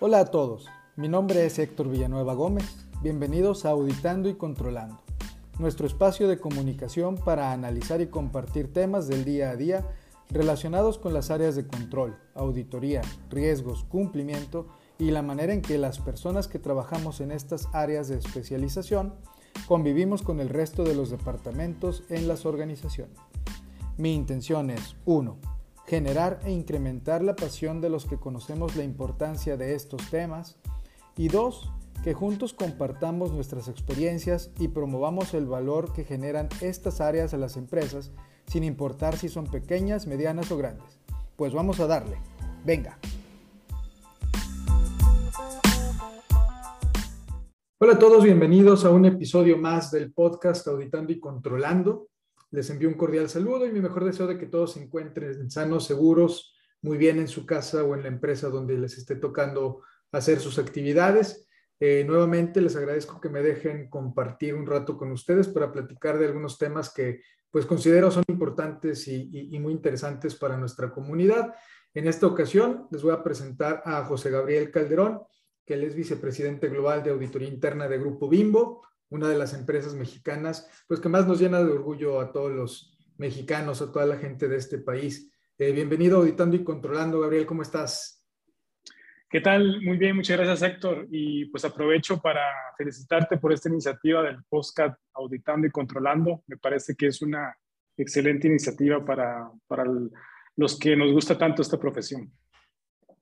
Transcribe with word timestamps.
Hola 0.00 0.20
a 0.20 0.24
todos, 0.26 0.68
mi 0.94 1.08
nombre 1.08 1.44
es 1.44 1.58
Héctor 1.58 1.88
Villanueva 1.88 2.32
Gómez. 2.34 2.86
Bienvenidos 3.02 3.64
a 3.64 3.70
Auditando 3.70 4.28
y 4.28 4.34
Controlando, 4.34 5.02
nuestro 5.58 5.88
espacio 5.88 6.28
de 6.28 6.38
comunicación 6.38 7.16
para 7.16 7.50
analizar 7.50 8.00
y 8.00 8.06
compartir 8.06 8.72
temas 8.72 9.08
del 9.08 9.24
día 9.24 9.50
a 9.50 9.56
día 9.56 9.88
relacionados 10.30 10.98
con 10.98 11.14
las 11.14 11.32
áreas 11.32 11.56
de 11.56 11.66
control, 11.66 12.16
auditoría, 12.36 13.00
riesgos, 13.28 13.82
cumplimiento 13.82 14.68
y 15.00 15.10
la 15.10 15.22
manera 15.22 15.52
en 15.52 15.62
que 15.62 15.78
las 15.78 15.98
personas 15.98 16.46
que 16.46 16.60
trabajamos 16.60 17.20
en 17.20 17.32
estas 17.32 17.66
áreas 17.72 18.06
de 18.06 18.18
especialización 18.18 19.14
convivimos 19.66 20.22
con 20.22 20.38
el 20.38 20.48
resto 20.48 20.84
de 20.84 20.94
los 20.94 21.10
departamentos 21.10 22.04
en 22.08 22.28
las 22.28 22.46
organizaciones. 22.46 23.18
Mi 23.96 24.14
intención 24.14 24.70
es 24.70 24.94
1 25.06 25.57
generar 25.88 26.38
e 26.44 26.52
incrementar 26.52 27.24
la 27.24 27.34
pasión 27.34 27.80
de 27.80 27.88
los 27.88 28.04
que 28.04 28.18
conocemos 28.18 28.76
la 28.76 28.84
importancia 28.84 29.56
de 29.56 29.74
estos 29.74 30.10
temas 30.10 30.58
y 31.16 31.28
dos, 31.28 31.72
que 32.04 32.12
juntos 32.12 32.52
compartamos 32.52 33.32
nuestras 33.32 33.68
experiencias 33.68 34.50
y 34.58 34.68
promovamos 34.68 35.32
el 35.32 35.46
valor 35.46 35.94
que 35.94 36.04
generan 36.04 36.50
estas 36.60 37.00
áreas 37.00 37.32
a 37.32 37.38
las 37.38 37.56
empresas 37.56 38.12
sin 38.46 38.64
importar 38.64 39.16
si 39.16 39.30
son 39.30 39.46
pequeñas, 39.46 40.06
medianas 40.06 40.52
o 40.52 40.58
grandes. 40.58 41.00
Pues 41.36 41.54
vamos 41.54 41.80
a 41.80 41.86
darle. 41.86 42.18
Venga. 42.66 42.98
Hola 47.80 47.94
a 47.94 47.98
todos, 47.98 48.24
bienvenidos 48.24 48.84
a 48.84 48.90
un 48.90 49.06
episodio 49.06 49.56
más 49.56 49.90
del 49.90 50.12
podcast 50.12 50.68
Auditando 50.68 51.12
y 51.12 51.18
Controlando. 51.18 52.08
Les 52.50 52.70
envío 52.70 52.88
un 52.88 52.94
cordial 52.94 53.28
saludo 53.28 53.66
y 53.66 53.72
mi 53.72 53.80
mejor 53.80 54.04
deseo 54.04 54.26
de 54.26 54.38
que 54.38 54.46
todos 54.46 54.72
se 54.72 54.82
encuentren 54.82 55.50
sanos, 55.50 55.84
seguros, 55.84 56.54
muy 56.80 56.96
bien 56.96 57.18
en 57.18 57.28
su 57.28 57.44
casa 57.44 57.84
o 57.84 57.94
en 57.94 58.02
la 58.02 58.08
empresa 58.08 58.48
donde 58.48 58.78
les 58.78 58.96
esté 58.96 59.16
tocando 59.16 59.82
hacer 60.12 60.40
sus 60.40 60.58
actividades. 60.58 61.46
Eh, 61.80 62.04
nuevamente 62.06 62.60
les 62.60 62.74
agradezco 62.74 63.20
que 63.20 63.28
me 63.28 63.42
dejen 63.42 63.88
compartir 63.88 64.54
un 64.54 64.66
rato 64.66 64.96
con 64.96 65.12
ustedes 65.12 65.48
para 65.48 65.70
platicar 65.70 66.18
de 66.18 66.26
algunos 66.26 66.58
temas 66.58 66.92
que 66.92 67.20
pues 67.50 67.66
considero 67.66 68.10
son 68.10 68.24
importantes 68.28 69.08
y, 69.08 69.28
y 69.32 69.58
muy 69.58 69.72
interesantes 69.72 70.34
para 70.34 70.56
nuestra 70.56 70.90
comunidad. 70.90 71.54
En 71.94 72.06
esta 72.06 72.26
ocasión 72.26 72.86
les 72.90 73.02
voy 73.02 73.12
a 73.12 73.22
presentar 73.22 73.82
a 73.84 74.04
José 74.04 74.30
Gabriel 74.30 74.70
Calderón, 74.70 75.20
que 75.64 75.74
él 75.74 75.84
es 75.84 75.94
vicepresidente 75.94 76.68
global 76.68 77.02
de 77.02 77.10
auditoría 77.10 77.48
interna 77.48 77.88
de 77.88 77.98
Grupo 77.98 78.28
Bimbo 78.28 78.82
una 79.10 79.28
de 79.28 79.38
las 79.38 79.54
empresas 79.54 79.94
mexicanas, 79.94 80.68
pues 80.86 81.00
que 81.00 81.08
más 81.08 81.26
nos 81.26 81.40
llena 81.40 81.62
de 81.62 81.72
orgullo 81.72 82.20
a 82.20 82.32
todos 82.32 82.52
los 82.52 82.98
mexicanos, 83.16 83.80
a 83.80 83.90
toda 83.90 84.06
la 84.06 84.16
gente 84.16 84.48
de 84.48 84.56
este 84.56 84.78
país. 84.78 85.32
Eh, 85.58 85.72
bienvenido 85.72 86.18
Auditando 86.18 86.56
y 86.56 86.64
Controlando, 86.64 87.20
Gabriel, 87.20 87.46
¿cómo 87.46 87.62
estás? 87.62 88.26
¿Qué 89.30 89.40
tal? 89.40 89.82
Muy 89.82 89.98
bien, 89.98 90.16
muchas 90.16 90.38
gracias 90.38 90.70
Héctor. 90.70 91.06
Y 91.10 91.46
pues 91.46 91.64
aprovecho 91.64 92.20
para 92.20 92.42
felicitarte 92.76 93.38
por 93.38 93.52
esta 93.52 93.68
iniciativa 93.68 94.22
del 94.22 94.42
podcast 94.48 94.98
Auditando 95.14 95.66
y 95.66 95.70
Controlando. 95.70 96.42
Me 96.46 96.56
parece 96.56 96.94
que 96.94 97.08
es 97.08 97.20
una 97.20 97.54
excelente 97.96 98.46
iniciativa 98.46 99.04
para, 99.04 99.50
para 99.66 99.84
los 100.56 100.78
que 100.78 100.96
nos 100.96 101.12
gusta 101.12 101.36
tanto 101.36 101.60
esta 101.60 101.78
profesión. 101.78 102.32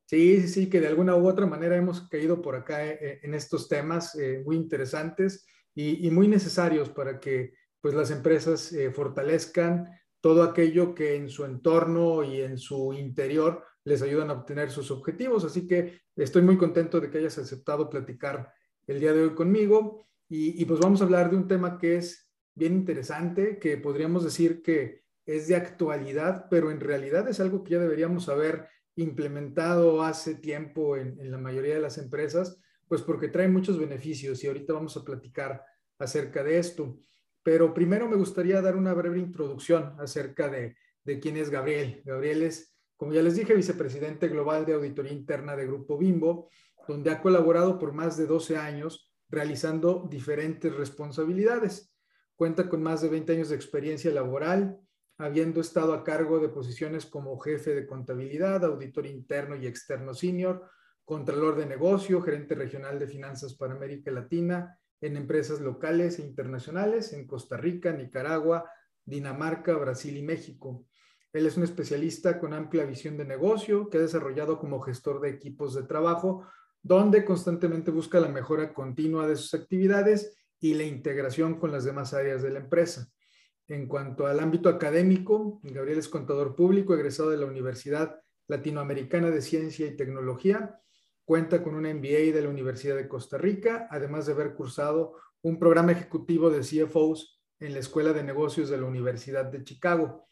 Sí, 0.04 0.40
sí, 0.42 0.48
sí, 0.48 0.70
que 0.70 0.80
de 0.80 0.86
alguna 0.86 1.16
u 1.16 1.26
otra 1.26 1.46
manera 1.46 1.76
hemos 1.76 2.08
caído 2.08 2.40
por 2.40 2.54
acá 2.54 2.86
eh, 2.86 3.18
en 3.22 3.34
estos 3.34 3.68
temas 3.68 4.14
eh, 4.14 4.42
muy 4.44 4.54
interesantes 4.54 5.44
y, 5.76 6.10
muy 6.10 6.26
necesarios 6.26 6.88
para 6.88 7.20
que 7.20 7.52
pues, 7.82 7.94
las 7.94 8.10
empresas 8.10 8.72
eh, 8.72 8.90
fortalezcan 8.90 9.90
todo 10.22 10.42
aquello 10.42 10.94
que 10.94 11.16
en 11.16 11.28
su 11.28 11.44
entorno 11.44 12.24
y 12.24 12.40
en 12.40 12.56
su 12.56 12.94
interior 12.94 13.62
les 13.84 14.00
ayudan 14.00 14.30
a 14.30 14.32
obtener 14.32 14.70
sus 14.70 14.90
objetivos. 14.90 15.44
Así 15.44 15.66
que 15.66 16.00
estoy 16.16 16.42
muy 16.42 16.56
contento 16.56 16.98
de 16.98 17.10
que 17.10 17.18
hayas 17.18 17.36
aceptado 17.36 17.90
platicar 17.90 18.50
el 18.86 19.00
día 19.00 19.12
de 19.12 19.22
hoy 19.22 19.34
conmigo 19.34 20.08
y, 20.28 20.64
pues 20.64 20.80
vamos 20.80 21.00
a 21.00 21.04
hablar 21.04 21.30
de 21.30 21.36
un 21.36 21.46
tema 21.46 21.78
que 21.78 21.96
es 21.96 22.32
bien 22.54 22.72
interesante, 22.72 23.58
que 23.58 23.76
podríamos 23.76 24.24
decir 24.24 24.62
que 24.62 25.02
es 25.26 25.46
de 25.46 25.56
actualidad, 25.56 26.46
pero 26.50 26.70
en 26.70 26.80
realidad 26.80 27.28
es 27.28 27.38
algo 27.38 27.62
que 27.62 27.72
ya 27.72 27.78
deberíamos 27.78 28.28
haber 28.28 28.66
implementado 28.96 30.02
hace 30.02 30.36
tiempo 30.36 30.96
en 30.96 31.30
la 31.30 31.38
mayoría 31.38 31.74
de 31.74 31.80
las 31.80 31.98
empresas, 31.98 32.58
pues 32.88 33.02
porque 33.02 33.28
trae 33.28 33.48
muchos 33.48 33.78
beneficios 33.78 34.42
y 34.42 34.46
ahorita 34.46 34.72
vamos 34.72 34.96
a 34.96 35.04
platicar 35.04 35.64
acerca 35.98 36.42
de 36.42 36.58
esto. 36.58 36.98
Pero 37.42 37.72
primero 37.72 38.08
me 38.08 38.16
gustaría 38.16 38.60
dar 38.60 38.76
una 38.76 38.94
breve 38.94 39.18
introducción 39.18 39.94
acerca 40.00 40.48
de, 40.48 40.76
quién 41.20 41.36
es 41.36 41.50
Gabriel. 41.50 42.02
Gabriel 42.04 42.42
es, 42.42 42.76
como 42.96 43.12
ya 43.12 43.22
les 43.22 43.36
dije, 43.36 43.54
vicepresidente 43.54 44.28
global 44.28 44.66
de 44.66 44.74
auditoría 44.74 45.12
interna 45.12 45.54
de 45.54 45.66
Grupo 45.66 45.96
Bimbo, 45.96 46.48
donde 46.88 47.10
ha 47.10 47.20
colaborado 47.20 47.78
por 47.78 47.92
más 47.92 48.16
de 48.16 48.26
12 48.26 48.56
años 48.56 49.12
realizando 49.28 50.06
diferentes 50.10 50.74
responsabilidades. 50.74 51.92
Cuenta 52.36 52.68
con 52.68 52.82
más 52.82 53.02
de 53.02 53.08
20 53.08 53.32
años 53.32 53.48
de 53.48 53.56
experiencia 53.56 54.10
laboral, 54.12 54.78
habiendo 55.18 55.60
estado 55.60 55.94
a 55.94 56.04
cargo 56.04 56.38
de 56.38 56.48
posiciones 56.48 57.06
como 57.06 57.38
jefe 57.38 57.74
de 57.74 57.86
contabilidad, 57.86 58.64
auditor 58.64 59.06
interno 59.06 59.56
y 59.56 59.66
externo 59.66 60.14
senior, 60.14 60.68
Contralor 61.06 61.54
de 61.54 61.66
Negocio, 61.66 62.20
gerente 62.20 62.56
regional 62.56 62.98
de 62.98 63.06
finanzas 63.06 63.54
para 63.54 63.74
América 63.74 64.10
Latina, 64.10 64.76
en 65.00 65.16
empresas 65.16 65.60
locales 65.60 66.18
e 66.18 66.22
internacionales 66.22 67.12
en 67.12 67.28
Costa 67.28 67.56
Rica, 67.56 67.92
Nicaragua, 67.92 68.68
Dinamarca, 69.04 69.72
Brasil 69.74 70.16
y 70.16 70.22
México. 70.22 70.84
Él 71.32 71.46
es 71.46 71.56
un 71.56 71.62
especialista 71.62 72.40
con 72.40 72.52
amplia 72.52 72.84
visión 72.84 73.16
de 73.16 73.24
negocio 73.24 73.88
que 73.88 73.98
ha 73.98 74.00
desarrollado 74.00 74.58
como 74.58 74.80
gestor 74.80 75.20
de 75.20 75.30
equipos 75.30 75.76
de 75.76 75.84
trabajo, 75.84 76.44
donde 76.82 77.24
constantemente 77.24 77.92
busca 77.92 78.18
la 78.18 78.28
mejora 78.28 78.74
continua 78.74 79.28
de 79.28 79.36
sus 79.36 79.54
actividades 79.54 80.36
y 80.58 80.74
la 80.74 80.82
integración 80.82 81.60
con 81.60 81.70
las 81.70 81.84
demás 81.84 82.14
áreas 82.14 82.42
de 82.42 82.50
la 82.50 82.58
empresa. 82.58 83.08
En 83.68 83.86
cuanto 83.86 84.26
al 84.26 84.40
ámbito 84.40 84.68
académico, 84.68 85.60
Gabriel 85.62 85.98
es 86.00 86.08
contador 86.08 86.56
público 86.56 86.94
egresado 86.94 87.30
de 87.30 87.36
la 87.36 87.46
Universidad 87.46 88.18
Latinoamericana 88.48 89.30
de 89.30 89.40
Ciencia 89.40 89.86
y 89.86 89.96
Tecnología 89.96 90.80
Cuenta 91.26 91.60
con 91.60 91.74
un 91.74 91.82
MBA 91.82 92.32
de 92.32 92.40
la 92.40 92.48
Universidad 92.48 92.94
de 92.94 93.08
Costa 93.08 93.36
Rica, 93.36 93.88
además 93.90 94.26
de 94.26 94.32
haber 94.32 94.54
cursado 94.54 95.16
un 95.42 95.58
programa 95.58 95.90
ejecutivo 95.90 96.50
de 96.50 96.60
CFOs 96.60 97.42
en 97.58 97.72
la 97.72 97.80
Escuela 97.80 98.12
de 98.12 98.22
Negocios 98.22 98.68
de 98.68 98.78
la 98.78 98.84
Universidad 98.84 99.46
de 99.46 99.64
Chicago. 99.64 100.24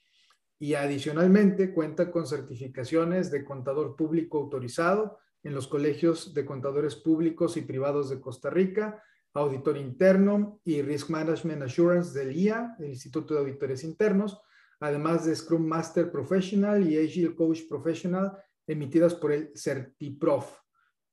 Y 0.57 0.75
adicionalmente 0.75 1.75
cuenta 1.75 2.13
con 2.13 2.29
certificaciones 2.29 3.33
de 3.33 3.45
contador 3.45 3.97
público 3.97 4.39
autorizado 4.39 5.19
en 5.43 5.53
los 5.53 5.67
colegios 5.67 6.33
de 6.33 6.47
contadores 6.47 6.95
públicos 6.95 7.57
y 7.57 7.63
privados 7.63 8.09
de 8.09 8.21
Costa 8.21 8.49
Rica, 8.49 9.03
auditor 9.33 9.77
interno 9.77 10.61
y 10.63 10.81
Risk 10.81 11.11
Management 11.11 11.65
Assurance 11.65 12.17
del 12.17 12.37
IA, 12.37 12.77
el 12.79 12.91
Instituto 12.91 13.35
de 13.35 13.41
Auditores 13.41 13.83
Internos, 13.83 14.41
además 14.79 15.25
de 15.25 15.35
Scrum 15.35 15.67
Master 15.67 16.13
Professional 16.13 16.89
y 16.89 17.05
Agile 17.05 17.35
Coach 17.35 17.63
Professional 17.69 18.39
emitidas 18.65 19.13
por 19.17 19.33
el 19.33 19.51
CertiProf. 19.57 20.64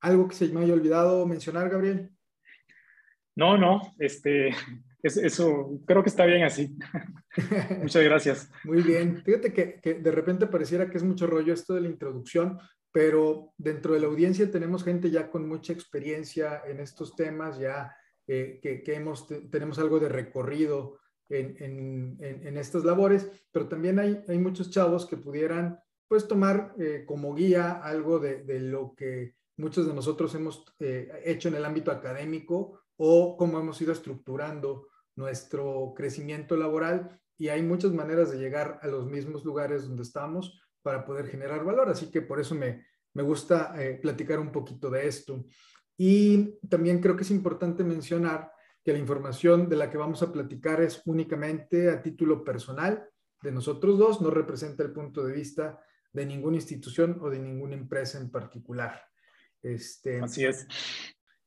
¿Algo 0.01 0.27
que 0.27 0.35
se 0.35 0.47
me 0.49 0.61
haya 0.61 0.73
olvidado 0.73 1.25
mencionar, 1.27 1.69
Gabriel? 1.69 2.09
No, 3.35 3.57
no, 3.57 3.93
este, 3.99 4.53
eso 5.03 5.79
creo 5.85 6.03
que 6.03 6.09
está 6.09 6.25
bien 6.25 6.43
así. 6.43 6.75
Muchas 7.81 8.03
gracias. 8.03 8.51
Muy 8.63 8.81
bien. 8.81 9.23
Fíjate 9.23 9.53
que, 9.53 9.93
de 9.93 10.11
repente 10.11 10.47
pareciera 10.47 10.89
que 10.89 10.97
es 10.97 11.03
mucho 11.03 11.27
rollo 11.27 11.53
esto 11.53 11.75
de 11.75 11.81
la 11.81 11.89
introducción, 11.89 12.59
pero 12.91 13.53
dentro 13.57 13.93
de 13.93 13.99
la 13.99 14.07
audiencia 14.07 14.49
tenemos 14.51 14.83
gente 14.83 15.09
ya 15.11 15.29
con 15.29 15.47
mucha 15.47 15.71
experiencia 15.71 16.61
en 16.67 16.79
estos 16.79 17.15
temas, 17.15 17.59
ya 17.59 17.95
eh, 18.27 18.59
que, 18.61 18.93
hemos, 18.93 19.27
tenemos 19.49 19.79
algo 19.79 19.99
de 19.99 20.09
recorrido 20.09 20.99
en, 21.29 22.57
estas 22.57 22.83
labores, 22.83 23.31
pero 23.51 23.67
también 23.67 23.99
hay, 23.99 24.21
hay, 24.27 24.37
muchos 24.37 24.69
chavos 24.69 25.05
que 25.05 25.15
pudieran 25.15 25.79
pues 26.09 26.27
tomar 26.27 26.73
eh, 26.77 27.05
como 27.05 27.33
guía 27.33 27.71
algo 27.71 28.19
de, 28.19 28.43
de 28.43 28.59
lo 28.59 28.93
que 28.95 29.35
muchos 29.61 29.87
de 29.87 29.93
nosotros 29.93 30.33
hemos 30.35 30.65
eh, 30.79 31.21
hecho 31.23 31.47
en 31.47 31.55
el 31.55 31.65
ámbito 31.65 31.91
académico 31.91 32.81
o 32.97 33.37
cómo 33.37 33.59
hemos 33.59 33.79
ido 33.81 33.93
estructurando 33.93 34.87
nuestro 35.15 35.93
crecimiento 35.95 36.57
laboral 36.57 37.19
y 37.37 37.49
hay 37.49 37.61
muchas 37.61 37.91
maneras 37.91 38.31
de 38.31 38.39
llegar 38.39 38.79
a 38.81 38.87
los 38.87 39.05
mismos 39.05 39.45
lugares 39.45 39.87
donde 39.87 40.03
estamos 40.03 40.59
para 40.81 41.05
poder 41.05 41.27
generar 41.27 41.63
valor. 41.63 41.89
Así 41.89 42.11
que 42.11 42.21
por 42.21 42.39
eso 42.39 42.55
me, 42.55 42.85
me 43.13 43.23
gusta 43.23 43.73
eh, 43.81 43.99
platicar 44.01 44.39
un 44.39 44.51
poquito 44.51 44.89
de 44.89 45.07
esto. 45.07 45.45
Y 45.97 46.59
también 46.67 46.99
creo 46.99 47.15
que 47.15 47.23
es 47.23 47.31
importante 47.31 47.83
mencionar 47.83 48.51
que 48.83 48.93
la 48.93 48.99
información 48.99 49.69
de 49.69 49.75
la 49.75 49.89
que 49.89 49.97
vamos 49.97 50.23
a 50.23 50.31
platicar 50.31 50.81
es 50.81 51.01
únicamente 51.05 51.89
a 51.89 52.01
título 52.01 52.43
personal 52.43 53.07
de 53.41 53.51
nosotros 53.51 53.97
dos, 53.97 54.21
no 54.21 54.29
representa 54.29 54.83
el 54.83 54.91
punto 54.91 55.23
de 55.23 55.33
vista 55.33 55.79
de 56.13 56.25
ninguna 56.25 56.57
institución 56.57 57.19
o 57.21 57.29
de 57.29 57.39
ninguna 57.39 57.75
empresa 57.75 58.19
en 58.19 58.29
particular. 58.29 59.10
Este, 59.61 60.21
Así 60.21 60.45
es. 60.45 60.67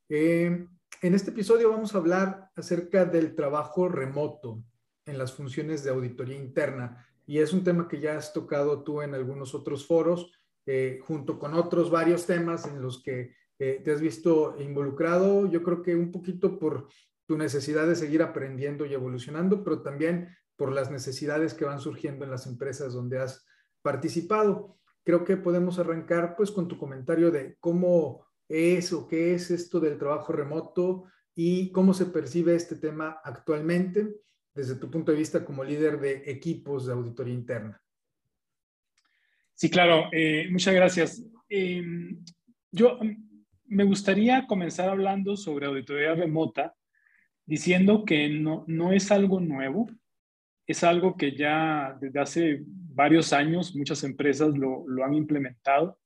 Eh, 0.08 0.66
en 1.02 1.14
este 1.14 1.30
episodio 1.30 1.70
vamos 1.70 1.94
a 1.94 1.98
hablar 1.98 2.50
acerca 2.56 3.04
del 3.04 3.34
trabajo 3.34 3.88
remoto 3.88 4.62
en 5.06 5.18
las 5.18 5.32
funciones 5.32 5.84
de 5.84 5.90
auditoría 5.90 6.36
interna 6.36 7.06
y 7.26 7.38
es 7.38 7.52
un 7.52 7.64
tema 7.64 7.88
que 7.88 8.00
ya 8.00 8.16
has 8.16 8.32
tocado 8.32 8.82
tú 8.82 9.02
en 9.02 9.14
algunos 9.14 9.54
otros 9.54 9.86
foros, 9.86 10.32
eh, 10.66 11.00
junto 11.02 11.38
con 11.38 11.54
otros 11.54 11.90
varios 11.90 12.26
temas 12.26 12.66
en 12.66 12.80
los 12.80 13.02
que 13.02 13.34
eh, 13.58 13.80
te 13.84 13.92
has 13.92 14.00
visto 14.00 14.56
involucrado, 14.58 15.46
yo 15.50 15.62
creo 15.62 15.82
que 15.82 15.94
un 15.94 16.10
poquito 16.10 16.58
por 16.58 16.88
tu 17.26 17.38
necesidad 17.38 17.86
de 17.86 17.96
seguir 17.96 18.22
aprendiendo 18.22 18.84
y 18.84 18.94
evolucionando, 18.94 19.62
pero 19.62 19.82
también 19.82 20.28
por 20.56 20.72
las 20.72 20.90
necesidades 20.90 21.54
que 21.54 21.64
van 21.64 21.80
surgiendo 21.80 22.24
en 22.24 22.30
las 22.30 22.46
empresas 22.46 22.92
donde 22.92 23.18
has 23.18 23.46
participado. 23.82 24.78
Creo 25.04 25.24
que 25.24 25.36
podemos 25.36 25.78
arrancar 25.78 26.34
pues 26.36 26.50
con 26.50 26.66
tu 26.66 26.78
comentario 26.78 27.30
de 27.30 27.56
cómo 27.60 28.26
es 28.48 28.92
o 28.92 29.06
qué 29.06 29.34
es 29.34 29.50
esto 29.50 29.80
del 29.80 29.98
trabajo 29.98 30.32
remoto 30.32 31.04
y 31.34 31.70
cómo 31.72 31.94
se 31.94 32.06
percibe 32.06 32.54
este 32.54 32.76
tema 32.76 33.20
actualmente 33.22 34.16
desde 34.54 34.76
tu 34.76 34.90
punto 34.90 35.12
de 35.12 35.18
vista 35.18 35.44
como 35.44 35.64
líder 35.64 36.00
de 36.00 36.22
equipos 36.26 36.86
de 36.86 36.92
auditoría 36.92 37.34
interna. 37.34 37.82
Sí, 39.54 39.68
claro. 39.68 40.08
Eh, 40.12 40.48
muchas 40.50 40.74
gracias. 40.74 41.22
Em, 41.48 42.24
yo 42.70 42.98
me 43.66 43.84
gustaría 43.84 44.46
comenzar 44.46 44.88
hablando 44.88 45.36
sobre 45.36 45.66
auditoría 45.66 46.14
remota, 46.14 46.74
diciendo 47.44 48.04
que 48.04 48.28
no, 48.28 48.64
no 48.66 48.92
es 48.92 49.10
algo 49.10 49.40
nuevo, 49.40 49.88
es 50.66 50.84
algo 50.84 51.16
que 51.16 51.36
ya 51.36 51.96
desde 52.00 52.20
hace 52.20 52.62
varios 52.66 53.32
años 53.32 53.74
muchas 53.74 54.02
empresas 54.04 54.56
lo, 54.56 54.84
lo 54.86 55.04
han 55.04 55.14
implementado, 55.14 55.98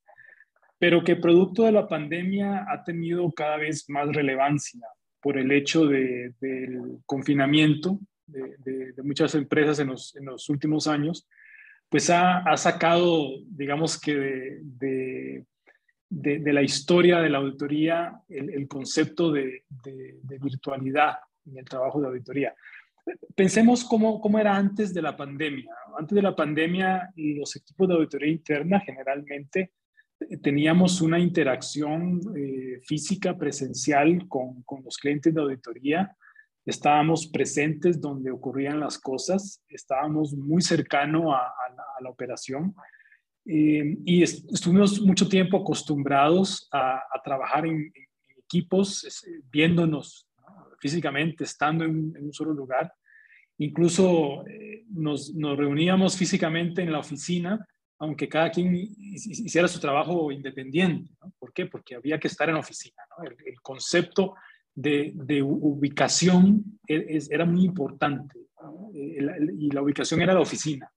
pero 0.79 1.03
que 1.03 1.17
producto 1.17 1.65
de 1.65 1.73
la 1.73 1.89
pandemia 1.89 2.67
ha 2.71 2.85
tenido 2.85 3.31
cada 3.33 3.57
vez 3.57 3.89
más 3.89 4.09
relevancia 4.09 4.87
por 5.21 5.37
el 5.39 5.51
hecho 5.51 5.87
de, 5.87 6.35
del 6.41 6.99
confinamiento 7.05 7.99
de, 8.27 8.95
muchas 9.03 9.35
empresas 9.35 9.79
en 9.79 9.89
los, 9.89 10.15
en 10.17 10.27
los 10.27 10.49
últimos 10.49 10.87
años, 10.87 11.27
pues 11.89 12.11
ha, 12.11 12.39
ha 12.39 12.57
sacado, 12.57 13.31
digamos 13.47 13.99
que 13.99 14.15
de, 14.63 15.45
de, 16.11 16.53
la 16.53 16.63
historia 16.63 17.21
de 17.21 17.31
la 17.31 17.39
auditoría 17.39 18.21
el, 18.29 18.51
el 18.51 18.69
concepto 18.69 19.33
de, 19.33 19.65
virtualidad 20.41 21.17
en 21.47 21.59
el 21.59 21.65
trabajo 21.65 22.01
de 22.01 22.09
auditoría. 22.09 22.55
Pensemos 23.35 23.85
cómo, 23.85 24.21
cómo, 24.21 24.39
era 24.39 24.57
antes 24.57 24.93
de 24.93 25.03
la 25.03 25.17
pandemia. 25.17 25.75
Antes 25.99 26.15
de 26.15 26.23
la 26.23 26.35
pandemia, 26.35 27.11
los 27.17 27.57
equipos 27.57 27.89
de 27.89 27.95
auditoría 27.95 28.31
interna 28.31 28.81
generalmente 28.81 29.73
teníamos 30.43 31.01
una 31.01 31.19
interacción 31.19 32.21
eh, 32.37 32.81
física, 32.85 33.37
presencial 33.37 34.27
con, 34.29 34.63
con, 34.63 34.83
los 34.85 34.97
clientes 34.97 35.33
de 35.33 35.41
auditoría. 35.41 36.17
Estábamos 36.67 37.27
presentes 37.29 38.01
donde 38.01 38.31
ocurrían 38.31 38.81
las 38.81 38.99
cosas, 38.99 39.63
estábamos 39.69 40.35
muy 40.35 40.61
cercano 40.61 41.33
a, 41.33 41.47
a, 41.47 42.03
la, 42.03 42.11
operación 42.11 42.75
eh, 43.47 43.97
y 44.05 44.23
estuvimos 44.23 45.01
mucho 45.01 45.29
tiempo 45.29 45.59
acostumbrados 45.59 46.69
a, 46.73 47.01
trabajar 47.25 47.67
en, 47.67 47.91
equipos, 48.37 49.07
viéndonos 49.51 50.28
físicamente, 50.79 51.45
estando 51.45 51.85
en, 51.85 52.15
un 52.19 52.33
solo 52.33 52.53
lugar. 52.53 52.93
Incluso 53.59 54.47
eh, 54.47 54.85
nos, 54.91 55.35
nos 55.35 55.57
reuníamos 55.57 56.17
físicamente 56.17 56.83
en 56.83 56.93
la 56.93 57.01
oficina 57.01 57.67
aunque 58.01 58.29
cada 58.29 58.51
quien 58.51 58.75
hiciera 58.77 59.67
su 59.67 59.81
trabajo 59.81 60.31
independiente. 60.31 61.11
¿Por 61.39 61.53
qué? 61.53 61.67
Porque 61.67 61.97
había 61.97 62.19
que 62.19 62.29
estar 62.29 62.49
en 62.49 62.57
oficina. 62.57 63.03
El, 63.45 63.61
concepto 63.61 64.35
de, 64.75 65.43
ubicación 65.43 66.79
e, 66.87 67.19
era 67.31 67.45
muy 67.45 67.65
importante 67.65 68.39
y 68.93 69.71
la 69.71 69.83
ubicación 69.83 70.23
era 70.23 70.35
la 70.35 70.41
oficina. 70.41 70.91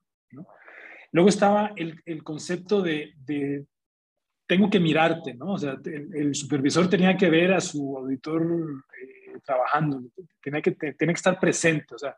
Luego 1.12 1.30
estaba 1.30 1.74
el, 1.76 2.24
concepto 2.24 2.82
de, 2.82 3.66
tengo 4.48 4.70
que 4.70 4.80
mirarte, 4.80 5.34
¿no? 5.34 5.54
O 5.54 5.58
sea, 5.58 5.78
el, 5.84 6.36
supervisor 6.36 6.88
tenía 6.88 7.18
que 7.18 7.30
ver 7.30 7.54
a 7.54 7.60
su 7.60 7.98
auditor 7.98 8.84
eh, 9.02 9.21
trabajando, 9.44 10.02
tenía 10.42 10.62
que, 10.62 10.72
tenía 10.72 11.14
que 11.14 11.18
estar 11.18 11.40
presente, 11.40 11.96
o 11.96 11.98
sea, 11.98 12.16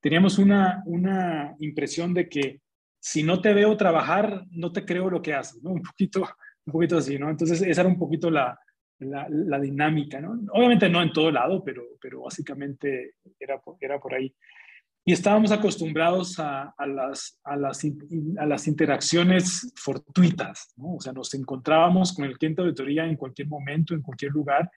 teníamos 0.00 0.38
una, 0.38 0.82
una 0.86 1.54
impresión 1.60 2.12
de 2.12 2.28
que 2.28 2.60
si 3.00 3.22
no 3.22 3.40
te 3.40 3.52
veo 3.52 3.76
trabajar, 3.76 4.44
no 4.50 4.72
te 4.72 4.84
creo 4.84 5.10
lo 5.10 5.20
que 5.20 5.34
haces, 5.34 5.62
¿no? 5.62 5.70
Un 5.72 5.82
poquito, 5.82 6.20
un 6.66 6.72
poquito 6.72 6.98
así, 6.98 7.18
¿no? 7.18 7.28
Entonces, 7.30 7.60
esa 7.62 7.82
era 7.82 7.90
un 7.90 7.98
poquito 7.98 8.30
la, 8.30 8.58
la, 8.98 9.60
dinámica, 9.60 10.20
¿no? 10.20 10.40
Obviamente 10.52 10.88
no 10.88 11.02
en 11.02 11.12
todo 11.12 11.30
lado, 11.30 11.62
pero, 11.62 11.82
pero 12.00 12.22
básicamente 12.22 13.16
era 13.38 13.60
por, 13.60 13.76
era 13.80 14.00
por 14.00 14.14
ahí. 14.14 14.34
Y 15.04 15.12
estábamos 15.12 15.52
acostumbrados 15.52 16.38
a, 16.38 16.74
a, 16.78 16.86
las, 16.86 17.38
a, 17.44 17.56
las, 17.56 17.84
a 18.38 18.46
las 18.46 18.66
interacciones 18.66 19.70
fortuitas, 19.76 20.72
¿no? 20.76 20.94
O 20.94 21.00
sea, 21.00 21.12
nos 21.12 21.34
encontrábamos 21.34 22.14
con 22.14 22.24
el 22.24 22.38
cliente 22.38 22.62
de 22.62 22.68
auditoría 22.68 23.04
en 23.04 23.16
cualquier 23.16 23.48
momento, 23.48 23.92
en 23.92 24.00
cualquier 24.00 24.32
lugar, 24.32 24.70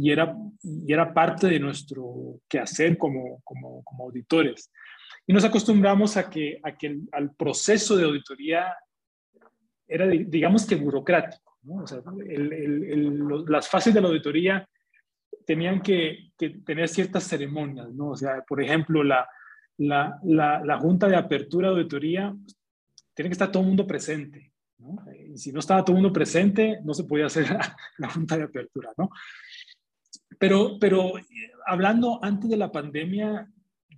y 0.00 0.12
era, 0.12 0.36
y 0.62 0.92
era 0.92 1.12
parte 1.12 1.48
de 1.48 1.58
nuestro 1.58 2.40
quehacer 2.48 2.96
como, 2.96 3.40
como, 3.42 3.82
como 3.82 4.04
auditores. 4.04 4.70
Y 5.26 5.32
nos 5.32 5.44
acostumbramos 5.44 6.16
a 6.16 6.30
que, 6.30 6.60
a 6.62 6.76
que 6.76 7.00
al 7.10 7.34
proceso 7.34 7.96
de 7.96 8.04
auditoría 8.04 8.76
era, 9.88 10.06
digamos 10.06 10.64
que 10.64 10.76
burocrático. 10.76 11.58
¿no? 11.62 11.82
O 11.82 11.86
sea, 11.86 12.00
el, 12.26 12.52
el, 12.52 13.44
las 13.48 13.68
fases 13.68 13.92
de 13.92 14.00
la 14.00 14.08
auditoría 14.08 14.68
tenían 15.44 15.82
que, 15.82 16.30
que, 16.38 16.50
tener 16.64 16.88
ciertas 16.88 17.24
ceremonias, 17.24 17.92
¿no? 17.92 18.10
O 18.10 18.16
sea, 18.16 18.44
por 18.46 18.62
ejemplo, 18.62 19.02
la, 19.02 19.28
la, 19.78 20.18
la, 20.22 20.62
la 20.64 20.78
junta 20.78 21.08
de 21.08 21.16
apertura 21.16 21.68
de 21.68 21.74
auditoría, 21.74 22.32
pues, 22.32 22.56
tiene 23.14 23.30
que 23.30 23.32
estar 23.32 23.50
todo 23.50 23.62
el 23.62 23.68
mundo 23.68 23.86
presente, 23.86 24.52
¿no? 24.78 24.96
Y 25.26 25.36
si 25.36 25.50
no 25.50 25.58
estaba 25.60 25.84
todo 25.84 25.96
el 25.96 26.02
mundo 26.02 26.12
presente, 26.12 26.78
no 26.84 26.94
se 26.94 27.04
podía 27.04 27.26
hacer 27.26 27.50
la, 27.50 27.76
la 27.98 28.10
junta 28.10 28.36
de 28.36 28.44
apertura, 28.44 28.92
¿no? 28.96 29.10
Pero, 30.38 30.78
pero 30.78 31.18
eh, 31.18 31.24
hablando 31.66 32.18
antes 32.22 32.48
de 32.48 32.56
la 32.56 32.70
pandemia, 32.70 33.48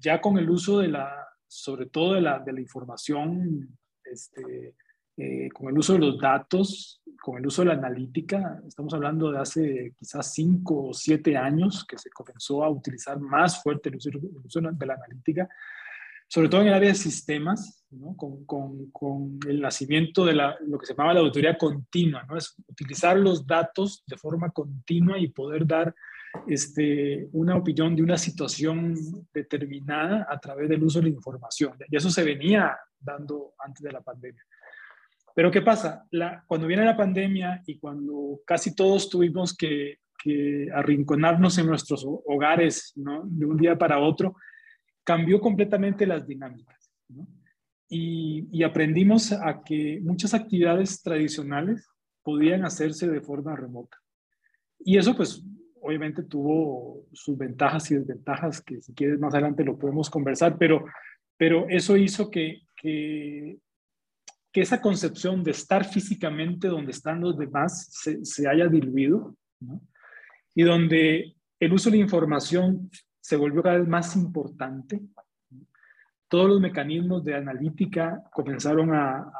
ya 0.00 0.20
con 0.20 0.38
el 0.38 0.48
uso 0.48 0.78
de 0.78 0.88
la, 0.88 1.28
sobre 1.46 1.86
todo 1.86 2.14
de 2.14 2.22
la, 2.22 2.38
de 2.38 2.52
la 2.52 2.60
información, 2.60 3.78
este, 4.04 4.74
eh, 5.16 5.50
con 5.52 5.68
el 5.68 5.76
uso 5.76 5.92
de 5.92 5.98
los 5.98 6.18
datos, 6.18 7.02
con 7.20 7.38
el 7.38 7.46
uso 7.46 7.62
de 7.62 7.68
la 7.68 7.74
analítica, 7.74 8.62
estamos 8.66 8.94
hablando 8.94 9.30
de 9.30 9.38
hace 9.38 9.94
quizás 9.98 10.32
cinco 10.32 10.88
o 10.88 10.94
siete 10.94 11.36
años 11.36 11.84
que 11.84 11.98
se 11.98 12.08
comenzó 12.10 12.64
a 12.64 12.70
utilizar 12.70 13.20
más 13.20 13.62
fuerte 13.62 13.90
el 13.90 13.96
uso, 13.96 14.10
de 14.62 14.86
la 14.86 14.94
analítica, 14.94 15.48
sobre 16.26 16.48
todo 16.48 16.62
en 16.62 16.68
el 16.68 16.74
área 16.74 16.88
de 16.88 16.94
sistemas, 16.94 17.84
¿no? 17.90 18.16
con, 18.16 18.46
con, 18.46 18.90
con, 18.92 19.38
el 19.46 19.60
nacimiento 19.60 20.24
de 20.24 20.34
la, 20.34 20.56
lo 20.66 20.78
que 20.78 20.86
se 20.86 20.94
llamaba 20.94 21.14
la 21.14 21.20
auditoría 21.20 21.58
continua, 21.58 22.24
¿no? 22.26 22.38
es 22.38 22.54
utilizar 22.68 23.18
los 23.18 23.46
datos 23.46 24.02
de 24.06 24.16
forma 24.16 24.50
continua 24.50 25.18
y 25.18 25.28
poder 25.28 25.66
dar 25.66 25.94
este, 26.46 27.28
una 27.32 27.56
opinión 27.56 27.94
de 27.94 28.02
una 28.02 28.16
situación 28.16 28.94
determinada 29.32 30.26
a 30.28 30.38
través 30.38 30.68
del 30.68 30.82
uso 30.82 30.98
de 31.00 31.04
la 31.04 31.16
información. 31.16 31.74
Y 31.88 31.96
eso 31.96 32.10
se 32.10 32.24
venía 32.24 32.76
dando 32.98 33.54
antes 33.58 33.82
de 33.82 33.92
la 33.92 34.00
pandemia. 34.00 34.42
Pero 35.34 35.50
¿qué 35.50 35.62
pasa? 35.62 36.06
Cuando 36.46 36.66
viene 36.66 36.84
la 36.84 36.96
pandemia 36.96 37.62
y 37.66 37.78
cuando 37.78 38.40
casi 38.44 38.74
todos 38.74 39.08
tuvimos 39.08 39.56
que, 39.56 39.98
arrinconarnos 40.74 41.56
en 41.56 41.66
nuestros 41.66 42.04
hogares 42.06 42.92
de 42.94 43.46
un 43.46 43.56
día 43.56 43.78
para 43.78 44.00
otro, 44.00 44.36
cambió 45.02 45.40
completamente 45.40 46.06
las 46.06 46.26
dinámicas. 46.26 46.92
Y, 47.88 48.46
y, 48.52 48.62
aprendimos 48.62 49.32
a 49.32 49.62
que 49.64 49.98
muchas 50.02 50.34
actividades 50.34 51.02
tradicionales 51.02 51.88
podían 52.22 52.66
hacerse 52.66 53.08
de 53.08 53.22
forma 53.22 53.56
remota. 53.56 53.96
Y 54.78 54.98
eso 54.98 55.16
pues 55.16 55.42
obviamente 55.90 56.22
tuvo 56.22 57.06
sus 57.12 57.36
ventajas 57.36 57.90
y 57.90 57.96
desventajas, 57.96 58.62
que 58.62 58.80
si 58.80 58.94
quieres 58.94 59.18
más 59.18 59.34
adelante 59.34 59.64
lo 59.64 59.76
podemos 59.76 60.08
conversar, 60.08 60.56
pero, 60.56 60.84
pero 61.36 61.68
eso 61.68 61.96
hizo 61.96 62.30
que, 62.30 62.62
que, 62.76 63.58
esa 64.52 64.80
concepción 64.80 65.42
de 65.42 65.52
estar 65.52 65.84
físicamente 65.84 66.68
donde 66.68 66.92
están 66.92 67.20
los 67.20 67.36
demás 67.38 67.88
se, 67.90 68.24
se 68.24 68.48
haya 68.48 68.68
diluido, 68.68 69.36
y 70.54 70.62
donde 70.62 71.34
el 71.58 71.72
uso 71.72 71.90
de 71.90 71.96
la 71.96 72.02
información 72.02 72.90
se 73.20 73.36
volvió 73.36 73.62
cada 73.62 73.78
vez 73.78 73.88
más 73.88 74.16
importante. 74.16 75.00
Todos 76.28 76.48
los 76.48 76.60
mecanismos 76.60 77.24
de 77.24 77.34
analítica 77.34 78.22
comenzaron 78.32 78.94
a, 78.94 79.30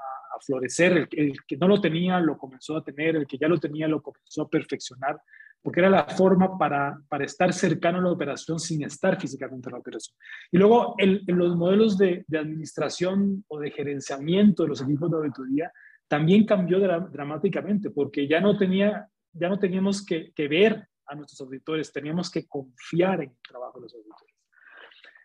florecer, 0.42 1.07
el, 1.11 1.37
que 1.47 1.57
no 1.59 1.69
lo 1.69 1.83
tenía 1.83 2.19
lo 2.19 2.38
comenzó 2.38 2.78
a 2.78 2.83
tener, 2.83 3.14
el 3.14 3.26
que 3.26 3.37
ya 3.37 3.47
lo 3.47 3.59
tenía 3.59 3.87
lo 3.87 4.00
comenzó 4.00 4.42
a 4.42 4.49
perfeccionar, 4.49 5.21
porque 5.62 5.81
era 5.81 5.90
la 5.90 6.05
forma 6.05 6.57
para, 6.57 7.00
para 7.09 7.25
estar 7.25 7.52
cercano 7.52 7.99
a 7.99 8.02
la 8.02 8.12
operación 8.12 8.59
sin 8.59 8.83
estar 8.83 9.21
físicamente 9.21 9.69
en 9.69 9.75
la 9.75 9.79
operación. 9.79 10.17
Y 10.50 10.59
luego 10.59 10.95
el, 10.99 11.23
los 11.26 11.57
modelos 11.57 11.99
de, 11.99 12.25
administración 12.33 13.45
o 13.49 13.59
de 13.59 13.71
gerenciamiento 13.71 14.62
de 14.62 14.71
los 14.71 14.81
equipos 14.81 15.11
de 15.11 15.17
auditoría 15.19 15.73
también 16.09 16.45
cambió 16.47 16.81
dramáticamente, 16.81 17.90
porque 17.90 18.26
ya 18.26 18.40
no, 18.40 18.57
tenía, 18.57 19.09
ya 19.33 19.49
no 19.49 19.59
teníamos 19.59 20.05
que, 20.05 20.33
ver 20.49 20.88
a 21.07 21.14
nuestros 21.14 21.40
auditores, 21.43 21.93
teníamos 21.93 22.31
que 22.31 22.47
confiar 22.49 23.23
en 23.23 23.31
el 23.31 23.37
trabajo 23.49 23.79
de 23.79 23.85
los 23.85 23.95
auditores. 23.95 24.35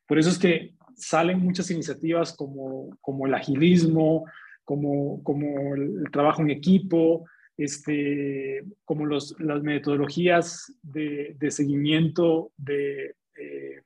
Por 0.06 0.20
eso 0.20 0.30
es 0.30 0.38
que 0.38 0.76
salen 0.96 1.40
muchas 1.40 1.72
iniciativas 1.72 2.36
como, 2.36 2.90
como 3.02 3.26
el 3.26 3.34
agilismo, 3.34 4.26
como, 4.64 5.24
como 5.24 5.74
el 5.76 6.04
trabajo 6.12 6.42
en 6.42 6.52
equipo, 6.52 7.26
este, 7.58 8.64
como 8.84 9.06
los, 9.06 9.40
las 9.40 9.62
metodologías 9.64 10.74
de, 10.82 11.36
de 11.40 11.52
seguimiento 11.52 12.52
de, 12.58 13.16
eh, 13.38 13.82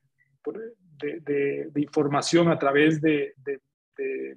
de, 1.00 1.70
de, 1.72 1.82
información 1.82 2.50
a 2.50 2.58
través 2.58 3.02
de, 3.02 3.34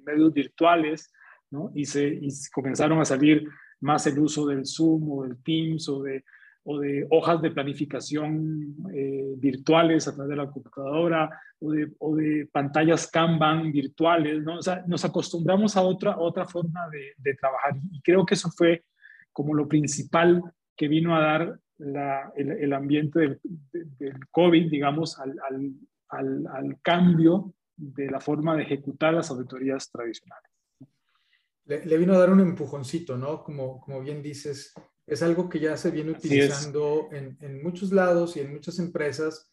medios 0.05 0.33
virtuales, 0.33 1.09
¿no? 1.49 1.71
Y, 1.73 1.85
se, 1.85 2.05
y 2.05 2.29
comenzaron 2.53 2.99
a 2.99 3.05
salir 3.05 3.47
más 3.79 4.05
el 4.07 4.19
uso 4.19 4.45
del 4.45 4.65
Zoom 4.65 5.09
o 5.09 5.23
del 5.23 5.41
Teams 5.41 5.87
o 5.87 6.03
de, 6.03 6.25
o 6.65 6.79
de 6.79 7.07
hojas 7.09 7.41
de 7.41 7.51
planificación 7.51 8.75
eh, 8.93 9.33
virtuales 9.37 10.07
a 10.07 10.15
través 10.15 10.31
de 10.31 10.35
la 10.35 10.51
computadora 10.51 11.29
o 11.59 11.71
de, 11.71 11.93
o 11.99 12.15
de, 12.15 12.49
pantallas 12.51 13.09
Kanban 13.09 13.71
virtuales, 13.71 14.43
¿no? 14.43 14.57
O 14.57 14.61
sea, 14.61 14.83
nos 14.85 15.05
acostumbramos 15.05 15.77
a 15.77 15.81
otra, 15.81 16.17
otra 16.17 16.45
forma 16.45 16.89
de, 16.89 17.13
de, 17.17 17.35
trabajar 17.35 17.75
y 17.89 18.01
creo 18.01 18.25
que 18.25 18.33
eso 18.33 18.49
fue 18.51 18.83
como 19.33 19.53
lo 19.53 19.67
principal 19.67 20.41
que 20.75 20.87
vino 20.87 21.15
a 21.15 21.21
dar 21.21 21.59
la, 21.77 22.31
el, 22.35 22.51
el, 22.51 22.73
ambiente 22.73 23.19
del, 23.19 23.41
del, 23.71 24.27
COVID, 24.29 24.69
digamos, 24.69 25.19
al, 25.19 25.35
al, 25.49 25.73
al, 26.09 26.47
al 26.47 26.81
cambio 26.81 27.53
de 27.75 28.09
la 28.09 28.19
forma 28.19 28.55
de 28.55 28.63
ejecutar 28.63 29.13
las 29.13 29.29
auditorías 29.31 29.91
tradicionales. 29.91 30.49
Le, 31.65 31.85
le, 31.85 31.97
vino 31.97 32.13
a 32.13 32.19
dar 32.19 32.29
un 32.29 32.41
empujoncito, 32.41 33.17
¿no? 33.17 33.43
Como, 33.43 33.81
como 33.81 34.01
bien 34.01 34.21
dices, 34.21 34.73
es 35.07 35.23
algo 35.23 35.49
que 35.49 35.59
ya 35.59 35.75
se 35.75 35.91
viene 35.91 36.11
utilizando 36.11 37.09
en, 37.11 37.37
en, 37.41 37.63
muchos 37.63 37.91
lados 37.91 38.37
y 38.37 38.41
en 38.41 38.53
muchas 38.53 38.79
empresas 38.79 39.51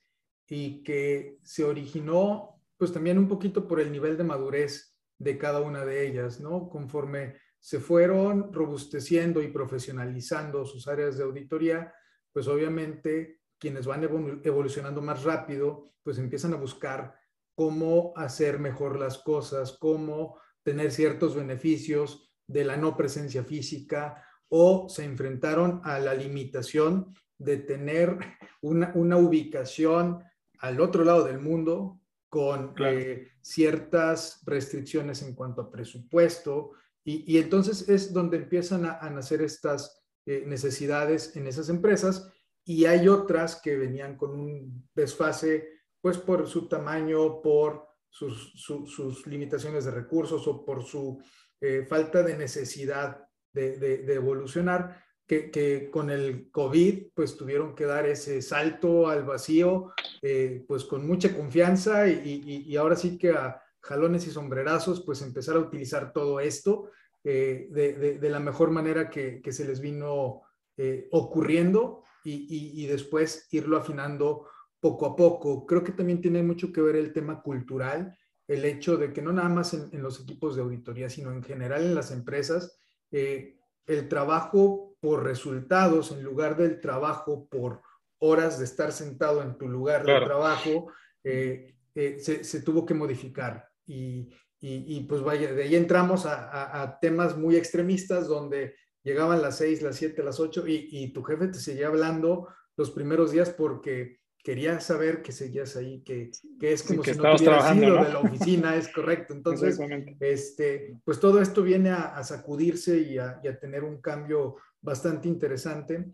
y 0.49 0.83
que 0.83 1.39
se 1.43 1.65
originó 1.65 2.61
pues 2.77 2.93
también 2.93 3.19
un 3.19 3.29
poquito 3.29 3.69
por 3.69 3.81
el 3.81 3.93
nivel 3.93 4.17
de 4.17 4.25
madurez 4.25 4.97
de 5.19 5.39
cada 5.39 5.61
una 5.61 5.85
de 5.85 6.07
ellas, 6.07 6.41
¿no? 6.41 6.69
Conforme 6.69 7.37
se 7.61 7.79
fueron 7.79 8.53
robusteciendo 8.53 9.43
y 9.43 9.49
profesionalizando 9.49 10.65
sus 10.65 10.89
áreas 10.89 11.17
de 11.17 11.25
auditoría, 11.25 11.95
pues 12.33 12.49
obviamente 12.49 13.41
quienes 13.59 13.87
van 13.87 14.03
evolucionando 14.03 15.03
más 15.03 15.23
rápido, 15.23 15.93
pues 16.03 16.19
empiezan 16.19 16.55
a 16.55 16.57
buscar 16.57 17.15
cómo 17.55 18.15
hacer 18.17 18.59
mejor 18.59 18.99
las 18.99 19.19
cosas, 19.19 19.77
cómo 19.79 20.41
tener 20.63 20.91
ciertos 20.91 21.37
beneficios 21.37 22.33
de 22.47 22.65
la 22.65 22.79
no 22.79 22.97
presencia 22.97 23.45
física 23.45 24.25
o 24.49 24.89
se 24.89 25.05
enfrentaron 25.05 25.83
a 25.85 25.99
la 25.99 26.15
limitación 26.15 27.15
de 27.39 27.59
tener 27.59 28.19
una, 28.63 28.93
una 28.95 29.19
ubicación 29.19 30.25
al 30.59 30.81
otro 30.81 31.05
lado 31.05 31.25
del 31.25 31.39
mundo 31.39 32.01
con 32.31 32.75
eh, 32.79 33.29
ciertas 33.43 34.41
restricciones 34.47 35.23
en 35.23 35.35
cuanto 35.35 35.63
a 35.63 35.71
presupuesto 35.71 36.73
y, 37.05 37.39
entonces 37.39 37.89
es 37.89 38.13
donde 38.13 38.37
empiezan 38.37 38.85
a, 38.85 39.09
nacer 39.11 39.43
estas 39.43 40.03
eh, 40.27 40.45
necesidades 40.47 41.35
en 41.35 41.47
esas 41.47 41.69
empresas 41.69 42.31
y 42.65 42.85
hay 42.85 43.09
otras 43.09 43.61
que 43.61 43.77
venían 43.77 44.17
con 44.17 44.39
un 44.39 44.89
desfase 44.95 45.69
pues 46.01 46.19
por 46.19 46.47
su 46.47 46.69
tamaño, 46.69 47.41
por 47.41 47.87
sus, 48.09 48.53
su, 48.55 48.87
sus 48.87 49.27
limitaciones 49.27 49.85
de 49.85 49.91
recursos 49.93 50.47
o 50.47 50.65
por 50.65 50.83
su 50.83 51.23
eh, 51.61 51.85
falta 51.87 52.23
de 52.23 52.37
necesidad 52.37 53.27
de, 53.53 54.05
evolucionar, 54.15 55.03
que, 55.27 55.91
con 55.93 56.11
el 56.11 56.51
COVID 56.51 57.09
pues 57.15 57.37
tuvieron 57.37 57.75
que 57.75 57.85
dar 57.85 58.07
ese 58.07 58.43
salto 58.43 59.09
al 59.09 59.25
vacío, 59.25 59.93
eh, 60.23 60.65
pues 60.67 60.85
con 60.85 61.07
mucha 61.07 61.35
confianza 61.35 62.09
y, 62.09 62.43
y, 62.47 62.73
y, 62.73 62.77
ahora 62.77 62.97
sí 62.97 63.17
que 63.19 63.31
a 63.31 63.63
jalones 63.81 64.27
y 64.27 64.31
sombrerazos 64.31 65.03
pues 65.05 65.23
empezar 65.23 65.57
a 65.57 65.61
utilizar 65.61 66.13
todo 66.13 66.41
esto 66.41 66.91
eh, 67.25 67.69
de, 67.71 68.19
de, 68.19 68.31
la 68.31 68.41
mejor 68.41 68.71
manera 68.71 69.11
que, 69.11 69.43
que 69.43 69.53
se 69.53 69.65
les 69.65 69.81
vino 69.81 70.43
eh, 70.77 71.09
ocurriendo 71.11 72.05
y, 72.25 72.87
después 72.87 73.49
irlo 73.51 73.77
afinando 73.77 74.47
poco 74.79 75.07
a 75.07 75.17
poco. 75.17 75.67
Creo 75.67 75.83
que 75.83 75.93
también 75.93 76.21
tiene 76.21 76.43
mucho 76.43 76.73
que 76.73 76.81
ver 76.81 76.97
el 76.97 77.13
tema 77.13 77.43
cultural, 77.43 78.17
el 78.47 78.65
hecho 78.65 78.97
de 78.97 79.13
que 79.13 79.23
no 79.23 79.33
nada 79.33 79.49
más 79.49 79.75
en, 79.75 79.89
en 79.93 80.03
los 80.03 80.21
equipos 80.21 80.57
de 80.57 80.63
auditoría, 80.63 81.09
sino 81.09 81.33
en 81.33 81.43
general 81.43 81.83
en 81.83 81.95
las 81.95 82.11
empresas, 82.11 82.79
eh, 83.11 83.59
el 83.87 84.09
trabajo 84.09 84.97
por 85.01 85.25
resultados 85.25 86.13
en 86.13 86.23
lugar 86.23 86.57
del 86.57 86.81
trabajo 86.81 87.49
por 87.51 87.83
horas 88.19 88.59
de 88.59 88.65
estar 88.65 88.93
sentado 88.93 89.43
en 89.43 89.57
tu 89.57 89.69
lugar 89.69 90.05
de 90.05 90.21
trabajo, 90.21 90.93
eh, 91.25 91.75
eh, 91.95 92.19
se, 92.21 92.45
se, 92.45 92.63
tuvo 92.63 92.85
que 92.85 92.95
modificar. 92.95 93.70
Y, 93.91 94.31
y, 94.61 94.97
y, 94.97 95.01
pues 95.05 95.23
vaya, 95.23 95.53
de 95.53 95.65
ahí 95.65 95.75
entramos 95.75 96.27
a, 96.27 96.49
a, 96.49 96.83
a, 96.83 96.99
temas 97.01 97.37
muy 97.37 97.57
extremistas 97.57 98.29
donde 98.29 98.75
llegaban 99.03 99.43
las 99.43 99.59
seis, 99.59 99.83
las 99.83 99.97
siete, 99.97 100.23
las 100.23 100.39
ocho 100.39 100.67
y, 100.67 100.89
y 100.91 101.13
tu 101.13 101.23
jefe 101.23 101.49
te 101.49 101.59
seguía 101.59 101.89
hablando 101.89 102.49
los 102.77 102.91
primeros 102.91 103.33
días 103.33 103.51
porque 103.51 104.21
quería 104.43 104.81
saber 104.81 105.23
que 105.23 105.33
seguías 105.33 105.77
ahí, 105.77 106.03
que, 106.03 106.31
que 106.59 106.73
es 106.73 106.83
como 106.83 107.03
sí, 107.03 107.11
que 107.11 107.15
si 107.15 107.21
no 107.21 107.35
hubieras 107.35 107.77
ido 107.77 107.97
¿no? 107.97 108.05
de 108.05 108.13
la 108.13 108.19
oficina, 108.21 108.77
es 108.77 108.89
correcto. 108.89 109.35
Entonces, 109.35 109.79
este, 110.21 110.97
pues 111.05 111.21
todo 111.21 111.41
esto 111.41 111.63
viene 111.63 111.91
a, 111.91 112.17
a 112.17 112.25
sacudirse 112.25 112.99
y 112.99 113.19
a, 113.19 113.41
y 113.43 113.49
a, 113.49 113.59
tener 113.59 113.85
un 113.85 114.01
cambio 114.01 114.57
bastante 114.81 115.29
interesante, 115.29 116.13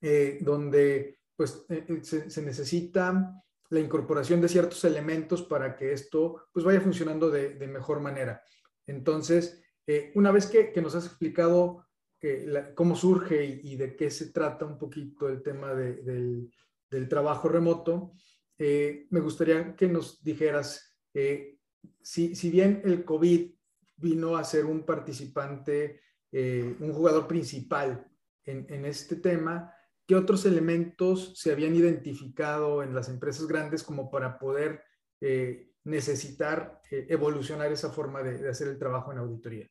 eh, 0.00 0.38
donde 0.40 1.18
pues 1.36 1.66
eh, 1.68 1.84
eh, 1.88 1.98
se, 2.02 2.30
se, 2.30 2.42
necesita 2.42 3.42
la 3.74 3.80
incorporación 3.80 4.40
de 4.40 4.48
ciertos 4.48 4.84
elementos 4.84 5.42
para 5.42 5.76
que 5.76 5.92
esto 5.92 6.46
pues 6.52 6.64
vaya 6.64 6.80
funcionando 6.80 7.30
de, 7.30 7.54
de 7.54 7.68
mejor 7.68 8.00
manera. 8.00 8.42
Entonces, 8.86 9.62
eh, 9.86 10.12
una 10.14 10.30
vez 10.30 10.46
que, 10.46 10.72
que, 10.72 10.80
nos 10.80 10.94
has 10.94 11.06
explicado 11.06 11.84
la, 12.22 12.74
cómo 12.74 12.96
surge 12.96 13.44
y, 13.44 13.76
de 13.76 13.96
qué 13.96 14.10
se 14.10 14.32
trata 14.32 14.64
un 14.64 14.78
poquito 14.78 15.28
el 15.28 15.42
tema 15.42 15.74
de, 15.74 15.96
del 15.96 16.50
del 16.94 17.08
trabajo 17.08 17.48
remoto, 17.48 18.12
eh, 18.56 19.06
me 19.10 19.20
gustaría 19.20 19.74
que 19.74 19.88
nos 19.88 20.22
dijeras, 20.22 20.96
eh, 21.12 21.58
si, 22.00 22.34
si, 22.34 22.50
bien 22.50 22.82
el 22.84 23.04
COVID 23.04 23.52
vino 23.96 24.36
a 24.36 24.44
ser 24.44 24.64
un 24.64 24.84
participante, 24.84 26.00
eh, 26.30 26.76
un 26.78 26.92
jugador 26.92 27.26
principal 27.26 28.06
en, 28.44 28.66
en, 28.68 28.84
este 28.84 29.16
tema, 29.16 29.73
¿qué 30.06 30.14
otros 30.14 30.44
elementos 30.46 31.32
se 31.34 31.52
habían 31.52 31.74
identificado 31.74 32.82
en 32.82 32.94
las 32.94 33.08
empresas 33.08 33.46
grandes 33.46 33.82
como 33.82 34.10
para 34.10 34.38
poder 34.38 34.82
eh, 35.20 35.70
necesitar 35.84 36.80
eh, 36.90 37.06
evolucionar 37.08 37.72
esa 37.72 37.90
forma 37.90 38.22
de, 38.22 38.48
hacer 38.48 38.68
el 38.68 38.78
trabajo 38.78 39.12
en 39.12 39.18
auditoría? 39.18 39.68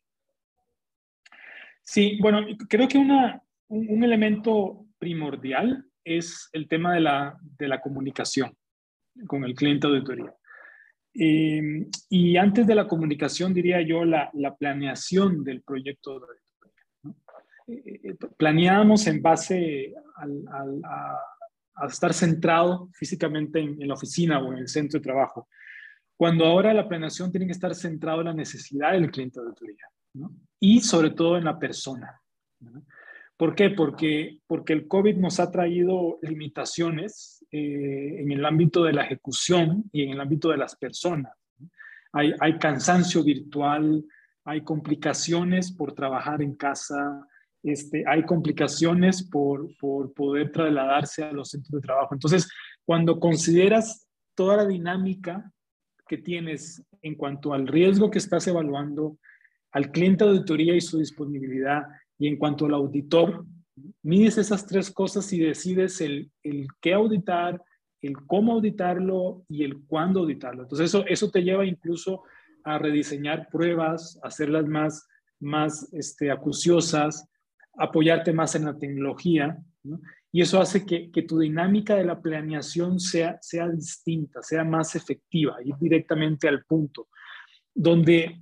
Sí, 1.82 2.18
bueno, 2.22 2.42
creo 2.70 2.88
que 2.88 2.98
un, 2.98 4.04
elemento 4.04 4.86
primordial 4.98 5.86
es 6.04 6.50
el 6.54 6.68
tema 6.68 6.94
de 6.94 7.02
la, 7.02 7.38
de 7.42 7.68
la 7.68 7.82
comunicación 7.82 8.56
con 9.28 9.44
el 9.44 9.54
cliente 9.54 9.88
auditoría. 9.88 10.34
Eh, 11.16 11.88
y 12.10 12.38
antes 12.38 12.66
de 12.66 12.76
la 12.76 12.88
comunicación, 12.88 13.54
diría 13.54 13.82
yo, 13.82 14.04
la, 14.04 14.32
la 14.34 14.56
planeación 14.56 15.44
del 15.44 15.62
proyecto 15.62 16.20
de. 16.20 16.43
Eh, 17.68 18.02
eh, 18.04 18.16
planeábamos 18.38 19.08
en 19.08 19.22
base 19.22 19.94
al, 20.16 20.44
al, 20.52 20.82
a, 20.84 21.18
a, 21.76 21.88
estar 21.88 22.14
centrado 22.14 22.90
físicamente 22.94 23.60
en, 23.60 23.82
en, 23.82 23.88
la 23.88 23.94
oficina 23.94 24.40
o 24.40 24.52
en 24.54 24.60
el 24.60 24.68
centro 24.68 25.00
de 25.00 25.04
trabajo, 25.04 25.48
cuando 26.16 26.46
ahora 26.46 26.74
la 26.74 26.88
planeación 26.88 27.32
tiene 27.32 27.46
que 27.46 27.54
estar 27.54 27.74
centrado 27.76 28.22
en 28.22 28.28
la 28.28 28.34
necesidad 28.34 28.94
del 28.94 29.12
cliente 29.12 29.40
de 29.40 29.48
auditoría 29.48 29.86
¿no? 30.14 30.36
y 30.60 30.82
sobre 30.82 31.12
todo 31.12 31.38
en 31.38 31.46
la 31.46 31.58
persona. 31.58 32.22
¿no? 32.60 32.86
¿Por 33.38 33.56
qué? 33.56 33.72
Porque, 33.72 34.40
porque 34.48 34.74
el 34.74 34.88
COVID 34.88 35.18
nos 35.18 35.40
ha 35.40 35.52
traído 35.52 36.20
limitaciones 36.22 37.44
eh, 37.52 38.22
en 38.22 38.32
el 38.32 38.46
ámbito 38.46 38.84
de 38.84 38.94
la 38.94 39.04
ejecución 39.04 39.84
y 39.92 40.04
en 40.04 40.12
el 40.12 40.22
ámbito 40.22 40.50
de 40.50 40.58
las 40.58 40.76
personas. 40.76 41.34
Hay, 42.14 42.34
hay 42.40 42.58
cansancio 42.60 43.24
virtual, 43.24 44.04
hay 44.46 44.62
complicaciones 44.62 45.72
por 45.72 45.94
trabajar 45.94 46.42
en 46.42 46.56
casa, 46.56 47.28
este, 47.64 48.04
hay 48.08 48.24
complicaciones 48.24 49.24
por, 49.24 49.76
por 49.78 50.14
poder 50.14 50.52
trasladarse 50.52 51.24
a 51.24 51.32
los 51.32 51.50
centros 51.50 51.82
de 51.82 51.86
trabajo. 51.88 52.14
Entonces, 52.14 52.50
cuando 52.86 53.20
consideras 53.20 54.08
toda 54.36 54.58
la 54.58 54.68
dinámica 54.68 55.52
que 56.08 56.18
tienes 56.18 56.84
en 57.02 57.16
cuanto 57.16 57.54
al 57.54 57.68
riesgo 57.68 58.12
que 58.12 58.18
estás 58.18 58.46
evaluando, 58.48 59.18
al 59.72 59.92
cliente 59.92 60.26
de 60.26 60.32
auditoría 60.32 60.76
y 60.76 60.82
su 60.82 61.00
disponibilidad, 61.00 61.84
y 62.20 62.28
en 62.28 62.38
cuanto 62.38 62.66
al 62.66 62.74
auditor, 62.74 63.46
mides 64.04 64.38
esas 64.38 64.68
tres 64.68 64.92
cosas 64.92 65.32
y 65.34 65.40
decides 65.40 66.02
el, 66.02 66.32
el 66.44 66.68
qué 66.82 66.94
auditar, 66.94 67.62
el 68.02 68.18
cómo 68.28 68.54
auditarlo 68.54 69.46
y 69.48 69.64
el 69.64 69.84
cuándo 69.86 70.20
auditarlo. 70.20 70.64
Entonces 70.64 70.88
eso, 70.88 71.06
eso 71.08 71.32
te 71.32 71.42
lleva 71.42 71.66
incluso 71.66 72.24
a 72.64 72.78
rediseñar 72.78 73.50
pruebas, 73.50 74.20
hacerlas 74.24 74.68
más, 74.68 75.08
más 75.40 75.92
este, 75.94 76.30
acuciosas, 76.30 77.28
apoyarte 77.78 78.34
más 78.34 78.56
en 78.56 78.66
la 78.66 78.78
tecnología, 78.78 79.58
¿no? 79.84 80.00
y 80.32 80.42
eso 80.42 80.60
hace 80.60 80.86
que, 80.86 81.12
que, 81.12 81.22
tu 81.24 81.40
dinámica 81.40 81.96
de 81.96 82.06
la 82.06 82.22
planeación 82.22 83.00
sea, 83.00 83.38
sea 83.42 83.70
distinta, 83.70 84.42
sea 84.42 84.64
más 84.64 84.96
efectiva, 84.96 85.58
ir 85.64 85.76
directamente 85.80 86.48
al 86.48 86.64
punto, 86.64 87.08
donde, 87.74 88.42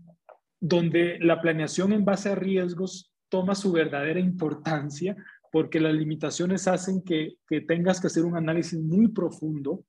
donde 0.60 1.18
la 1.20 1.42
planeación 1.42 1.92
en 1.94 2.06
base 2.06 2.30
a 2.30 2.36
riesgos 2.36 3.12
toma 3.30 3.56
su 3.56 3.72
verdadera 3.72 4.20
importancia 4.20 5.16
porque 5.52 5.80
las 5.80 5.94
limitaciones 5.94 6.68
hacen 6.68 7.02
que, 7.04 7.38
tengas 7.68 8.00
que 8.00 8.08
hacer 8.08 8.24
un 8.24 8.38
análisis 8.38 8.80
muy 8.80 9.10
profundo 9.10 9.86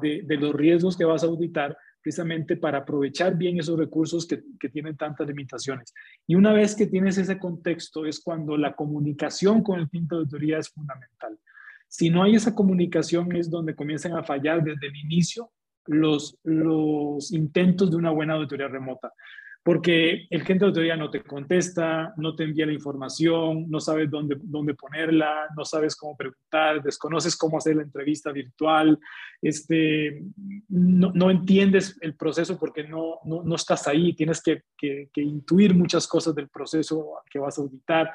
de, 0.00 0.24
los 0.38 0.54
riesgos 0.54 0.96
que 0.96 1.04
vas 1.04 1.24
a 1.24 1.26
auditar 1.26 1.76
precisamente 2.02 2.56
para 2.56 2.78
aprovechar 2.78 3.36
bien 3.36 3.58
esos 3.58 3.78
recursos 3.78 4.26
que, 4.26 4.68
tienen 4.68 4.96
tantas 4.96 5.26
limitaciones. 5.26 5.92
Y 6.26 6.34
una 6.34 6.52
vez 6.52 6.74
que 6.74 6.86
tienes 6.86 7.18
ese 7.18 7.38
contexto 7.38 8.06
es 8.06 8.20
cuando 8.20 8.56
la 8.56 8.74
comunicación 8.74 9.62
con 9.62 9.80
el 9.80 9.88
cliente 9.88 10.14
de 10.14 10.20
auditoría 10.20 10.58
es 10.58 10.68
fundamental. 10.68 11.38
Si 11.88 12.08
no 12.08 12.22
hay 12.22 12.36
esa 12.36 12.54
comunicación 12.54 13.34
es 13.34 13.50
donde 13.50 13.74
comienzan 13.74 14.16
a 14.16 14.22
fallar 14.22 14.62
desde 14.62 14.86
el 14.86 14.96
inicio 14.96 15.50
los, 15.86 16.38
los 16.44 17.32
intentos 17.32 17.90
de 17.90 17.96
una 17.96 18.10
buena 18.10 18.34
auditoría 18.34 18.68
remota 18.68 19.12
porque 19.62 20.26
el 20.30 20.42
cliente 20.42 20.64
de 20.64 20.68
auditoría 20.68 20.96
no 20.96 21.10
te 21.10 21.22
contesta, 21.22 22.14
no 22.16 22.34
te 22.34 22.44
envía 22.44 22.64
la 22.64 22.72
información, 22.72 23.66
no 23.68 23.78
sabes 23.78 24.10
dónde, 24.10 24.36
dónde 24.40 24.74
ponerla, 24.74 25.48
no 25.54 25.66
sabes 25.66 25.94
cómo 25.94 26.16
preguntar, 26.16 26.82
desconoces 26.82 27.36
cómo 27.36 27.58
hacer 27.58 27.76
la 27.76 27.82
entrevista 27.82 28.32
virtual, 28.32 28.98
este, 29.42 30.22
no, 30.68 31.12
no 31.14 31.30
entiendes 31.30 31.98
el 32.00 32.14
proceso 32.14 32.58
porque 32.58 32.84
no, 32.84 33.18
no, 33.24 33.42
no 33.42 33.54
estás 33.54 33.86
ahí, 33.86 34.14
tienes 34.14 34.42
que, 34.42 34.62
que, 34.78 35.10
intuir 35.16 35.74
muchas 35.74 36.08
cosas 36.08 36.34
del 36.34 36.48
proceso 36.48 37.20
que 37.30 37.38
vas 37.38 37.58
a 37.58 37.62
auditar. 37.62 38.10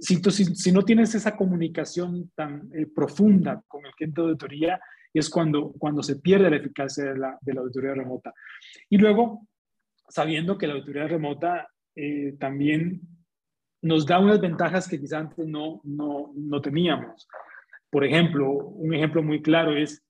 Si, 0.00 0.22
tú, 0.22 0.30
si, 0.30 0.44
si 0.44 0.70
no 0.70 0.82
tienes 0.82 1.14
esa 1.14 1.36
comunicación 1.36 2.30
tan 2.36 2.70
eh, 2.72 2.86
profunda 2.86 3.62
con 3.66 3.84
el 3.84 3.92
cliente 3.92 4.20
de 4.20 4.28
auditoría, 4.28 4.80
es 5.12 5.28
cuando, 5.30 5.72
cuando 5.72 6.02
se 6.02 6.16
pierde 6.16 6.50
la 6.50 6.56
eficacia 6.56 7.04
de 7.04 7.18
la, 7.18 7.38
de 7.40 7.54
la 7.54 7.60
auditoría 7.60 7.94
remota. 7.94 8.32
Y 8.90 8.98
luego, 8.98 9.46
sabiendo 10.08 10.58
que 10.58 10.66
la 10.66 10.74
auditoría 10.74 11.08
remota 11.08 11.68
eh, 11.96 12.36
también 12.38 13.00
nos 13.82 14.06
da 14.06 14.18
unas 14.18 14.40
ventajas 14.40 14.88
que 14.88 14.98
quizás 14.98 15.20
antes 15.20 15.46
no, 15.46 15.80
no, 15.84 16.32
no 16.34 16.60
teníamos. 16.60 17.28
Por 17.90 18.04
ejemplo, 18.04 18.50
un 18.50 18.94
ejemplo 18.94 19.22
muy 19.22 19.42
claro 19.42 19.76
es, 19.76 20.02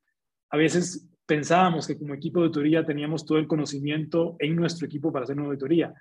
a 0.51 0.57
veces 0.57 1.11
pensábamos 1.27 1.87
que 1.87 1.99
como 1.99 2.15
equipo 2.15 2.41
de 2.41 2.47
auditoría 2.47 2.85
teníamos 2.85 3.27
todo 3.27 3.39
el 3.39 3.47
conocimiento 3.47 4.37
en 4.39 4.57
nuestro 4.57 4.87
equipo 4.87 5.13
para 5.13 5.25
hacer 5.25 5.37
una 5.37 5.47
auditoría. 5.47 5.93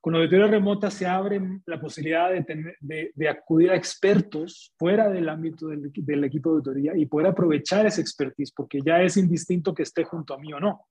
Con 0.00 0.12
la 0.12 0.18
auditoría 0.18 0.48
remota 0.48 0.90
se 0.90 1.06
abre 1.06 1.40
la 1.64 1.80
posibilidad 1.80 2.30
de, 2.30 2.76
de, 2.80 3.10
de 3.14 3.28
acudir 3.28 3.70
a 3.70 3.76
expertos 3.76 4.74
fuera 4.76 5.08
del 5.08 5.28
ámbito 5.30 5.68
del, 5.68 6.24
equipo 6.24 6.50
de 6.50 6.56
auditoría 6.56 6.92
y 6.94 7.06
poder 7.06 7.28
aprovechar 7.28 7.86
ese 7.86 8.02
expertise, 8.02 8.52
porque 8.54 8.80
ya 8.84 9.00
es 9.00 9.16
indistinto 9.16 9.72
que 9.72 9.82
esté 9.82 10.04
junto 10.04 10.34
a 10.34 10.38
mí 10.38 10.52
o 10.52 10.60
no. 10.60 10.82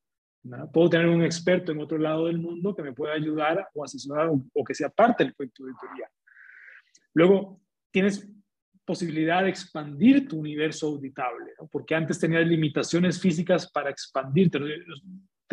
Puedo 0.73 0.89
tener 0.89 1.07
un 1.07 1.23
experto 1.23 1.71
en 1.71 1.79
otro 1.79 1.97
lado 1.97 2.27
del 2.27 2.37
mundo 2.37 2.75
que 2.75 2.83
me 2.83 2.93
pueda 2.93 3.13
ayudar 3.13 3.67
o 3.73 3.83
asesorar 3.83 4.29
o, 4.29 4.63
que 4.63 4.73
sea 4.73 4.89
parte 4.89 5.23
del 5.23 5.33
proyecto 5.33 5.63
de 5.63 5.71
auditoría. 5.71 6.09
Luego, 7.13 7.61
tienes 7.91 8.29
posibilidad 8.83 9.43
de 9.43 9.49
expandir 9.49 10.27
tu 10.27 10.39
universo 10.39 10.87
auditable, 10.87 11.53
porque 11.71 11.95
antes 11.95 12.19
tenías 12.19 12.45
limitaciones 12.45 13.21
físicas 13.21 13.71
para 13.71 13.89
expandirte. 13.89 14.59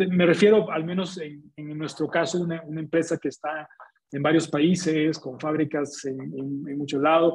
Me 0.09 0.25
refiero, 0.25 0.69
al 0.69 0.83
menos 0.83 1.17
en, 1.19 1.51
en 1.55 1.77
nuestro 1.77 2.09
caso, 2.09 2.41
una, 2.41 2.61
una 2.63 2.81
empresa 2.81 3.17
que 3.17 3.29
está 3.29 3.69
en 4.11 4.21
varios 4.21 4.47
países, 4.47 5.17
con 5.19 5.39
fábricas 5.39 6.03
en, 6.05 6.19
en, 6.21 6.77
muchos 6.77 7.01
lados, 7.01 7.33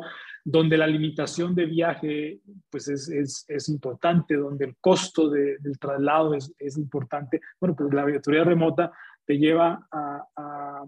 donde 0.48 0.78
la 0.78 0.86
limitación 0.86 1.56
de 1.56 1.66
viaje 1.66 2.40
pues 2.70 2.86
es, 2.86 3.08
es, 3.08 3.44
es 3.48 3.68
importante, 3.68 4.36
donde 4.36 4.66
el 4.66 4.76
costo 4.80 5.28
de, 5.28 5.58
del 5.58 5.76
traslado 5.76 6.34
es, 6.34 6.54
es, 6.56 6.78
importante. 6.78 7.40
Bueno, 7.60 7.74
pues 7.74 7.92
la 7.92 8.02
auditoría 8.02 8.44
remota 8.44 8.92
te 9.24 9.36
lleva 9.38 9.88
a, 9.90 10.24
a, 10.36 10.84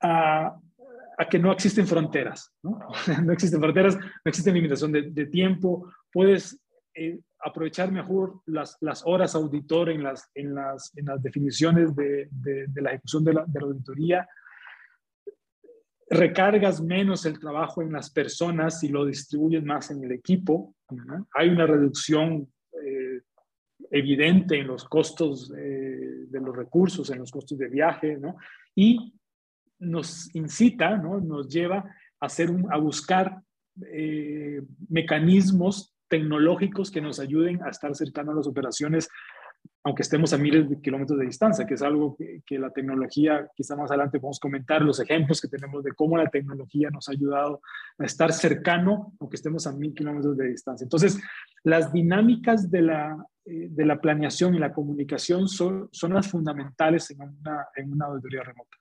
a, 0.00 0.58
a, 1.18 1.28
que 1.28 1.38
no 1.38 1.52
existen 1.52 1.86
fronteras, 1.86 2.50
¿no? 2.62 2.78
no 3.22 3.30
existen 3.30 3.60
fronteras, 3.60 3.98
no 3.98 4.22
existe 4.24 4.52
limitación 4.52 4.90
de, 4.90 5.10
de 5.10 5.26
tiempo, 5.26 5.92
puedes 6.10 6.58
eh, 6.94 7.20
aprovechar 7.40 7.92
mejor 7.92 8.40
las, 8.46 8.78
las, 8.80 9.02
horas 9.04 9.34
auditor 9.34 9.90
en 9.90 10.02
las, 10.02 10.30
en 10.34 10.54
las, 10.54 10.96
en 10.96 11.04
las 11.04 11.22
definiciones 11.22 11.94
de, 11.94 12.26
de, 12.30 12.82
la 12.82 12.92
ejecución 12.92 13.22
de 13.22 13.34
la, 13.34 13.44
de 13.46 13.60
la, 13.60 13.66
auditoría. 13.66 14.28
Recargas 16.10 16.80
menos 16.80 17.26
el 17.26 17.38
trabajo 17.38 17.82
en 17.82 17.92
las 17.92 18.10
personas 18.10 18.82
y 18.82 18.88
lo 18.88 19.04
distribuyes 19.04 19.64
más 19.64 19.90
en 19.90 20.04
el 20.04 20.12
equipo. 20.12 20.74
Hay 21.34 21.50
una 21.50 21.66
reducción 21.66 22.50
eh, 22.72 23.20
evidente 23.90 24.58
en 24.58 24.66
los 24.66 24.84
costos 24.84 25.52
eh, 25.56 26.26
de 26.28 26.40
los 26.40 26.56
recursos, 26.56 27.10
en 27.10 27.18
los 27.18 27.30
costos 27.30 27.58
de 27.58 27.68
viaje. 27.68 28.18
Y 28.74 29.14
nos 29.80 30.34
incita, 30.34 30.96
¿no? 30.96 31.20
Nos 31.20 31.48
lleva 31.48 31.78
a, 31.78 32.26
hacer 32.26 32.50
a 32.70 32.78
buscar 32.78 33.40
eh, 33.92 34.62
mecanismos 34.88 35.94
tecnológicos 36.08 36.90
que 36.90 37.00
nos 37.00 37.20
ayuden 37.20 37.62
a 37.62 37.68
estar 37.68 37.94
cercanos 37.94 38.32
a 38.32 38.36
las 38.38 38.46
operaciones, 38.46 39.08
aunque 39.84 40.02
estemos 40.02 40.32
a 40.32 40.38
miles 40.38 40.68
de 40.68 40.80
kilómetros 40.80 41.18
de 41.18 41.26
distancia, 41.26 41.64
que 41.64 41.74
es 41.74 41.82
algo 41.82 42.16
que, 42.16 42.58
la 42.58 42.70
tecnología, 42.70 43.48
quizá 43.54 43.74
más 43.76 43.90
adelante 43.90 44.20
podemos 44.20 44.40
comentar 44.40 44.82
los 44.82 45.00
ejemplos 45.00 45.40
que 45.40 45.48
tenemos 45.48 45.82
de 45.82 45.92
cómo 45.92 46.16
la 46.16 46.28
tecnología 46.28 46.90
nos 46.90 47.08
ha 47.08 47.12
ayudado 47.12 47.62
a 47.96 48.04
estar 48.04 48.32
cercano, 48.32 49.14
aunque 49.18 49.36
estemos 49.36 49.66
a 49.66 49.72
mil 49.72 49.94
kilómetros 49.94 50.36
de 50.36 50.48
distancia. 50.48 50.84
Entonces, 50.84 51.18
las 51.64 51.92
dinámicas 51.92 52.70
de 52.70 52.82
la, 52.82 53.26
eh, 53.46 53.68
de 53.70 53.86
la 53.86 54.00
planeación 54.00 54.54
y 54.54 54.58
la 54.58 54.72
comunicación 54.72 55.48
son, 55.48 55.88
son 55.92 56.12
las 56.12 56.28
fundamentales 56.28 57.10
en 57.10 57.22
una, 57.22 57.68
en 57.74 57.92
una 57.92 58.06
auditoría 58.06 58.42
remota. 58.42 58.76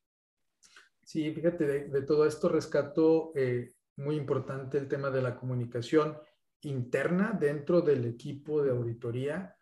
Sí, 1.04 1.32
fíjate, 1.32 1.88
de, 1.88 2.02
todo 2.02 2.26
esto 2.26 2.50
rescato 2.50 3.32
eh, 3.34 3.72
muy 3.96 4.16
importante 4.16 4.78
el 4.78 4.90
tema 4.90 5.10
de 5.10 5.22
la 5.22 5.38
comunicación 5.38 6.18
interna 6.64 7.38
dentro 7.40 7.80
del 7.82 8.04
equipo 8.04 8.62
de 8.62 8.72
auditoría 8.72 9.57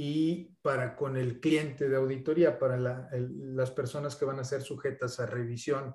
y 0.00 0.56
para 0.62 0.94
con 0.94 1.16
el 1.16 1.40
cliente 1.40 1.88
de 1.88 1.96
auditoría, 1.96 2.56
para 2.56 3.08
las 3.10 3.70
personas 3.72 4.14
que 4.14 4.24
van 4.24 4.38
a 4.38 4.44
ser 4.44 4.62
sujetas 4.62 5.18
a 5.18 5.26
revisión. 5.26 5.92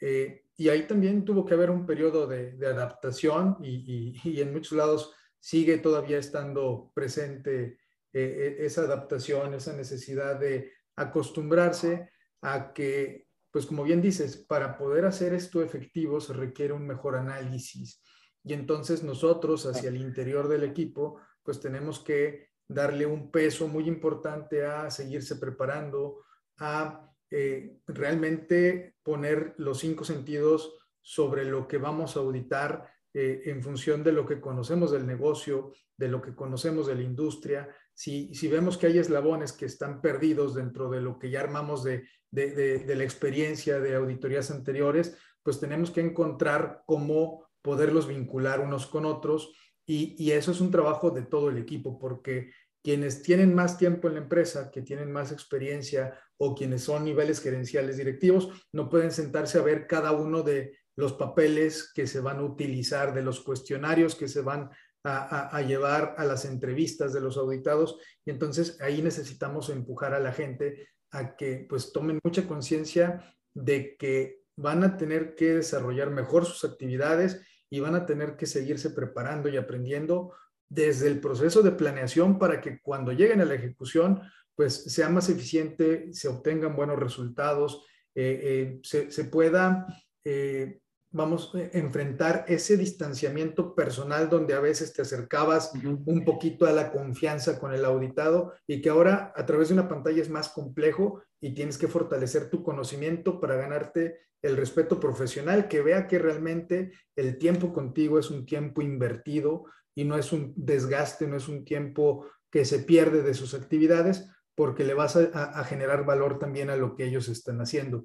Eh, 0.00 0.46
y 0.56 0.70
ahí 0.70 0.86
también 0.86 1.26
tuvo 1.26 1.44
que 1.44 1.52
haber 1.52 1.68
un 1.68 1.84
periodo 1.84 2.26
de, 2.26 2.56
adaptación 2.66 3.58
y, 3.60 4.40
en 4.40 4.50
muchos 4.50 4.72
lados 4.78 5.12
sigue 5.38 5.76
todavía 5.76 6.16
estando 6.16 6.90
presente 6.94 7.80
eh, 8.14 8.56
e, 8.60 8.64
esa 8.64 8.80
adaptación, 8.80 9.52
esa 9.52 9.74
necesidad 9.74 10.40
de 10.40 10.72
acostumbrarse 10.96 12.08
a 12.40 12.72
que, 12.72 13.28
pues 13.50 13.66
como 13.66 13.84
bien 13.84 14.00
dices, 14.00 14.38
para 14.38 14.78
poder 14.78 15.04
hacer 15.04 15.34
esto 15.34 15.62
efectivo 15.62 16.18
se 16.18 16.32
requiere 16.32 16.72
un 16.72 16.86
mejor 16.86 17.14
análisis, 17.14 18.00
y 18.42 18.54
entonces 18.54 19.02
nosotros 19.02 19.66
hacia 19.66 19.90
el 19.90 19.98
interior 19.98 20.48
del 20.48 20.64
equipo, 20.64 21.20
pues 21.42 21.60
tenemos 21.60 22.00
que 22.00 22.53
darle 22.68 23.06
un 23.06 23.30
peso 23.30 23.68
muy 23.68 23.88
importante 23.88 24.64
a 24.64 24.90
seguirse 24.90 25.36
preparando, 25.36 26.24
a 26.58 27.10
eh, 27.30 27.78
realmente 27.86 28.96
poner 29.02 29.54
los 29.58 29.78
cinco 29.78 30.04
sentidos 30.04 30.78
sobre 31.00 31.44
lo 31.44 31.68
que 31.68 31.78
vamos 31.78 32.16
a 32.16 32.20
auditar 32.20 32.90
eh, 33.12 33.42
en 33.46 33.62
función 33.62 34.02
de 34.02 34.12
lo 34.12 34.26
que 34.26 34.40
conocemos 34.40 34.90
del 34.90 35.06
negocio, 35.06 35.72
de 35.96 36.08
lo 36.08 36.22
que 36.22 36.34
conocemos 36.34 36.86
de 36.86 36.94
la 36.94 37.02
industria. 37.02 37.68
Si, 37.92 38.34
si 38.34 38.48
vemos 38.48 38.78
que 38.78 38.86
hay 38.86 38.98
eslabones 38.98 39.52
que 39.52 39.66
están 39.66 40.00
perdidos 40.00 40.54
dentro 40.54 40.88
de 40.90 41.00
lo 41.00 41.18
que 41.18 41.30
ya 41.30 41.40
armamos 41.40 41.84
de, 41.84 42.08
de, 42.30 42.50
de 42.78 42.96
la 42.96 43.04
experiencia 43.04 43.78
de 43.78 43.94
auditorías 43.94 44.50
anteriores, 44.50 45.16
pues 45.42 45.60
tenemos 45.60 45.90
que 45.90 46.00
encontrar 46.00 46.82
cómo 46.86 47.46
poderlos 47.62 48.06
vincular 48.06 48.60
unos 48.60 48.86
con 48.86 49.06
otros 49.06 49.54
y, 49.86 50.30
eso 50.30 50.50
es 50.50 50.60
un 50.60 50.70
trabajo 50.70 51.10
de 51.10 51.22
todo 51.22 51.50
el 51.50 51.58
equipo 51.58 51.98
porque 51.98 52.52
quienes 52.82 53.22
tienen 53.22 53.54
más 53.54 53.78
tiempo 53.78 54.08
en 54.08 54.14
la 54.14 54.20
empresa, 54.20 54.70
que 54.70 54.82
tienen 54.82 55.10
más 55.10 55.32
experiencia 55.32 56.18
o 56.36 56.54
quienes 56.54 56.82
son 56.82 57.04
niveles 57.04 57.40
gerenciales 57.40 57.96
directivos, 57.96 58.48
no 58.72 58.88
pueden 58.88 59.10
sentarse 59.10 59.58
a 59.58 59.62
ver 59.62 59.86
cada 59.86 60.12
uno 60.12 60.42
de 60.42 60.78
los 60.96 61.14
papeles 61.14 61.90
que 61.94 62.06
se 62.06 62.20
van 62.20 62.38
a 62.38 62.44
utilizar, 62.44 63.14
de 63.14 63.22
los 63.22 63.40
cuestionarios 63.40 64.14
que 64.14 64.28
se 64.28 64.42
van 64.42 64.70
a, 65.06 65.60
llevar 65.62 66.14
a 66.16 66.24
las 66.24 66.46
entrevistas 66.46 67.12
de 67.12 67.20
los 67.20 67.36
auditados. 67.36 67.98
Y 68.24 68.30
entonces 68.30 68.80
ahí 68.80 69.02
necesitamos 69.02 69.68
empujar 69.68 70.14
a 70.14 70.20
la 70.20 70.32
gente 70.32 70.88
a 71.10 71.36
que 71.36 71.66
pues 71.68 71.92
tomen 71.92 72.18
mucha 72.24 72.46
conciencia 72.46 73.36
de 73.54 73.96
que 73.96 74.44
van 74.56 74.82
a 74.82 74.96
tener 74.96 75.34
que 75.34 75.54
desarrollar 75.54 76.10
mejor 76.10 76.46
sus 76.46 76.64
actividades 76.64 77.42
y 77.70 77.80
van 77.80 77.94
a 77.94 78.06
tener 78.06 78.36
que 78.36 78.46
seguirse 78.46 78.90
preparando 78.90 79.48
y 79.48 79.56
aprendiendo 79.56 80.32
desde 80.68 81.08
el 81.08 81.20
proceso 81.20 81.62
de 81.62 81.72
planeación 81.72 82.38
para 82.38 82.60
que 82.60 82.80
cuando 82.80 83.12
lleguen 83.12 83.40
a 83.40 83.44
la 83.44 83.54
ejecución, 83.54 84.20
pues 84.54 84.92
sea 84.92 85.08
más 85.08 85.28
eficiente, 85.28 86.12
se 86.12 86.28
obtengan 86.28 86.76
buenos 86.76 86.98
resultados, 86.98 87.84
eh, 88.14 88.80
eh, 88.84 89.08
se, 89.10 89.24
pueda 89.24 89.86
eh, 90.24 90.80
vamos 91.14 91.54
a 91.54 91.60
enfrentar 91.78 92.44
ese 92.48 92.76
distanciamiento 92.76 93.74
personal 93.76 94.28
donde 94.28 94.52
a 94.52 94.60
veces 94.60 94.92
te 94.92 95.02
acercabas 95.02 95.72
un 95.84 96.24
poquito 96.24 96.66
a 96.66 96.72
la 96.72 96.90
confianza 96.90 97.60
con 97.60 97.72
el 97.72 97.84
auditado 97.84 98.52
y 98.66 98.82
que 98.82 98.90
ahora 98.90 99.32
a 99.36 99.46
través 99.46 99.68
de 99.68 99.74
una 99.74 99.88
pantalla 99.88 100.20
es 100.20 100.28
más 100.28 100.48
complejo 100.48 101.22
y 101.40 101.54
tienes 101.54 101.78
que 101.78 101.86
fortalecer 101.86 102.50
tu 102.50 102.64
conocimiento 102.64 103.40
para 103.40 103.54
ganarte 103.54 104.18
el 104.42 104.56
respeto 104.56 104.98
profesional, 104.98 105.68
que 105.68 105.82
vea 105.82 106.08
que 106.08 106.18
realmente 106.18 106.90
el 107.14 107.38
tiempo 107.38 107.72
contigo 107.72 108.18
es 108.18 108.30
un 108.30 108.44
tiempo 108.44 108.82
invertido 108.82 109.66
y 109.94 110.04
no 110.04 110.18
es 110.18 110.32
un 110.32 110.52
desgaste, 110.56 111.28
no 111.28 111.36
es 111.36 111.46
un 111.46 111.64
tiempo 111.64 112.26
que 112.50 112.64
se 112.64 112.80
pierde 112.80 113.22
de 113.22 113.34
sus 113.34 113.54
actividades 113.54 114.28
porque 114.54 114.84
le 114.84 114.94
vas 114.94 115.16
a, 115.16 115.64
generar 115.64 116.04
valor 116.04 116.38
también 116.38 116.70
a 116.70 116.76
lo 116.76 116.94
que 116.94 117.04
ellos 117.04 117.28
están 117.28 117.60
haciendo. 117.60 118.04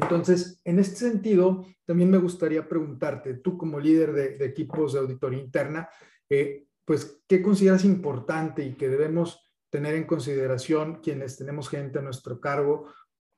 Entonces, 0.00 0.60
en 0.64 0.78
este 0.78 0.96
sentido, 0.96 1.66
también 1.84 2.10
me 2.10 2.18
gustaría 2.18 2.68
preguntarte, 2.68 3.34
tú 3.34 3.58
como 3.58 3.80
líder 3.80 4.12
de, 4.12 4.44
equipos 4.44 4.92
de 4.92 5.00
auditoría 5.00 5.40
interna, 5.40 5.88
eh, 6.28 6.66
pues, 6.84 7.20
¿qué 7.26 7.42
consideras 7.42 7.84
importante 7.84 8.64
y 8.64 8.74
que 8.74 8.88
debemos 8.88 9.50
tener 9.70 9.94
en 9.94 10.06
consideración 10.06 11.00
quienes 11.02 11.36
tenemos 11.36 11.68
gente 11.68 11.98
a 11.98 12.02
nuestro 12.02 12.40
cargo 12.40 12.92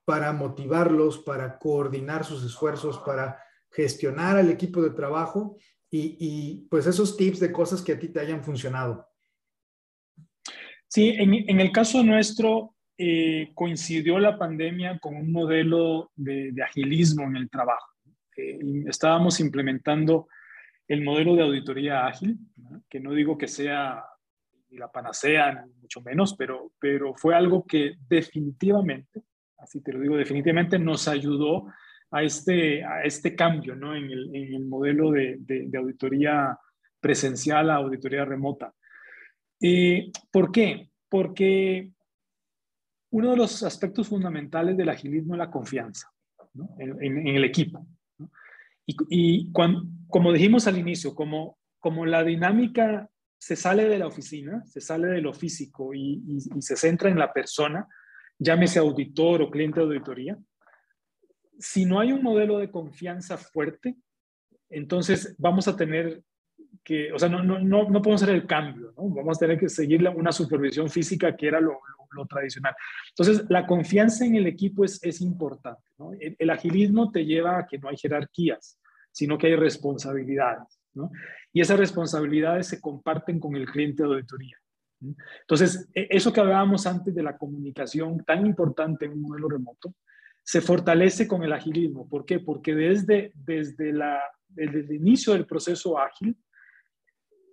para 0.04 0.32
motivarlos, 0.32 1.18
para 1.18 1.58
coordinar 1.58 2.24
sus 2.24 2.44
esfuerzos, 2.44 2.98
para 2.98 3.42
gestionar 3.70 4.36
al 4.36 4.50
equipo 4.50 4.82
de 4.82 4.90
trabajo 4.90 5.56
y, 5.90 6.68
pues 6.70 6.86
esos 6.86 7.16
tips 7.16 7.40
de 7.40 7.50
cosas 7.50 7.82
que 7.82 7.92
a 7.92 7.98
ti 7.98 8.08
te 8.08 8.20
hayan 8.20 8.44
funcionado. 8.44 9.08
Sí, 10.86 11.08
en, 11.08 11.60
el 11.60 11.72
caso 11.72 12.02
nuestro 12.02 12.74
eh, 13.02 13.52
coincidió 13.54 14.18
la 14.18 14.36
pandemia 14.36 14.98
con 14.98 15.16
un 15.16 15.32
modelo 15.32 16.10
de, 16.16 16.52
agilismo 16.62 17.22
en 17.22 17.36
el 17.36 17.48
trabajo. 17.48 17.94
Eh, 18.36 18.58
estábamos 18.88 19.40
implementando 19.40 20.28
el 20.86 21.02
modelo 21.02 21.34
de 21.34 21.44
auditoría 21.44 22.06
ágil, 22.06 22.36
que 22.90 23.00
no 23.00 23.14
digo 23.14 23.38
que 23.38 23.48
sea 23.48 24.04
la 24.72 24.92
panacea, 24.92 25.64
ni 25.64 25.72
mucho 25.80 26.02
menos, 26.02 26.34
pero, 26.36 26.72
pero 26.78 27.14
fue 27.14 27.34
algo 27.34 27.64
que 27.66 27.94
definitivamente, 28.06 29.22
así 29.56 29.80
te 29.80 29.94
lo 29.94 30.00
digo, 30.00 30.18
definitivamente 30.18 30.78
nos 30.78 31.08
ayudó 31.08 31.72
a 32.10 32.22
este, 32.22 32.84
a 32.84 33.02
este 33.02 33.34
cambio 33.34 33.74
¿no? 33.74 33.96
en, 33.96 34.10
el, 34.10 34.66
modelo 34.66 35.10
de, 35.10 35.36
de, 35.38 35.78
auditoría 35.78 36.54
presencial 37.00 37.70
a 37.70 37.76
auditoría 37.76 38.26
remota. 38.26 38.74
Eh, 39.58 40.10
¿Por 40.30 40.52
qué? 40.52 40.90
Porque 41.08 41.92
uno 43.10 43.30
de 43.30 43.36
los 43.36 43.62
aspectos 43.62 44.08
fundamentales 44.08 44.76
del 44.76 44.88
agilismo 44.88 45.34
es 45.34 45.38
la 45.38 45.50
confianza 45.50 46.08
¿no? 46.54 46.74
en, 46.78 47.02
en, 47.02 47.28
el 47.28 47.44
equipo. 47.44 47.86
¿no? 48.18 48.30
Y, 48.86 48.96
y 49.08 49.52
cuando, 49.52 49.84
como 50.08 50.32
dijimos 50.32 50.66
al 50.66 50.78
inicio, 50.78 51.14
como, 51.14 51.58
como 51.78 52.06
la 52.06 52.22
dinámica 52.22 53.08
se 53.38 53.56
sale 53.56 53.88
de 53.88 53.98
la 53.98 54.06
oficina, 54.06 54.64
se 54.66 54.80
sale 54.80 55.08
de 55.08 55.20
lo 55.20 55.32
físico 55.32 55.94
y, 55.94 56.22
y, 56.26 56.36
y 56.56 56.62
se 56.62 56.76
centra 56.76 57.10
en 57.10 57.18
la 57.18 57.32
persona, 57.32 57.88
llámese 58.38 58.78
auditor 58.78 59.42
o 59.42 59.50
cliente 59.50 59.80
de 59.80 59.86
auditoría, 59.86 60.38
si 61.60 61.84
no 61.84 62.00
hay 62.00 62.12
un 62.12 62.22
modelo 62.22 62.58
de 62.58 62.70
confianza 62.70 63.36
fuerte, 63.36 63.96
entonces 64.70 65.34
vamos 65.38 65.68
a 65.68 65.76
tener 65.76 66.22
que, 66.82 67.12
o 67.12 67.18
sea, 67.18 67.28
no, 67.28 67.42
no, 67.42 67.58
no, 67.58 67.88
no 67.88 68.02
podemos 68.02 68.22
hacer 68.22 68.34
el 68.34 68.46
cambio, 68.46 68.94
¿no? 68.96 69.08
Vamos 69.10 69.36
a 69.36 69.40
tener 69.40 69.58
que 69.58 69.68
seguir 69.68 70.06
una 70.08 70.32
supervisión 70.32 70.88
física 70.88 71.36
que 71.36 71.48
era 71.48 71.60
lo, 71.60 71.80
lo, 72.12 72.26
tradicional. 72.26 72.74
Entonces, 73.10 73.44
la 73.48 73.66
confianza 73.66 74.24
en 74.24 74.36
el 74.36 74.46
equipo 74.46 74.84
es, 74.84 75.02
es 75.02 75.20
importante, 75.20 75.82
el, 76.38 76.50
agilismo 76.50 77.10
te 77.10 77.24
lleva 77.24 77.58
a 77.58 77.66
que 77.66 77.78
no 77.78 77.88
hay 77.88 77.96
jerarquías, 77.96 78.78
sino 79.12 79.38
que 79.38 79.48
hay 79.48 79.56
responsabilidades, 79.56 80.80
¿no? 80.94 81.10
Y 81.52 81.60
esas 81.60 81.78
responsabilidades 81.78 82.68
se 82.68 82.80
comparten 82.80 83.40
con 83.40 83.56
el 83.56 83.66
cliente 83.66 84.02
de 84.02 84.08
auditoría. 84.08 84.56
Entonces, 85.40 85.88
e, 85.94 86.08
eso 86.10 86.32
que 86.32 86.40
hablábamos 86.40 86.86
antes 86.86 87.14
de 87.14 87.22
la 87.22 87.36
comunicación 87.36 88.24
tan 88.24 88.46
importante 88.46 89.06
en 89.06 89.12
un 89.12 89.22
modelo 89.22 89.48
remoto, 89.48 89.94
se 90.42 90.60
fortalece 90.60 91.28
con 91.28 91.42
el 91.42 91.52
agilismo. 91.52 92.08
¿Por 92.08 92.24
qué? 92.24 92.40
Porque 92.40 92.74
desde, 92.74 93.32
desde, 93.34 93.92
la, 93.92 94.20
desde 94.48 94.80
el 94.80 94.92
inicio 94.92 95.32
del 95.32 95.46
proceso 95.46 95.98
ágil, 95.98 96.36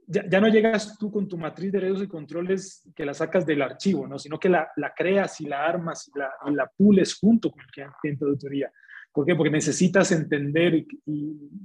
ya, 0.08 0.40
no 0.40 0.48
llegas 0.48 0.98
tú 0.98 1.12
con 1.12 1.28
tu 1.28 1.38
matriz 1.38 1.72
de 1.72 1.82
redes 1.82 2.02
y 2.02 2.08
controles 2.08 2.82
que 2.96 3.06
la 3.06 3.14
sacas 3.14 3.46
del 3.46 3.62
archivo, 3.62 4.08
¿no? 4.08 4.18
sino 4.18 4.40
que 4.40 4.48
la, 4.48 4.70
la 4.78 4.94
creas 4.96 5.42
y 5.42 5.46
la 5.46 5.66
armas 5.66 6.10
y 6.14 6.18
la, 6.18 6.32
y 6.50 6.56
la, 6.56 6.68
pules 6.68 7.16
junto 7.20 7.52
con 7.52 7.62
el 7.62 7.68
cliente 7.68 8.24
de 8.24 8.32
auditoría. 8.32 8.72
¿Por 9.12 9.26
qué? 9.26 9.36
Porque 9.36 9.52
necesitas 9.52 10.12
entender 10.12 10.86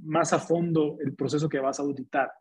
más 0.03 0.33
a 0.33 0.39
fondo 0.39 0.97
el 0.99 1.13
proceso 1.13 1.47
que 1.47 1.59
vas 1.59 1.79
a 1.79 1.83
auditar. 1.83 2.31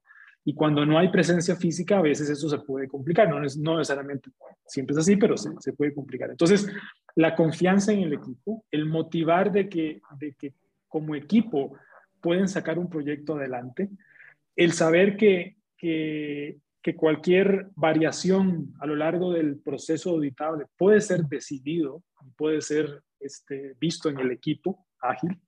Y 0.44 0.54
cuando 0.54 0.84
no 0.84 0.98
hay 0.98 1.08
presencia 1.08 1.54
física, 1.54 1.98
a 1.98 2.02
veces 2.02 2.28
eso 2.28 2.48
se 2.48 2.58
puede 2.58 2.88
complicar. 2.88 3.28
No, 3.28 3.44
es, 3.44 3.56
no 3.56 3.78
necesariamente 3.78 4.30
siempre 4.66 4.94
es 4.94 4.98
así, 4.98 5.16
pero 5.16 5.36
se, 5.36 5.50
se 5.60 5.72
puede 5.72 5.94
complicar. 5.94 6.30
Entonces, 6.30 6.66
la 7.14 7.36
confianza 7.36 7.92
en 7.92 8.00
el 8.00 8.14
equipo, 8.14 8.64
el 8.72 8.86
motivar 8.86 9.52
de 9.52 9.68
que, 9.68 10.00
de 10.18 10.34
que 10.34 10.54
como 10.88 11.14
equipo 11.14 11.76
pueden 12.20 12.48
sacar 12.48 12.78
un 12.78 12.90
proyecto 12.90 13.36
adelante, 13.36 13.88
el 14.56 14.72
saber 14.72 15.16
que, 15.16 15.56
que, 15.82 16.96
cualquier 16.96 17.70
variación 17.74 18.74
a 18.80 18.86
lo 18.86 18.96
largo 18.96 19.32
del 19.32 19.58
proceso 19.58 20.10
auditable 20.10 20.66
puede 20.76 21.00
ser 21.00 21.22
decidido, 21.24 22.02
puede 22.36 22.60
ser 22.60 23.02
este, 23.20 23.74
visto 23.80 24.08
en 24.08 24.18
el 24.20 24.30
equipo 24.30 24.86
ágil, 25.00 25.40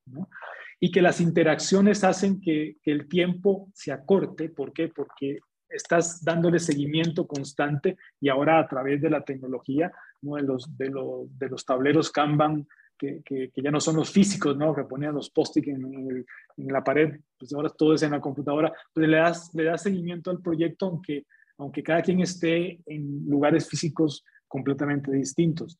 y 0.80 0.90
que 0.90 1.02
las 1.02 1.20
interacciones 1.20 2.02
hacen 2.04 2.40
que, 2.40 2.76
el 2.84 3.08
tiempo 3.08 3.70
se 3.74 3.92
acorte. 3.92 4.48
¿Por 4.48 4.72
qué? 4.72 4.88
Porque 4.88 5.38
estás 5.68 6.24
dándole 6.24 6.58
seguimiento 6.58 7.26
constante 7.26 7.96
y 8.20 8.28
ahora 8.28 8.58
a 8.58 8.68
través 8.68 9.00
de 9.00 9.10
la 9.10 9.24
tecnología, 9.24 9.92
¿no? 10.22 10.38
los, 10.38 10.76
de, 10.76 10.90
los, 10.90 11.38
de 11.38 11.48
los 11.48 11.64
tableros 11.64 12.10
Kanban, 12.10 12.66
que, 12.98 13.22
que, 13.24 13.50
que, 13.50 13.62
ya 13.62 13.70
no 13.70 13.80
son 13.80 13.96
los 13.96 14.10
físicos, 14.10 14.56
¿no? 14.56 14.74
que 14.74 14.84
ponían 14.84 15.14
los 15.14 15.30
post-it 15.30 15.68
en, 15.68 15.84
en, 15.84 16.26
en, 16.56 16.66
la 16.68 16.82
pared, 16.82 17.20
pues 17.38 17.52
ahora 17.52 17.68
todo 17.70 17.94
es 17.94 18.02
en 18.02 18.12
la 18.12 18.20
computadora, 18.20 18.72
pues 18.92 19.08
le 19.08 19.16
das, 19.16 19.54
le 19.54 19.64
das 19.64 19.82
seguimiento 19.82 20.30
al 20.30 20.40
proyecto 20.40 20.86
aunque, 20.86 21.26
aunque 21.58 21.82
cada 21.82 22.02
quien 22.02 22.20
esté 22.20 22.80
en 22.86 23.28
lugares 23.28 23.68
físicos 23.68 24.24
completamente 24.46 25.10
distintos. 25.12 25.78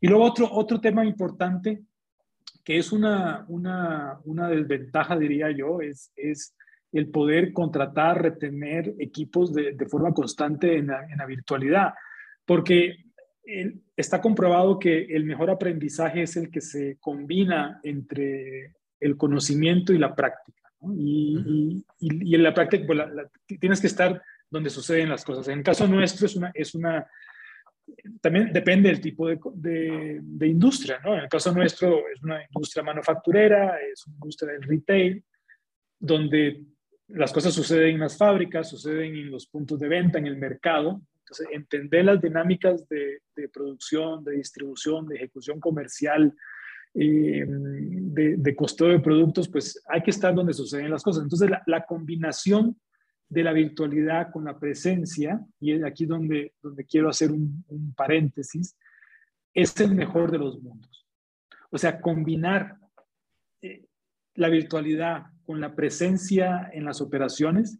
Y 0.00 0.08
luego 0.08 0.24
otro, 0.24 0.48
otro 0.50 0.80
tema 0.80 1.04
importante, 1.04 1.82
que 2.64 2.78
es 2.78 2.92
una, 2.92 3.44
una, 3.48 4.18
una 4.24 4.48
desventaja, 4.48 5.16
diría 5.16 5.50
yo, 5.50 5.80
es, 5.80 6.12
es 6.16 6.54
el 6.92 7.08
poder 7.08 7.52
contratar, 7.52 8.22
retener 8.22 8.94
equipos 8.98 9.52
de, 9.52 9.72
de 9.72 9.86
forma 9.86 10.12
constante 10.12 10.76
en 10.76 10.88
la, 10.88 11.04
en 11.04 11.18
la 11.18 11.26
virtualidad, 11.26 11.94
porque 12.44 13.11
el, 13.44 13.82
está 13.96 14.20
comprobado 14.20 14.78
que 14.78 15.04
el 15.04 15.24
mejor 15.24 15.50
aprendizaje 15.50 16.22
es 16.22 16.36
el 16.36 16.50
que 16.50 16.60
se 16.60 16.96
combina 17.00 17.80
entre 17.82 18.74
el 19.00 19.16
conocimiento 19.16 19.92
y 19.92 19.98
la 19.98 20.14
práctica. 20.14 20.70
¿no? 20.80 20.94
Y, 20.96 21.36
uh 21.36 21.40
-huh. 21.40 21.84
y, 22.00 22.30
y, 22.30 22.34
en 22.34 22.42
la 22.42 22.54
práctica 22.54 22.84
pues, 22.86 22.98
la, 22.98 23.06
la, 23.06 23.30
tienes 23.60 23.80
que 23.80 23.88
estar 23.88 24.22
donde 24.50 24.70
suceden 24.70 25.08
las 25.08 25.24
cosas. 25.24 25.48
En 25.48 25.58
el 25.58 25.64
caso 25.64 25.86
nuestro 25.88 26.26
es 26.26 26.36
una, 26.36 26.50
es 26.54 26.74
una 26.74 27.06
también 28.20 28.52
depende 28.52 28.88
del 28.88 29.00
tipo 29.00 29.26
de, 29.28 29.38
de, 29.54 30.20
de, 30.22 30.46
industria, 30.46 31.00
¿no? 31.04 31.14
En 31.14 31.20
el 31.22 31.28
caso 31.28 31.52
nuestro 31.52 32.08
es 32.08 32.22
una 32.22 32.42
industria 32.44 32.82
manufacturera, 32.82 33.78
es 33.80 34.06
una 34.06 34.16
industria 34.16 34.52
del 34.52 34.62
retail, 34.62 35.24
donde 35.98 36.64
las 37.08 37.32
cosas 37.32 37.52
suceden 37.52 37.94
en 37.94 38.00
las 38.00 38.16
fábricas, 38.16 38.70
suceden 38.70 39.16
en 39.16 39.30
los 39.30 39.46
puntos 39.46 39.78
de 39.78 39.88
venta, 39.88 40.18
en 40.18 40.26
el 40.26 40.36
mercado. 40.36 41.02
Entonces, 41.32 41.48
entender 41.56 42.04
las 42.04 42.20
dinámicas 42.20 42.86
de, 42.88 43.22
de 43.34 43.48
producción, 43.48 44.22
de 44.22 44.32
distribución, 44.32 45.06
de 45.06 45.16
ejecución 45.16 45.60
comercial, 45.60 46.34
eh, 46.94 47.46
de, 47.46 48.36
de, 48.36 48.54
costeo 48.54 48.88
de 48.88 49.00
productos, 49.00 49.48
pues 49.48 49.82
hay 49.88 50.02
que 50.02 50.10
estar 50.10 50.34
donde 50.34 50.52
suceden 50.52 50.90
las 50.90 51.02
cosas. 51.02 51.22
Entonces, 51.22 51.48
la, 51.48 51.62
la, 51.64 51.86
combinación 51.86 52.78
de 53.30 53.42
la 53.42 53.54
virtualidad 53.54 54.30
con 54.30 54.44
la 54.44 54.58
presencia, 54.58 55.40
y 55.58 55.72
es 55.72 55.82
aquí 55.84 56.04
donde, 56.04 56.52
donde 56.62 56.84
quiero 56.84 57.08
hacer 57.08 57.32
un, 57.32 57.64
un 57.68 57.94
paréntesis, 57.94 58.76
es 59.54 59.80
el 59.80 59.94
mejor 59.94 60.30
de 60.30 60.38
los 60.38 60.62
mundos. 60.62 61.06
O 61.70 61.78
sea, 61.78 61.98
combinar 61.98 62.76
eh, 63.62 63.86
la 64.34 64.50
virtualidad 64.50 65.28
con 65.46 65.62
la 65.62 65.74
presencia 65.74 66.68
en 66.74 66.84
las 66.84 67.00
operaciones, 67.00 67.78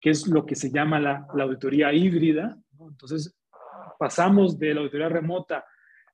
que 0.00 0.10
es 0.10 0.28
lo 0.28 0.46
que 0.46 0.54
se 0.54 0.70
llama 0.70 1.00
la, 1.00 1.26
la 1.34 1.44
auditoría 1.44 1.92
híbrida. 1.92 2.61
¿No? 2.82 2.90
Entonces, 2.90 3.36
pasamos 3.98 4.58
de 4.58 4.74
la 4.74 4.80
auditoría 4.80 5.08
remota 5.08 5.58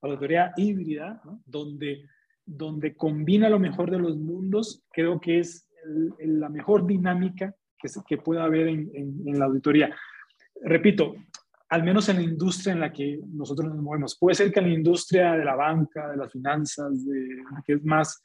a 0.00 0.06
la 0.06 0.14
auditoría 0.14 0.52
híbrida, 0.56 1.20
¿no? 1.24 1.42
donde, 1.44 2.06
donde 2.44 2.94
combina 2.94 3.48
lo 3.48 3.58
mejor 3.58 3.90
de 3.90 3.98
los 3.98 4.16
mundos, 4.16 4.84
creo 4.92 5.20
que 5.20 5.40
es 5.40 5.68
el, 5.84 6.14
el, 6.18 6.40
la 6.40 6.48
mejor 6.48 6.86
dinámica 6.86 7.54
que, 7.78 7.88
se, 7.88 8.00
que 8.06 8.18
pueda 8.18 8.44
haber 8.44 8.68
en, 8.68 8.90
en, 8.94 9.22
en, 9.26 9.38
la 9.38 9.46
auditoría. 9.46 9.94
Repito, 10.62 11.14
al 11.68 11.82
menos 11.82 12.08
en 12.08 12.16
la 12.16 12.22
industria 12.22 12.72
en 12.72 12.80
la 12.80 12.92
que 12.92 13.20
nosotros 13.26 13.68
nos 13.68 13.82
movemos. 13.82 14.16
Puede 14.18 14.34
ser 14.34 14.52
que 14.52 14.60
en 14.60 14.68
la 14.68 14.74
industria 14.74 15.32
de 15.32 15.44
la 15.44 15.54
banca, 15.54 16.08
de 16.08 16.16
las 16.16 16.32
finanzas, 16.32 17.04
de, 17.04 17.42
que 17.66 17.74
es 17.74 17.84
más 17.84 18.22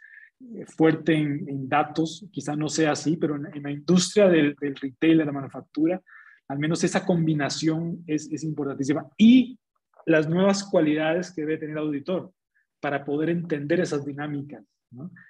fuerte 0.76 1.14
en, 1.14 1.70
datos, 1.70 2.26
quizá 2.32 2.56
no 2.56 2.70
sea 2.70 2.92
así, 2.92 3.18
pero 3.18 3.36
en, 3.36 3.64
la 3.64 3.72
industria 3.72 4.28
del, 4.28 4.56
retail, 4.58 5.18
de 5.18 5.26
la 5.26 5.32
manufactura, 5.32 6.02
al 6.48 6.60
menos 6.60 6.84
esa 6.84 7.06
combinación 7.06 8.04
es, 8.08 8.32
es 8.32 8.44
importantísima. 8.44 9.08
Y 9.18 9.58
las 10.06 10.28
nuevas 10.28 10.64
cualidades 10.64 11.32
que 11.32 11.42
debe 11.42 11.58
tener 11.58 11.78
el 11.78 11.84
auditor 11.84 12.32
para 12.80 13.06
poder 13.06 13.30
entender 13.30 13.80
esas 13.80 14.06
dinámicas. 14.06 14.64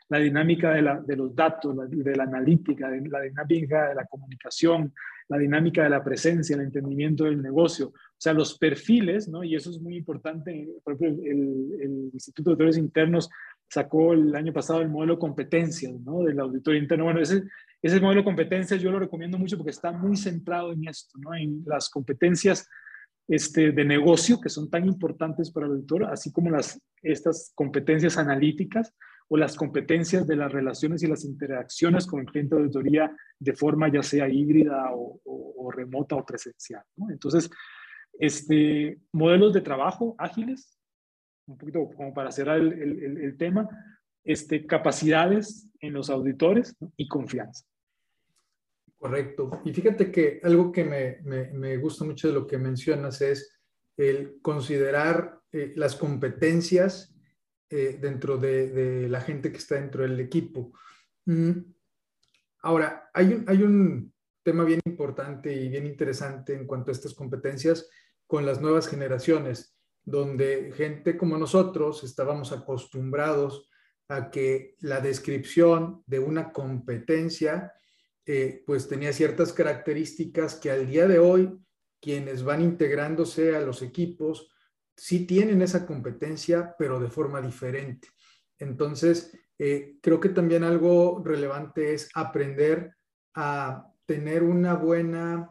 La 0.09 0.17
dinámica 0.17 0.73
de, 0.73 0.81
la, 0.81 0.99
de 0.99 1.15
los 1.15 1.33
datos, 1.33 1.89
de 1.89 2.15
la 2.15 2.23
analítica, 2.23 2.89
de 2.89 3.07
la 3.07 3.21
dinámica 3.21 3.89
de 3.89 3.95
la 3.95 4.05
comunicación, 4.05 4.93
la 5.29 5.37
dinámica 5.37 5.83
de 5.83 5.89
la 5.89 6.03
presencia, 6.03 6.55
el 6.55 6.63
entendimiento 6.63 7.23
del 7.25 7.41
negocio. 7.41 7.87
O 7.87 8.17
sea, 8.17 8.33
los 8.33 8.57
perfiles, 8.57 9.29
¿no? 9.29 9.43
y 9.43 9.55
eso 9.55 9.69
es 9.69 9.79
muy 9.79 9.95
importante. 9.95 10.67
Por 10.83 10.97
el, 11.01 12.09
Instituto 12.13 12.49
de 12.49 12.53
Auditores 12.53 12.77
Internos 12.77 13.29
sacó 13.69 14.13
el 14.13 14.35
año 14.35 14.51
pasado 14.51 14.81
el 14.81 14.89
modelo 14.89 15.13
de 15.13 15.19
competencias 15.19 15.93
¿no? 16.01 16.23
del 16.23 16.39
auditor 16.39 16.75
interno. 16.75 17.05
Bueno, 17.05 17.21
ese, 17.21 17.43
ese 17.83 17.99
modelo 17.99 18.21
de 18.21 18.25
competencias 18.25 18.81
yo 18.81 18.91
lo 18.91 18.99
recomiendo 18.99 19.37
mucho 19.37 19.57
porque 19.57 19.71
está 19.71 19.91
muy 19.91 20.15
centrado 20.15 20.71
en 20.71 20.87
esto, 20.87 21.19
¿no? 21.19 21.35
en 21.35 21.63
las 21.65 21.89
competencias 21.89 22.67
este, 23.27 23.71
de 23.71 23.85
negocio 23.85 24.39
que 24.39 24.49
son 24.49 24.69
tan 24.69 24.85
importantes 24.85 25.51
para 25.51 25.65
el 25.65 25.73
auditor, 25.73 26.05
así 26.05 26.31
como 26.31 26.49
las, 26.49 26.81
estas 27.01 27.51
competencias 27.55 28.17
analíticas 28.17 28.93
o 29.27 29.37
las 29.37 29.55
competencias 29.55 30.25
de 30.25 30.35
las 30.37 30.51
relaciones 30.51 31.03
y 31.03 31.07
las 31.07 31.25
interacciones 31.25 32.07
con 32.07 32.21
el 32.21 32.25
cliente 32.25 32.55
de 32.55 32.61
auditoría 32.61 33.15
de 33.39 33.53
forma 33.53 33.91
ya 33.91 34.01
sea 34.01 34.29
híbrida 34.29 34.91
o, 34.93 35.71
remota 35.71 36.15
o 36.15 36.25
presencial. 36.25 36.83
Entonces, 37.09 37.49
este, 38.19 38.99
modelos 39.11 39.53
de 39.53 39.61
trabajo 39.61 40.13
ágiles, 40.19 40.77
un 41.47 41.57
poquito 41.57 41.89
como 41.95 42.13
para 42.13 42.31
cerrar 42.31 42.59
el, 42.59 42.71
el, 42.73 43.37
tema, 43.37 43.67
este, 44.23 44.67
capacidades 44.67 45.67
en 45.79 45.93
los 45.93 46.09
auditores 46.09 46.75
y 46.95 47.07
confianza. 47.07 47.65
Correcto. 49.03 49.59
Y 49.65 49.73
fíjate 49.73 50.09
que 50.09 50.39
algo 50.43 50.71
que 50.71 50.85
me, 50.85 51.17
me, 51.25 51.51
me 51.51 51.75
gusta 51.75 52.05
mucho 52.05 52.29
de 52.29 52.33
lo 52.33 52.47
que 52.47 52.57
mencionas 52.57 53.19
es 53.19 53.59
el 53.97 54.39
considerar 54.41 55.41
eh, 55.51 55.73
las 55.75 55.97
competencias 55.97 57.13
eh, 57.69 57.97
dentro 57.99 58.37
de, 58.37 58.69
de, 58.69 59.09
la 59.09 59.19
gente 59.19 59.51
que 59.51 59.57
está 59.57 59.75
dentro 59.75 60.03
del 60.03 60.17
equipo. 60.21 60.71
Mm, 61.25 61.51
ahora, 62.61 63.09
hay 63.13 63.33
un, 63.33 63.43
hay 63.45 63.63
un 63.63 64.13
tema 64.41 64.63
bien 64.63 64.79
importante 64.85 65.53
y 65.53 65.67
bien 65.67 65.85
interesante 65.85 66.53
en 66.53 66.65
cuanto 66.65 66.89
a 66.89 66.93
estas 66.93 67.13
competencias 67.13 67.89
con 68.25 68.45
las 68.45 68.61
nuevas 68.61 68.87
generaciones, 68.87 69.77
donde 70.05 70.71
gente 70.77 71.17
como 71.17 71.37
nosotros 71.37 72.05
estábamos 72.05 72.53
acostumbrados 72.53 73.69
a 74.07 74.31
que 74.31 74.77
la 74.79 75.01
descripción 75.01 76.03
de 76.07 76.19
una 76.19 76.53
competencia 76.53 77.73
eh, 78.25 78.63
pues 78.65 78.87
tenía 78.87 79.11
ciertas 79.11 79.51
características 79.51 80.55
que 80.55 80.71
al 80.71 80.87
día 80.87 81.07
de 81.07 81.19
hoy 81.19 81.59
quienes 82.01 82.43
van 82.43 82.61
integrándose 82.61 83.55
a 83.55 83.59
los 83.59 83.81
equipos 83.81 84.49
sí 84.95 85.25
tienen 85.25 85.61
esa 85.61 85.85
competencia, 85.85 86.75
pero 86.77 86.99
de 86.99 87.09
forma 87.09 87.41
diferente. 87.41 88.07
Entonces, 88.59 89.37
eh, 89.57 89.97
creo 90.01 90.19
que 90.19 90.29
también 90.29 90.63
algo 90.63 91.21
relevante 91.23 91.93
es 91.93 92.09
aprender 92.13 92.95
a 93.35 93.91
tener 94.05 94.43
una 94.43 94.75
buena, 94.75 95.49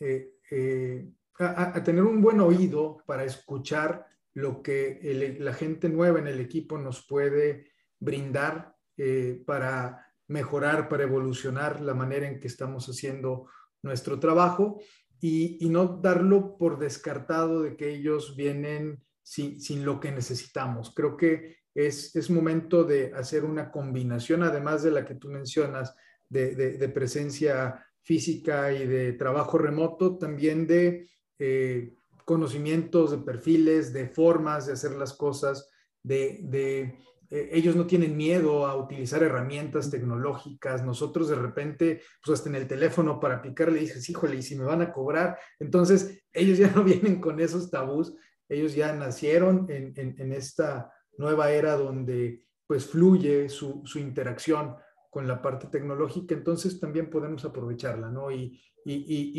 eh, 0.00 1.12
a, 1.38 1.82
tener 1.84 2.02
un 2.02 2.20
buen 2.20 2.40
oído 2.40 3.02
para 3.06 3.24
escuchar 3.24 4.06
lo 4.34 4.62
que 4.62 5.36
la 5.38 5.52
gente 5.52 5.88
nueva 5.88 6.18
en 6.18 6.28
el 6.28 6.40
equipo 6.40 6.78
nos 6.78 7.06
puede 7.06 7.72
brindar 7.98 8.76
para 9.44 10.07
mejorar, 10.28 10.88
para 10.88 11.04
evolucionar 11.04 11.80
la 11.80 11.94
manera 11.94 12.28
en 12.28 12.40
que 12.40 12.46
estamos 12.46 12.86
haciendo 12.88 13.46
nuestro 13.82 14.20
trabajo 14.20 14.80
y, 15.20 15.58
no 15.68 16.00
darlo 16.00 16.56
por 16.56 16.78
descartado 16.78 17.62
de 17.62 17.76
que 17.76 17.92
ellos 17.94 18.36
vienen 18.36 19.02
sin, 19.22 19.84
lo 19.84 20.00
que 20.00 20.12
necesitamos. 20.12 20.92
Creo 20.94 21.16
que 21.16 21.56
es, 21.74 22.14
es, 22.14 22.30
momento 22.30 22.84
de 22.84 23.12
hacer 23.14 23.44
una 23.44 23.70
combinación, 23.70 24.42
además 24.42 24.82
de 24.82 24.90
la 24.90 25.04
que 25.04 25.14
tú 25.14 25.28
mencionas, 25.28 25.94
de, 26.28 26.90
presencia 26.94 27.84
física 28.02 28.72
y 28.72 28.86
de 28.86 29.12
trabajo 29.14 29.58
remoto, 29.58 30.18
también 30.18 30.66
de 30.66 31.08
eh, 31.38 31.94
conocimientos, 32.24 33.10
de 33.10 33.18
perfiles, 33.18 33.92
de 33.92 34.08
formas 34.08 34.66
de 34.66 34.74
hacer 34.74 34.92
las 34.92 35.12
cosas, 35.12 35.70
de, 36.02 36.98
eh, 37.30 37.50
ellos 37.52 37.76
no 37.76 37.86
tienen 37.86 38.16
miedo 38.16 38.66
a 38.66 38.76
utilizar 38.76 39.22
herramientas 39.22 39.90
tecnológicas. 39.90 40.84
Nosotros 40.84 41.28
de 41.28 41.34
repente, 41.36 42.02
pues 42.24 42.38
hasta 42.38 42.48
en 42.48 42.56
el 42.56 42.66
teléfono 42.66 43.20
para 43.20 43.42
picarle 43.42 43.80
dices, 43.80 44.08
híjole, 44.08 44.36
¿y 44.36 44.42
si 44.42 44.56
me 44.56 44.64
van 44.64 44.82
a 44.82 44.92
cobrar? 44.92 45.38
Entonces, 45.58 46.22
ellos 46.32 46.58
ya 46.58 46.70
no 46.74 46.84
vienen 46.84 47.20
con 47.20 47.40
esos 47.40 47.70
tabús. 47.70 48.14
Ellos 48.48 48.74
ya 48.74 48.94
nacieron 48.94 49.66
en, 49.68 50.32
esta 50.32 50.90
nueva 51.18 51.50
era 51.50 51.76
donde 51.76 52.44
pues 52.66 52.86
fluye 52.86 53.48
su, 53.48 53.82
interacción 53.96 54.76
con 55.10 55.28
la 55.28 55.42
parte 55.42 55.66
tecnológica. 55.66 56.34
Entonces, 56.34 56.80
también 56.80 57.10
podemos 57.10 57.44
aprovecharla, 57.44 58.10
¿no? 58.10 58.30
Y, 58.30 58.58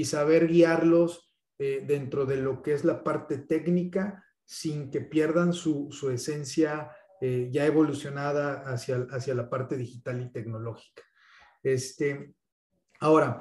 saber 0.06 0.48
guiarlos 0.48 1.34
eh, 1.58 1.84
dentro 1.88 2.26
de 2.28 2.38
lo 2.38 2.62
que 2.62 2.74
es 2.74 2.84
la 2.86 3.04
parte 3.04 3.40
técnica 3.40 4.24
sin 4.46 4.92
que 4.92 5.02
pierdan 5.02 5.54
su, 5.54 5.88
su 5.92 6.12
esencia 6.12 6.92
eh, 7.22 7.50
ya 7.52 7.66
evolucionada 7.66 8.62
hacia, 8.62 9.08
hacia 9.12 9.36
la 9.36 9.50
parte 9.50 9.76
digital 9.76 10.22
y 10.22 10.32
tecnológica. 10.32 11.04
Este, 11.62 12.34
ahora, 13.00 13.40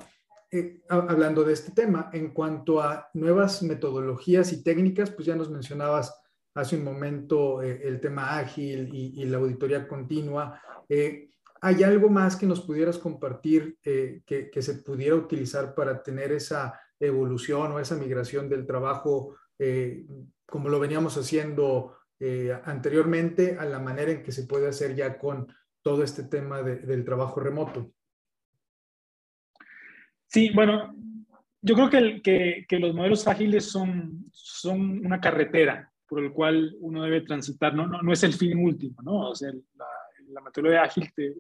eh, 0.51 0.81
hablando 0.89 1.45
de 1.45 1.53
este 1.53 1.73
tema, 1.73 2.11
en 2.13 2.31
cuanto 2.31 2.81
a 2.81 3.09
nuevas 3.15 3.63
metodologías 3.63 4.53
y 4.53 4.63
técnicas, 4.63 5.11
pues 5.11 5.27
ya 5.27 5.37
nos 5.37 5.51
mencionabas 5.51 6.15
hace 6.55 6.77
un 6.77 6.85
momento 6.85 7.63
eh, 7.63 7.81
el 7.85 8.01
tema 8.01 8.39
ágil 8.39 8.91
y, 8.93 9.25
la 9.27 9.39
auditoría 9.39 9.87
continua. 9.87 10.61
¿Hay 11.61 11.83
algo 11.83 12.09
más 12.09 12.37
que 12.37 12.47
nos 12.47 12.61
pudieras 12.61 12.99
compartir 12.99 13.79
que, 13.83 14.23
que, 14.25 14.63
se 14.63 14.75
pudiera 14.75 15.15
utilizar 15.15 15.75
para 15.75 16.03
tener 16.03 16.33
esa 16.33 16.81
evolución 16.99 17.73
o 17.73 17.81
esa 17.81 17.97
migración 17.97 18.49
del 18.49 18.67
trabajo 18.67 19.37
como 20.49 20.69
lo 20.69 20.81
veníamos 20.81 21.17
haciendo 21.17 21.98
eh, 22.21 22.57
anteriormente 22.65 23.57
a 23.59 23.65
la 23.65 23.79
manera 23.79 24.11
en 24.11 24.23
que 24.23 24.33
se 24.33 24.45
puede 24.45 24.69
hacer 24.69 24.95
ya 24.95 25.19
con 25.19 25.53
todo 25.83 26.03
este 26.03 26.25
tema 26.25 26.63
del 26.63 27.05
trabajo 27.05 27.41
remoto. 27.41 27.93
Sí, 30.27 30.51
bueno, 30.55 30.95
yo 31.63 31.75
creo 31.75 31.91
que, 32.23 32.67
que, 32.69 32.79
los 32.79 32.95
modelos 32.95 33.27
ágiles 33.27 33.65
son, 33.71 34.27
son 34.33 35.07
una 35.07 35.21
carretera 35.21 35.91
por 36.07 36.23
el 36.23 36.33
cual 36.33 36.75
uno 36.81 37.03
debe 37.03 37.23
transitar, 37.23 37.75
no, 37.75 37.87
no, 37.87 38.03
no 38.03 38.13
es 38.13 38.23
el 38.23 38.35
fin 38.35 38.59
último, 38.59 39.01
¿no? 39.03 39.31
O 39.31 39.35
sea, 39.35 39.51
la, 39.53 39.87
la 40.29 40.41
metodología 40.41 40.83
ágil 40.83 41.13
te, 41.15 41.35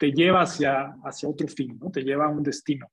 te 0.00 0.12
lleva 0.12 0.40
hacia, 0.42 0.96
hacia 1.04 1.28
otro 1.28 1.46
fin, 1.46 1.78
¿no? 1.78 1.90
Te 1.90 2.02
lleva 2.02 2.24
a 2.24 2.30
un 2.30 2.42
destino. 2.42 2.90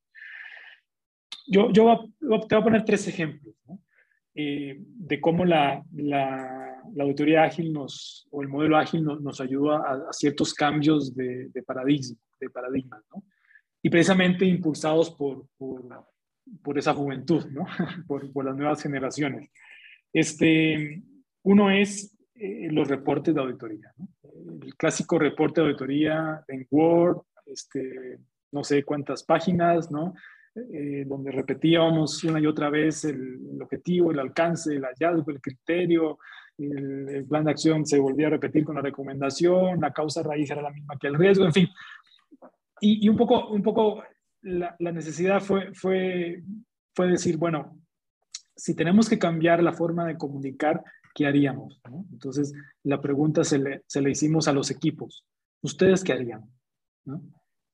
Yo, 1.48 1.72
yo 1.72 2.10
te 2.20 2.56
voy 2.56 2.62
a 2.62 2.64
poner 2.64 2.84
tres 2.84 3.08
ejemplos, 3.08 3.56
¿no? 3.66 3.80
Eh, 4.36 4.76
de 4.78 5.22
cómo 5.22 5.46
la, 5.46 5.82
la, 5.96 6.67
la, 6.94 7.04
auditoría 7.04 7.44
ágil 7.44 7.74
nos, 7.74 8.28
o 8.32 8.42
el 8.42 8.48
modelo 8.48 8.78
ágil 8.78 9.04
nos 9.04 9.42
ayuda 9.42 9.78
a, 9.78 10.14
ciertos 10.14 10.54
cambios 10.54 11.16
de, 11.16 11.50
de, 11.50 11.64
paradigma, 11.64 12.18
de 12.40 12.50
paradigma 12.50 13.02
¿no? 13.14 13.24
Y 13.82 13.90
precisamente 13.90 14.46
impulsados 14.46 15.12
por, 15.12 15.48
por, 15.58 15.84
por 16.64 16.78
esa 16.78 16.94
juventud, 16.94 17.46
¿no? 17.48 17.66
por, 18.08 18.32
por, 18.32 18.46
las 18.46 18.56
nuevas 18.56 18.82
generaciones. 18.82 19.50
Este, 20.12 21.04
uno 21.44 21.72
es 21.72 22.18
eh, 22.36 22.70
los 22.72 22.88
reportes 22.88 23.34
de 23.34 23.42
auditoría, 23.42 23.94
¿no? 23.98 24.08
El 24.62 24.76
clásico 24.76 25.18
reporte 25.18 25.62
de 25.62 25.68
auditoría 25.68 26.44
en 26.48 26.68
Word, 26.70 27.22
este, 27.46 28.20
no 28.52 28.64
sé 28.64 28.84
cuántas 28.84 29.24
páginas, 29.24 29.92
¿no? 29.92 30.14
Eh, 30.74 31.06
donde 31.06 31.32
repetíamos 31.32 32.24
una 32.24 32.40
y 32.40 32.48
otra 32.48 32.72
vez 32.72 33.06
el, 33.06 33.62
objetivo, 33.62 34.12
el 34.12 34.20
alcance, 34.20 34.74
el 34.74 34.84
hallazgo, 34.84 35.30
el 35.30 35.40
criterio, 35.40 36.18
el, 36.58 37.26
plan 37.30 37.46
de 37.46 37.52
acción 37.52 37.86
se 37.86 38.00
volvía 38.00 38.26
a 38.26 38.32
repetir 38.32 38.64
con 38.64 38.76
la 38.76 38.82
recomendación, 38.82 39.80
la 39.80 39.94
causa 39.94 40.24
raíz 40.24 40.50
era 40.50 40.64
la 40.64 40.72
misma 40.72 40.98
que 41.00 41.08
el 41.08 41.16
riesgo, 41.16 41.46
en 41.46 41.54
fin. 41.54 41.68
Y, 42.82 43.08
un 43.08 43.18
poco, 43.18 43.50
un 43.50 43.62
poco 43.62 44.04
la, 44.42 44.76
necesidad 44.80 45.42
fue, 45.42 45.74
fue, 45.76 46.42
fue 46.96 47.08
decir, 47.08 47.38
bueno, 47.38 47.80
si 48.56 48.76
tenemos 48.76 49.08
que 49.08 49.20
cambiar 49.20 49.62
la 49.62 49.74
forma 49.74 50.06
de 50.06 50.18
comunicar, 50.18 50.84
¿qué 51.14 51.28
haríamos? 51.28 51.80
Entonces, 52.12 52.52
la 52.84 53.00
pregunta 53.00 53.44
se 53.44 53.60
le, 53.60 53.84
se 53.86 54.02
le, 54.02 54.10
hicimos 54.10 54.48
a 54.48 54.54
los 54.54 54.72
equipos. 54.72 55.24
¿Ustedes 55.62 56.04
qué 56.04 56.14
harían? 56.14 56.50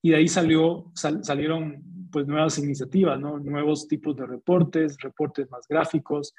Y 0.02 0.10
de 0.10 0.18
ahí 0.18 0.28
salió, 0.28 0.92
salieron 0.96 2.03
pues 2.14 2.28
nuevas 2.28 2.60
iniciativas, 2.60 3.20
¿no? 3.20 3.40
nuevos 3.40 3.88
tipos 3.88 4.16
de 4.16 4.28
reportes, 4.28 4.98
reportes 5.02 5.50
más 5.50 5.68
gráficos, 5.68 6.36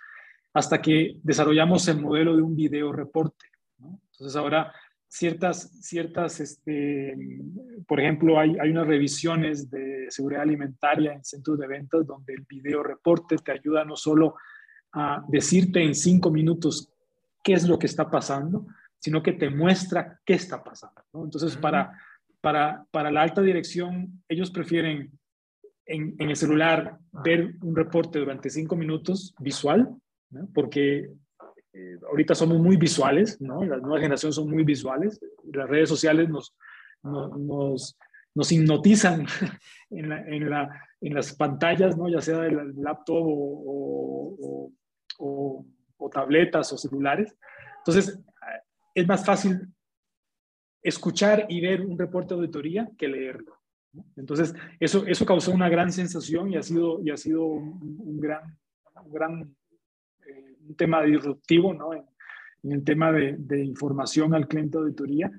hasta 0.54 0.80
que 0.80 1.18
desarrollamos 1.22 1.88
el 1.88 2.00
modelo 2.00 2.36
de 2.36 2.42
un 2.42 2.54
video 2.54 2.92
reporte. 2.92 3.46
¿no? 3.78 4.00
Entonces 4.12 4.36
ahora 4.36 4.72
ciertas, 5.08 5.70
ciertas 5.82 6.38
este, 6.38 7.16
por 7.88 8.00
ejemplo, 8.00 8.38
hay, 8.38 8.56
hay 8.60 8.70
unas 8.70 8.86
revisiones 8.86 9.68
de 9.68 10.06
seguridad 10.10 10.42
alimentaria 10.42 11.12
en 11.12 11.24
centros 11.24 11.58
de 11.58 11.66
ventas 11.66 12.06
donde 12.06 12.34
el 12.34 12.46
video 12.48 12.84
reporte 12.84 13.36
te 13.36 13.50
ayuda 13.50 13.84
no 13.84 13.96
solo 13.96 14.36
a 14.92 15.24
decirte 15.28 15.82
en 15.82 15.96
cinco 15.96 16.30
minutos 16.30 16.88
qué 17.42 17.54
es 17.54 17.66
lo 17.66 17.78
que 17.78 17.86
está 17.86 18.08
pasando, 18.08 18.66
sino 18.98 19.22
que 19.22 19.32
te 19.32 19.50
muestra 19.50 20.20
qué 20.24 20.34
está 20.34 20.62
pasando. 20.62 21.02
Entonces, 21.12 21.56
para, 21.56 21.92
para, 22.40 22.86
para 22.90 23.10
la 23.10 23.22
alta 23.22 23.42
dirección, 23.42 24.22
ellos 24.28 24.50
prefieren 24.50 25.10
en, 25.86 26.14
en, 26.18 26.30
el 26.30 26.36
celular 26.36 26.98
ver 27.24 27.54
un 27.62 27.76
reporte 27.76 28.18
durante 28.18 28.50
cinco 28.50 28.76
minutos 28.76 29.34
visual, 29.38 29.94
porque 30.54 31.10
eh, 31.72 31.98
ahorita 32.08 32.34
somos 32.34 32.58
muy 32.58 32.76
visuales, 32.76 33.40
¿no? 33.40 33.64
las 33.64 33.80
nuevas 33.80 34.00
generaciones 34.00 34.36
son 34.36 34.50
muy 34.50 34.64
visuales, 34.64 35.20
las 35.52 35.68
redes 35.68 35.88
sociales 35.88 36.28
nos, 36.28 36.54
nos, 37.02 37.98
nos 38.34 38.52
hipnotizan 38.52 39.26
en, 39.90 40.08
la, 40.08 40.20
en, 40.26 40.50
la, 40.50 40.80
en, 41.00 41.14
las 41.14 41.34
pantallas, 41.34 41.96
¿no? 41.96 42.08
ya 42.08 42.20
sea 42.20 42.38
del 42.40 42.74
laptop 42.76 43.24
o, 43.26 44.70
o, 45.18 45.66
o 45.96 46.10
tabletas 46.10 46.72
o 46.72 46.78
celulares. 46.78 47.36
Entonces, 47.78 48.18
es 48.94 49.06
más 49.06 49.24
fácil 49.24 49.68
escuchar 50.82 51.46
y 51.48 51.60
ver 51.60 51.80
un 51.80 51.98
reporte 51.98 52.34
de 52.34 52.40
auditoría 52.40 52.88
que 52.96 53.08
leerlo. 53.08 53.58
Entonces, 54.16 54.54
eso, 54.80 55.06
eso 55.06 55.26
causó 55.26 55.52
una 55.52 55.68
gran 55.68 55.92
sensación 55.92 56.50
y 56.50 56.56
ha 56.56 56.62
sido, 56.62 57.00
y 57.02 57.10
ha 57.10 57.16
sido 57.16 57.44
un, 57.44 58.18
gran, 58.20 58.56
un 59.04 59.12
gran 59.12 59.56
eh, 60.26 60.56
un 60.66 60.76
tema 60.76 61.02
disruptivo 61.02 61.72
¿no? 61.74 61.94
en, 61.94 62.04
el 62.64 62.82
tema 62.82 63.12
de, 63.12 63.36
de, 63.38 63.62
información 63.64 64.34
al 64.34 64.48
cliente 64.48 64.78
de 64.78 64.84
auditoría 64.84 65.30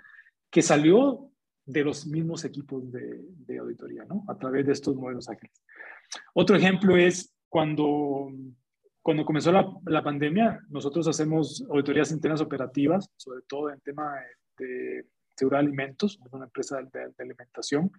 que 0.50 0.62
salió 0.62 1.32
de 1.66 1.84
los 1.84 2.06
mismos 2.06 2.46
equipos 2.46 2.92
de, 2.92 3.26
de 3.46 3.58
auditoría 3.58 4.06
¿no? 4.06 4.24
a 4.28 4.38
través 4.38 4.66
de 4.66 4.74
estos 4.74 4.96
modelos 4.96 5.28
ágiles. 5.28 5.64
Otro 6.34 6.56
ejemplo 6.56 6.96
es 6.96 7.34
cuando 7.50 8.30
cuando 9.06 9.24
comenzó 9.24 9.52
la, 9.52 9.72
la, 9.86 10.04
pandemia, 10.04 10.62
nosotros 10.68 11.08
hacemos 11.08 11.64
auditorías 11.70 12.12
internas 12.12 12.42
operativas, 12.42 13.08
sobre 13.18 13.44
todo 13.48 13.70
en 13.70 13.80
tema 13.82 14.16
de, 14.58 15.06
seguridad 15.38 15.60
de 15.60 15.68
alimentos, 15.68 16.20
una 16.32 16.46
empresa 16.46 16.80
de, 16.82 17.14
alimentación, 17.20 17.92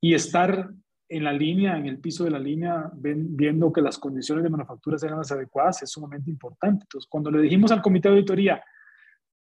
y 0.00 0.14
estar 0.14 0.70
en 1.08 1.24
la 1.24 1.32
línea, 1.32 1.76
en 1.76 1.86
el 1.86 1.98
piso 1.98 2.24
de 2.24 2.30
la 2.30 2.38
línea, 2.38 2.90
viendo 2.94 3.72
que 3.72 3.82
las 3.82 3.98
condiciones 3.98 4.44
de 4.44 4.50
manufactura 4.50 4.96
eran 5.02 5.18
las 5.18 5.32
adecuadas, 5.32 5.82
es 5.82 5.90
sumamente 5.90 6.30
importante. 6.30 6.84
Entonces, 6.84 7.08
cuando 7.10 7.30
le 7.32 7.42
dijimos 7.42 7.72
al 7.72 7.82
comité 7.82 8.08
de 8.08 8.14
auditoría, 8.14 8.62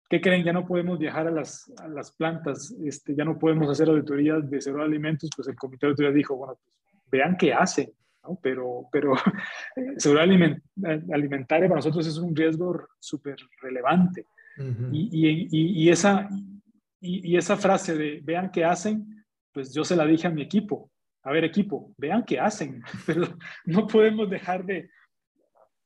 ¿qué 0.08 0.22
creen? 0.22 0.44
Ya 0.44 0.54
no 0.54 0.66
podemos 0.66 1.00
viajar 1.00 1.28
a 1.28 1.32
las, 1.32 1.72
a 1.78 1.88
las 1.88 2.12
plantas, 2.12 2.76
este, 2.86 3.16
ya 3.16 3.26
no 3.26 3.40
podemos 3.40 3.68
hacer 3.70 3.90
auditorías 3.90 4.48
de 4.48 4.62
seguridad 4.62 4.88
de 4.88 4.94
alimentos, 4.94 5.30
pues 5.36 5.48
el 5.48 5.56
comité 5.56 5.88
de 5.88 5.92
auditoría 5.92 6.12
dijo, 6.12 6.36
bueno, 6.36 6.56
pues 6.64 6.76
vean 7.12 7.36
qué 7.36 7.52
hacen, 7.52 7.92
pero, 8.42 8.88
pero 8.92 9.14
seguridad 9.98 10.26
alimentaria 11.12 11.68
para 11.68 11.80
nosotros 11.80 12.06
es 12.06 12.18
un 12.18 12.36
riesgo 12.36 12.88
súper 13.00 13.38
relevante. 13.62 14.26
y, 14.92 15.10
y, 15.12 15.84
y, 15.84 15.90
esa, 15.90 16.30
y, 17.02 17.36
esa 17.36 17.58
frase 17.58 17.96
de 17.96 18.22
vean 18.24 18.52
qué 18.52 18.64
hacen, 18.64 19.15
pues 19.56 19.74
yo 19.74 19.86
se 19.86 19.96
la 19.96 20.06
dije 20.06 20.28
a 20.28 20.32
mi 20.32 20.42
equipo. 20.42 20.92
A 21.24 21.32
ver, 21.32 21.46
equipo, 21.46 21.94
vean 21.98 22.24
qué 22.26 22.40
hacen, 22.40 22.84
pero 23.08 23.26
no 23.66 23.88
podemos 23.88 24.30
dejar 24.30 24.66
de, 24.66 24.92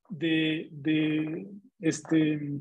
de, 0.10 0.68
de 0.72 1.48
este, 1.80 2.60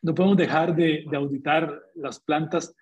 no 0.00 0.14
podemos 0.14 0.36
dejar 0.36 0.74
de, 0.74 1.04
de, 1.10 1.16
auditar 1.16 1.82
las 1.96 2.20
plantas, 2.20 2.74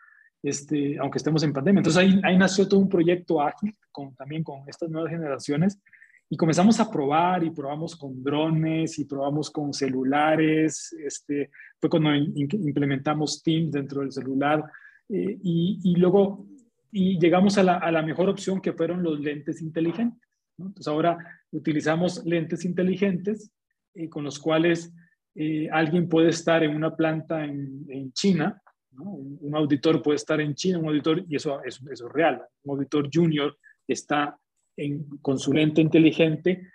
este, 0.43 0.99
aunque 0.99 1.17
estemos 1.17 1.43
en 1.43 1.55
pandemia. 1.55 1.81
Entonces 1.81 2.01
ahí, 2.01 2.21
ahí 2.23 2.37
nació 2.37 2.69
todo 2.69 2.81
un 2.81 2.89
proyecto 2.89 3.41
ágil, 3.41 3.75
con, 3.91 4.15
también 4.15 4.45
con 4.45 4.69
estas 4.69 4.91
nuevas 4.91 5.11
generaciones, 5.11 5.81
y 6.29 6.37
comenzamos 6.37 6.79
a 6.79 6.91
probar 6.91 7.43
y 7.43 7.51
probamos 7.51 7.97
con 7.97 8.23
drones 8.23 8.99
y 8.99 9.07
probamos 9.07 9.51
con 9.51 9.73
celulares. 9.73 10.95
Este, 11.03 11.51
fue 11.81 11.89
cuando 11.89 12.15
implementamos 12.15 13.43
Teams 13.43 13.73
dentro 13.73 14.03
del 14.03 14.13
celular 14.13 14.63
eh, 15.09 15.39
y, 15.43 15.81
y, 15.83 15.97
luego 15.97 16.47
y 16.91 17.19
llegamos 17.19 17.59
a 17.59 17.63
la, 17.63 17.77
a 17.79 17.91
la, 17.91 18.03
mejor 18.03 18.29
opción 18.29 18.61
que 18.61 18.73
fueron 18.73 19.03
los 19.03 19.21
lentes 19.21 19.61
inteligentes. 19.61 20.29
Entonces 20.59 20.89
ahora 20.89 21.19
utilizamos 21.51 22.25
lentes 22.25 22.65
inteligentes 22.65 23.53
eh, 23.95 24.09
con 24.09 24.25
los 24.25 24.39
cuales 24.39 24.93
eh, 25.35 25.69
alguien 25.71 26.09
puede 26.09 26.31
estar 26.31 26.63
en 26.63 26.75
una 26.75 26.97
planta 26.97 27.45
en, 27.45 27.85
en 27.89 28.13
China, 28.13 28.61
un, 29.01 29.55
auditor 29.55 30.03
puede 30.03 30.17
estar 30.17 30.41
en 30.41 30.55
China, 30.55 30.79
un 30.79 30.89
auditor, 30.89 31.25
y 31.29 31.37
eso, 31.37 31.63
eso, 31.63 31.85
eso 31.91 32.07
es 32.07 32.13
real, 32.13 32.43
un 32.65 32.77
auditor 32.77 33.09
junior 33.13 33.57
está 33.87 34.37
en, 34.77 35.05
con 35.19 35.39
su 35.39 35.53
lente 35.53 35.81
inteligente 35.81 36.69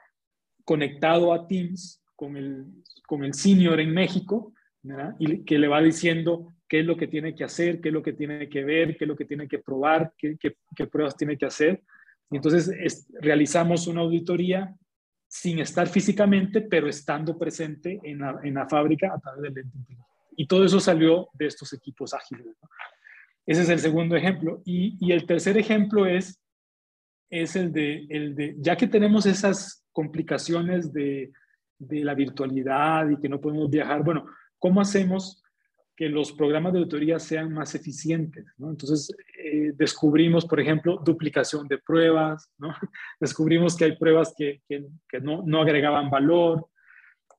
conectado 0.64 1.34
a 1.34 1.46
Teams 1.46 2.02
con 2.16 2.38
el, 2.38 2.66
con 3.06 3.24
el 3.24 3.34
senior 3.34 3.80
en 3.80 3.92
México, 3.92 4.54
y 5.20 5.44
que 5.46 5.58
le 5.58 5.68
va 5.68 5.82
diciendo 5.82 6.54
qué 6.74 6.80
es 6.80 6.88
lo 6.88 6.98
que 6.98 7.06
tiene 7.06 7.36
que 7.36 7.44
hacer, 7.44 7.80
qué 7.80 7.90
es 7.90 7.94
lo 7.94 8.02
que 8.02 8.14
tiene 8.14 8.50
que 8.50 8.64
ver, 8.64 8.98
qué 8.98 9.04
es 9.04 9.08
lo 9.08 9.16
que 9.16 9.26
tiene 9.26 9.48
que 9.48 9.60
probar, 9.60 10.12
qué, 10.18 10.36
qué, 10.40 10.88
pruebas 10.88 11.16
tiene 11.16 11.38
que 11.38 11.46
hacer. 11.46 11.84
Y 12.32 12.38
entonces 12.38 13.06
realizamos 13.22 13.86
una 13.86 14.02
auditoría 14.02 14.74
sin 15.28 15.60
estar 15.60 15.88
físicamente, 15.88 16.62
pero 16.62 16.90
estando 16.90 17.38
presente 17.38 18.00
en 18.02 18.18
la, 18.18 18.40
en 18.42 18.56
la 18.56 18.68
fábrica 18.68 19.14
a 19.14 19.20
través 19.20 19.44
del 19.44 19.54
lente. 19.54 19.98
Y 20.36 20.48
todo 20.48 20.66
eso 20.66 20.80
salió 20.80 21.30
de 21.34 21.46
estos 21.46 21.74
equipos 21.74 22.12
ágiles. 22.16 22.48
Ese 23.46 23.62
es 23.62 23.70
el 23.70 23.78
segundo 23.78 24.16
ejemplo. 24.16 24.64
Y, 24.66 24.98
y 25.00 25.12
el 25.12 25.28
tercer 25.28 25.60
ejemplo 25.60 26.08
es 26.08 26.42
es 27.30 27.56
el 27.56 27.72
de, 27.72 28.08
el 28.10 28.34
de, 28.34 28.56
ya 28.58 28.76
que 28.76 28.88
tenemos 28.88 29.28
esas 29.28 29.86
complicaciones 29.92 30.92
de, 30.92 31.32
de 31.78 32.04
la 32.04 32.16
virtualidad 32.16 33.08
y 33.12 33.20
que 33.20 33.30
no 33.30 33.40
podemos 33.40 33.70
viajar, 33.70 34.04
bueno, 34.04 34.26
¿cómo 34.58 34.82
hacemos 34.82 35.43
que 35.96 36.10
los 36.10 36.32
programas 36.32 36.74
de 36.74 36.80
auditoría 36.80 37.20
sean 37.20 37.54
más 37.54 37.76
eficientes? 37.76 38.46
Entonces, 38.60 39.16
eh, 39.38 39.74
descubrimos, 39.76 40.46
por 40.46 40.60
ejemplo, 40.60 41.02
duplicación 41.04 41.68
de 41.68 41.78
pruebas, 41.78 42.50
descubrimos 43.20 43.76
que 43.76 43.86
hay 43.86 43.98
pruebas 43.98 44.34
que, 44.36 44.62
no, 45.22 45.62
agregaban 45.62 46.10
valor, 46.10 46.68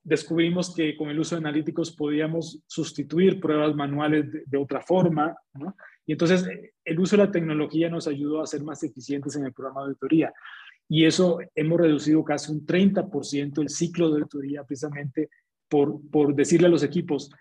descubrimos 0.03 0.73
que 0.73 0.95
con 0.95 1.09
el 1.09 1.19
uso 1.19 1.35
de 1.35 1.39
analíticos 1.39 1.91
podíamos 1.91 2.61
sustituir 2.67 3.39
pruebas 3.39 3.75
manuales 3.75 4.25
de, 4.45 4.57
otra 4.57 4.81
forma. 4.81 5.35
Y 6.05 6.11
entonces 6.11 6.47
el 6.83 6.99
uso 6.99 7.17
de 7.17 7.25
la 7.25 7.31
tecnología 7.31 7.89
nos 7.89 8.07
ayudó 8.07 8.41
a 8.41 8.47
ser 8.47 8.63
más 8.63 8.83
eficientes 8.83 9.35
en 9.35 9.45
el 9.45 9.53
programa 9.53 9.81
de 9.81 9.87
auditoría. 9.87 10.33
Y 10.87 11.05
eso 11.05 11.39
hemos 11.55 11.79
reducido 11.79 12.23
casi 12.23 12.51
un 12.51 12.65
30% 12.65 13.61
el 13.61 13.69
ciclo 13.69 14.09
de 14.09 14.21
auditoría 14.21 14.63
precisamente 14.63 15.29
por 15.67 16.35
decirle 16.35 16.67
a 16.67 16.69
los 16.69 16.83
equipos 16.83 17.31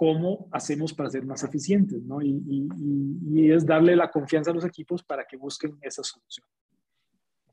cómo 0.00 0.48
hacemos 0.50 0.94
para 0.94 1.10
ser 1.10 1.26
más 1.26 1.44
eficientes, 1.44 2.02
¿no? 2.04 2.22
Y, 2.22 2.30
y, 2.48 2.68
y, 3.34 3.52
es 3.52 3.66
darle 3.66 3.94
la 3.94 4.10
confianza 4.10 4.50
a 4.50 4.54
los 4.54 4.64
equipos 4.64 5.02
para 5.02 5.26
que 5.26 5.36
busquen 5.36 5.76
esa 5.82 6.02
solución. 6.02 6.46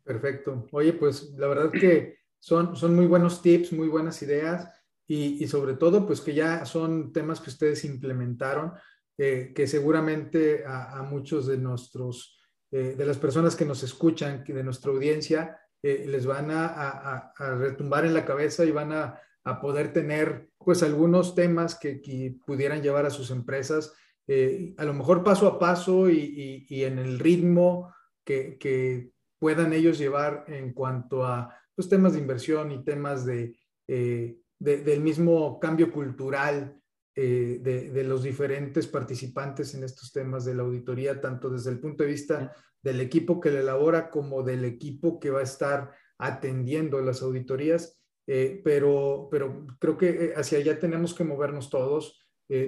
Perfecto. 0.02 0.66
Oye, 0.72 0.94
pues 0.94 1.34
la 1.38 1.50
verdad 1.50 1.70
que 1.70 2.20
son, 2.40 2.74
son 2.78 2.96
muy 2.96 3.06
buenos 3.06 3.42
tips, 3.42 3.74
muy 3.74 3.90
buenas 3.90 4.22
ideas 4.22 4.70
y, 5.06 5.46
sobre 5.48 5.74
todo 5.74 6.08
pues 6.08 6.22
que 6.22 6.34
ya 6.34 6.64
son 6.64 7.12
temas 7.12 7.42
que 7.42 7.50
ustedes 7.50 7.84
implementaron 7.84 8.72
que 9.18 9.68
seguramente 9.68 10.64
a, 10.66 11.04
muchos 11.04 11.48
de 11.48 11.58
nuestros, 11.58 12.40
eh, 12.72 12.96
de 12.98 13.06
las 13.06 13.18
personas 13.18 13.58
que 13.58 13.66
nos 13.66 13.84
escuchan, 13.84 14.46
de 14.48 14.64
nuestra 14.64 14.92
audiencia, 14.92 15.60
eh, 15.84 16.06
les 16.08 16.26
van 16.26 16.50
a, 16.52 17.34
retumbar 17.60 18.06
en 18.06 18.14
la 18.14 18.24
cabeza 18.24 18.64
y 18.64 18.72
van 18.72 18.94
a, 18.94 19.20
poder 19.62 19.94
tener 19.94 20.50
pues 20.58 20.84
algunos 20.84 21.36
temas 21.36 21.76
que, 21.76 22.36
pudieran 22.46 22.82
llevar 22.82 23.06
a 23.06 23.10
sus 23.10 23.32
empresas, 23.32 23.94
eh, 24.28 24.74
a 24.78 24.84
lo 24.84 24.94
mejor 24.94 25.24
paso 25.24 25.48
a 25.48 25.58
paso 25.58 26.10
y, 26.10 26.66
en 26.70 27.00
el 27.00 27.20
ritmo 27.20 27.94
que, 28.26 29.12
puedan 29.40 29.72
ellos 29.72 30.00
llevar 30.00 30.46
en 30.48 30.74
cuanto 30.74 31.24
a 31.24 31.44
los 31.76 31.88
pues, 31.88 31.90
temas 31.90 32.14
de 32.14 32.20
inversión 32.20 32.72
y 32.72 32.84
temas 32.84 33.24
de, 33.24 33.56
del 33.88 35.02
mismo 35.02 35.60
cambio 35.60 35.92
cultural 35.92 36.78
eh, 37.20 37.58
de, 37.64 38.04
los 38.04 38.22
diferentes 38.22 38.86
participantes 38.86 39.74
en 39.74 39.84
estos 39.84 40.12
temas 40.12 40.46
de 40.46 40.54
la 40.54 40.62
auditoría, 40.62 41.20
tanto 41.20 41.50
desde 41.50 41.72
el 41.72 41.80
punto 41.80 42.04
de 42.04 42.12
vista 42.12 42.56
del 42.80 43.02
equipo 43.02 43.40
que 43.40 43.50
la 43.50 43.62
elabora 43.62 44.12
como 44.12 44.44
del 44.44 44.64
equipo 44.66 45.20
que 45.20 45.32
va 45.32 45.40
a 45.40 45.44
estar 45.44 45.96
atendiendo 46.20 47.02
las 47.02 47.24
auditorías. 47.24 48.00
Eh, 48.28 48.62
pero, 48.64 49.30
pero 49.32 49.66
creo 49.80 49.98
que 49.98 50.10
eh, 50.10 50.34
hacia 50.36 50.60
allá 50.60 50.78
tenemos 50.78 51.14
que 51.14 51.24
movernos 51.24 51.70
todos 51.70 52.24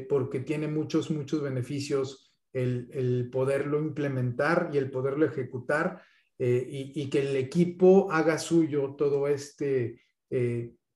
porque 0.10 0.41
tiene 0.41 0.68
muchos, 0.68 1.10
muchos 1.10 1.41
beneficios 1.41 2.34
el, 2.51 2.89
el 2.91 3.30
poderlo 3.32 3.80
implementar 3.80 4.72
y 4.74 4.78
el 4.78 4.91
poderlo 4.91 5.26
ejecutar 5.26 6.01
y, 6.38 6.91
y, 7.01 7.10
que 7.10 7.22
el 7.22 7.38
equipo 7.38 8.12
haga 8.12 8.38
suyo 8.39 8.95
todo 8.97 9.30
este 9.30 10.01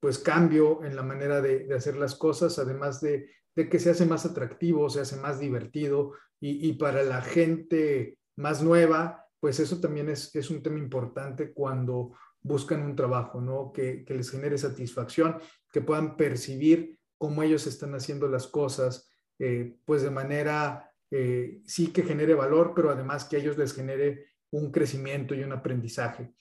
pues 0.01 0.19
cambio 0.19 0.83
en 0.83 0.97
la 0.97 1.03
manera 1.03 1.39
de, 1.41 1.59
de 1.59 1.75
hacer 1.75 1.95
las 1.95 2.15
cosas, 2.15 2.59
además 2.59 2.99
de, 2.99 3.29
de 3.55 3.69
que 3.69 3.79
se 3.79 3.91
hace 3.91 4.05
más 4.05 4.25
atractivo, 4.25 4.89
se 4.89 5.01
hace 5.01 5.15
más 5.17 5.39
divertido 5.39 6.13
y, 6.39 6.73
para 6.73 7.03
la 7.03 7.21
gente 7.21 8.17
más 8.35 8.61
nueva, 8.61 9.25
pues 9.39 9.61
eso 9.61 9.79
también 9.79 10.09
es, 10.09 10.35
es, 10.35 10.49
un 10.49 10.61
tema 10.61 10.77
importante 10.77 11.53
cuando 11.53 12.11
buscan 12.43 12.83
un 12.83 12.95
trabajo, 12.95 13.41
¿no? 13.41 13.71
Que, 13.73 14.05
les 14.07 14.29
genere 14.29 14.57
satisfacción, 14.57 15.37
que 15.71 15.81
puedan 15.81 16.15
percibir 16.15 16.99
cómo 17.17 17.41
ellos 17.41 17.65
están 17.67 17.95
haciendo 17.95 18.27
las 18.27 18.47
cosas, 18.47 19.09
eh, 19.39 19.77
pues 19.85 20.03
de 20.03 20.11
manera, 20.11 20.91
eh, 21.09 21.61
sí 21.65 21.87
que 21.87 22.03
genere 22.03 22.33
valor, 22.33 22.73
pero 22.75 22.91
además 22.91 23.25
que 23.25 23.37
a 23.37 23.39
ellos 23.39 23.57
les 23.57 23.73
genere 23.73 24.27
un 24.51 24.71
crecimiento 24.71 25.33
y 25.33 25.43
un 25.43 25.53
aprendizaje. 25.53 26.33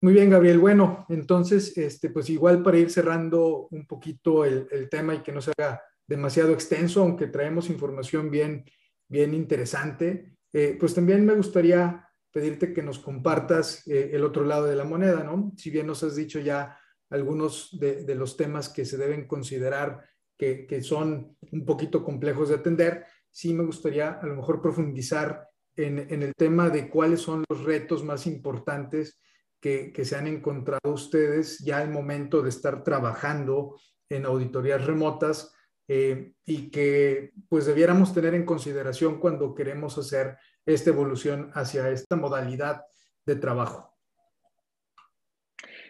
Muy 0.00 0.12
bien, 0.12 0.30
Gabriel. 0.30 0.58
Bueno, 0.58 1.06
entonces, 1.08 1.76
este, 1.76 2.10
pues 2.10 2.30
igual 2.30 2.62
para 2.62 2.78
ir 2.78 2.90
cerrando 2.90 3.68
un 3.70 3.86
poquito 3.86 4.44
el, 4.44 4.68
el 4.70 4.88
tema 4.88 5.14
y 5.14 5.22
que 5.22 5.32
no 5.32 5.40
se 5.40 5.52
haga 5.58 5.82
demasiado 6.06 6.52
extenso, 6.52 7.02
aunque 7.02 7.26
traemos 7.26 7.68
información 7.68 8.30
bien, 8.30 8.64
bien 9.08 9.34
interesante, 9.34 10.36
eh, 10.52 10.76
pues 10.78 10.94
también 10.94 11.26
me 11.26 11.34
gustaría 11.34 12.05
pedirte 12.36 12.74
que 12.74 12.82
nos 12.82 12.98
compartas 12.98 13.86
eh, 13.86 14.10
el 14.12 14.22
otro 14.22 14.44
lado 14.44 14.66
de 14.66 14.76
la 14.76 14.84
moneda, 14.84 15.24
¿no? 15.24 15.54
Si 15.56 15.70
bien 15.70 15.86
nos 15.86 16.02
has 16.02 16.16
dicho 16.16 16.38
ya 16.38 16.78
algunos 17.08 17.70
de, 17.80 18.14
los 18.14 18.36
temas 18.36 18.68
que 18.68 18.84
se 18.84 18.98
deben 18.98 19.26
considerar 19.26 20.04
que, 20.36 20.66
que, 20.66 20.82
son 20.82 21.34
un 21.50 21.64
poquito 21.64 22.04
complejos 22.04 22.50
de 22.50 22.56
atender, 22.56 23.06
sí 23.30 23.54
me 23.54 23.64
gustaría 23.64 24.10
a 24.10 24.26
lo 24.26 24.36
mejor 24.36 24.60
profundizar 24.60 25.48
en, 25.76 25.98
en 25.98 26.22
el 26.22 26.34
tema 26.36 26.68
de 26.68 26.90
cuáles 26.90 27.22
son 27.22 27.42
los 27.48 27.64
retos 27.64 28.04
más 28.04 28.26
importantes 28.26 29.18
que, 29.58 29.90
que, 29.90 30.04
se 30.04 30.16
han 30.16 30.26
encontrado 30.26 30.92
ustedes 30.92 31.60
ya 31.60 31.78
al 31.78 31.90
momento 31.90 32.42
de 32.42 32.50
estar 32.50 32.84
trabajando 32.84 33.80
en 34.10 34.26
auditorías 34.26 34.84
remotas 34.84 35.54
eh, 35.88 36.32
y 36.44 36.68
que 36.68 37.32
pues 37.48 37.64
debiéramos 37.64 38.12
tener 38.12 38.34
en 38.34 38.44
consideración 38.44 39.20
cuando 39.20 39.54
queremos 39.54 39.96
hacer 39.96 40.36
esta 40.66 40.90
evolución 40.90 41.50
hacia 41.54 41.88
esta 41.90 42.16
modalidad 42.16 42.82
de 43.24 43.36
trabajo. 43.36 43.94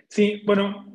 Sí, 0.08 0.42
bueno, 0.46 0.86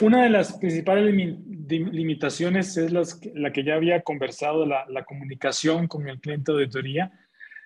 una 0.00 0.24
de 0.24 0.30
las 0.30 0.54
principales 0.54 1.14
limitaciones 1.14 2.76
es 2.76 2.92
la 3.34 3.52
que 3.52 3.64
ya 3.64 3.74
había 3.74 4.02
conversado, 4.02 4.64
la, 4.64 4.86
la, 4.88 5.04
comunicación 5.04 5.86
con 5.86 6.08
el 6.08 6.20
cliente 6.20 6.52
de 6.52 6.58
auditoría. 6.58 7.12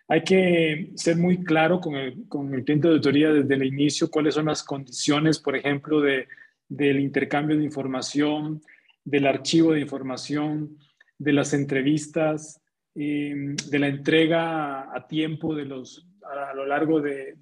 Hay 0.09 0.25
que 0.25 0.93
ser 0.97 1.17
muy 1.17 1.45
claro 1.45 1.81
con 1.81 1.95
el, 1.95 2.27
con 2.29 2.53
el, 2.55 2.65
cliente 2.65 2.89
de 2.89 2.95
auditoría 2.95 3.33
desde 3.33 3.55
el 3.55 3.65
inicio 3.65 4.11
cuáles 4.11 4.35
son 4.35 4.47
las 4.47 4.63
condiciones, 4.63 5.39
por 5.39 5.57
ejemplo, 5.57 6.01
de, 6.01 6.29
del 6.69 7.01
intercambio 7.01 7.57
de 7.57 7.65
información, 7.65 8.61
del 9.05 9.27
archivo 9.27 9.73
de 9.73 9.81
información, 9.81 10.79
de 11.19 11.33
las 11.33 11.55
entrevistas, 11.55 12.61
em, 12.99 13.55
de 13.55 13.79
la 13.79 13.89
entrega 13.89 14.95
a 14.95 15.07
tiempo 15.07 15.55
de 15.55 15.65
los, 15.65 16.07
a, 16.23 16.53
lo 16.55 16.67
largo 16.67 17.01
del 17.01 17.37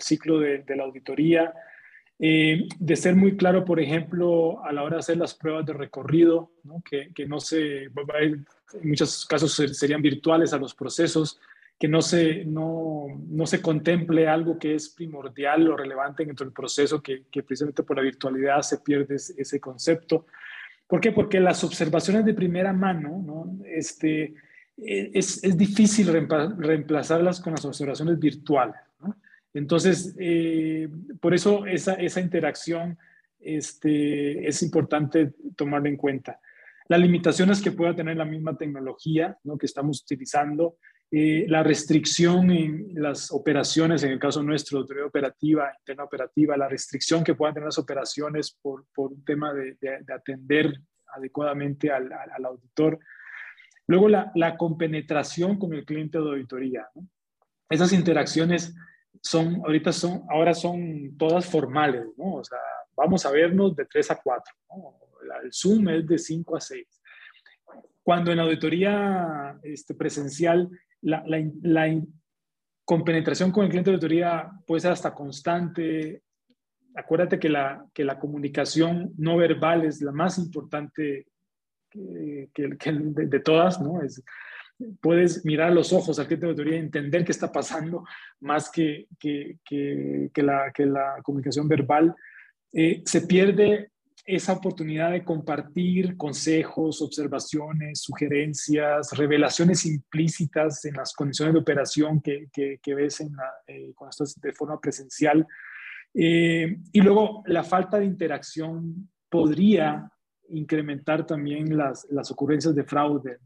ciclo 0.00 0.40
de, 0.40 0.64
la 0.76 0.84
auditoría, 0.84 1.54
em, 2.18 2.66
de 2.78 2.96
ser 2.96 3.14
muy 3.14 3.36
claro, 3.36 3.64
por 3.64 3.78
ejemplo, 3.78 4.64
a 4.64 4.72
la 4.72 4.82
hora 4.82 4.96
de 4.96 5.00
hacer 5.00 5.16
las 5.16 5.34
pruebas 5.34 5.64
de 5.66 5.72
recorrido, 5.72 6.50
Que, 6.84 7.12
que, 7.14 7.26
no 7.26 7.38
se, 7.40 7.84
en 7.84 8.46
muchos 8.82 9.24
casos 9.26 9.54
serían 9.54 10.02
virtuales 10.02 10.52
a 10.52 10.58
los 10.58 10.74
procesos, 10.74 11.38
que 11.78 11.88
no 11.88 12.00
se, 12.00 12.44
no, 12.44 13.06
no, 13.28 13.46
se 13.46 13.60
contemple 13.60 14.26
algo 14.26 14.58
que 14.58 14.74
es 14.74 14.88
primordial 14.88 15.68
o 15.70 15.76
relevante 15.76 16.24
dentro 16.24 16.46
del 16.46 16.54
proceso, 16.54 17.02
que, 17.02 17.24
que, 17.30 17.42
precisamente 17.42 17.82
por 17.82 17.96
la 17.96 18.02
virtualidad 18.02 18.62
se 18.62 18.78
pierde 18.78 19.16
ese 19.16 19.60
concepto. 19.60 20.26
¿Por 20.86 21.00
qué? 21.00 21.12
Porque 21.12 21.40
las 21.40 21.64
observaciones 21.64 22.24
de 22.24 22.34
primera 22.34 22.72
mano, 22.72 23.22
¿no? 23.24 23.64
este, 23.64 24.34
e, 24.76 25.10
es, 25.14 25.56
difícil 25.56 26.08
reemplazarlas 26.58 27.40
con 27.40 27.52
las 27.52 27.64
observaciones 27.64 28.18
virtuales. 28.18 28.76
Entonces, 29.54 30.14
eh, 30.18 30.88
por 31.18 31.34
eso 31.34 31.64
esa, 31.66 31.94
esa 31.94 32.20
interacción 32.20 32.98
este, 33.40 34.46
es 34.46 34.62
importante 34.62 35.32
tomarla 35.56 35.88
en 35.88 35.96
cuenta. 35.96 36.40
Las 36.88 37.00
limitaciones 37.00 37.62
que 37.62 37.72
pueda 37.72 37.94
tener 37.94 38.16
la 38.16 38.24
misma 38.24 38.56
tecnología 38.56 39.38
¿no? 39.44 39.56
que 39.56 39.66
estamos 39.66 40.02
utilizando, 40.02 40.76
eh, 41.12 41.46
la 41.48 41.62
restricción 41.62 42.50
en 42.50 42.88
las 42.94 43.30
operaciones, 43.30 44.02
en 44.02 44.10
el 44.10 44.18
caso 44.18 44.42
nuestro, 44.42 44.78
autoridad 44.78 45.06
operativa, 45.06 45.72
interna 45.78 46.04
operativa, 46.04 46.56
la 46.56 46.68
restricción 46.68 47.22
que 47.22 47.34
puedan 47.34 47.54
tener 47.54 47.68
las 47.68 47.78
operaciones 47.78 48.58
por, 48.60 48.86
por 48.92 49.12
un 49.12 49.24
tema 49.24 49.54
de, 49.54 49.76
de, 49.80 50.12
atender 50.12 50.72
adecuadamente 51.14 51.92
al, 51.92 52.12
al, 52.12 52.44
auditor. 52.44 52.98
Luego, 53.86 54.08
la, 54.08 54.32
la, 54.34 54.56
compenetración 54.56 55.58
con 55.58 55.74
el 55.74 55.84
cliente 55.84 56.18
de 56.18 56.24
auditoría. 56.24 56.88
¿no? 56.96 57.08
Esas 57.70 57.92
interacciones 57.92 58.74
son, 59.22 59.62
ahorita 59.64 59.92
son, 59.92 60.24
ahora 60.28 60.54
son 60.54 61.16
todas 61.16 61.46
formales, 61.46 62.04
¿no? 62.16 62.34
O 62.34 62.44
sea, 62.44 62.58
vamos 62.96 63.24
a 63.26 63.30
vernos 63.30 63.76
de 63.76 63.84
3 63.86 64.10
a 64.10 64.20
4, 64.22 64.54
¿no? 64.70 64.98
El 65.42 65.52
Zoom 65.52 65.88
es 65.88 66.06
de 66.06 66.18
5 66.18 66.56
a 66.56 66.60
6. 66.60 67.02
Cuando 68.02 68.30
en 68.30 68.38
la 68.38 68.44
auditoría 68.44 69.58
este, 69.62 69.94
presencial 69.94 70.68
la, 71.06 71.24
la, 71.62 72.02
compenetración 72.84 73.50
con 73.50 73.64
el 73.64 73.70
cliente 73.70 73.90
de 73.90 73.96
auditoría 73.96 74.48
puede 74.64 74.80
ser 74.80 74.92
hasta 74.92 75.12
constante. 75.12 76.22
Acuérdate 76.94 77.38
que 77.38 77.48
la, 77.48 77.84
que 77.92 78.04
la 78.04 78.18
comunicación 78.18 79.12
no 79.16 79.36
verbal 79.36 79.84
es 79.84 80.00
la 80.00 80.12
más 80.12 80.38
importante 80.38 81.26
que, 81.90 82.48
de, 82.54 83.40
todas, 83.40 83.80
¿no? 83.80 84.02
Es, 84.02 84.22
puedes 85.00 85.44
mirar 85.44 85.72
los 85.72 85.92
ojos 85.92 86.18
al 86.18 86.26
cliente 86.26 86.46
de 86.46 86.52
auditoría 86.52 86.76
y 86.76 86.84
entender 86.84 87.24
qué 87.24 87.32
está 87.32 87.50
pasando 87.50 88.04
más 88.40 88.70
que, 88.70 89.08
que, 89.18 89.58
que 89.64 90.42
la, 90.42 90.72
la, 90.76 91.16
comunicación 91.24 91.66
verbal. 91.66 92.14
Eh, 92.72 93.02
se 93.04 93.22
pierde 93.22 93.90
esa 94.24 94.54
oportunidad 94.54 95.12
de 95.12 95.24
compartir 95.24 96.16
consejos, 96.16 97.02
observaciones, 97.02 98.00
sugerencias, 98.00 99.12
revelaciones 99.16 99.86
implícitas 99.86 100.84
en 100.84 100.94
las 100.94 101.12
condiciones 101.12 101.54
de 101.54 101.60
operación 101.60 102.20
que, 102.20 102.48
que, 102.52 102.94
ves 102.94 103.20
en 103.20 103.36
la, 103.36 103.50
eh, 103.66 103.92
cuando 103.94 104.10
estás 104.10 104.40
de 104.40 104.52
forma 104.52 104.80
presencial. 104.80 105.46
Eh, 106.14 106.78
y 106.92 107.00
luego 107.00 107.42
la 107.46 107.62
falta 107.62 107.98
de 107.98 108.06
interacción 108.06 109.08
podría 109.28 110.10
incrementar 110.48 111.26
también 111.26 111.76
las, 111.76 112.06
las 112.10 112.30
ocurrencias 112.30 112.74
de 112.74 112.84
fraude 112.84 113.38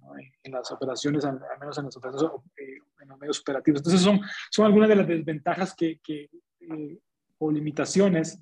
en, 0.42 0.52
las 0.52 0.70
operaciones, 0.70 1.24
al, 1.24 1.40
menos 1.58 1.78
en 1.78 1.86
las 1.86 1.96
operaciones 1.96 2.36
eh, 2.56 2.78
en 3.00 3.08
los 3.08 3.18
medios 3.18 3.40
operativos. 3.40 3.80
Entonces 3.80 4.02
son, 4.02 4.20
son 4.50 4.66
algunas 4.66 4.88
de 4.88 4.96
las 4.96 5.08
desventajas 5.08 5.74
que, 5.74 5.98
que 6.02 6.30
o 7.38 7.50
limitaciones 7.50 8.38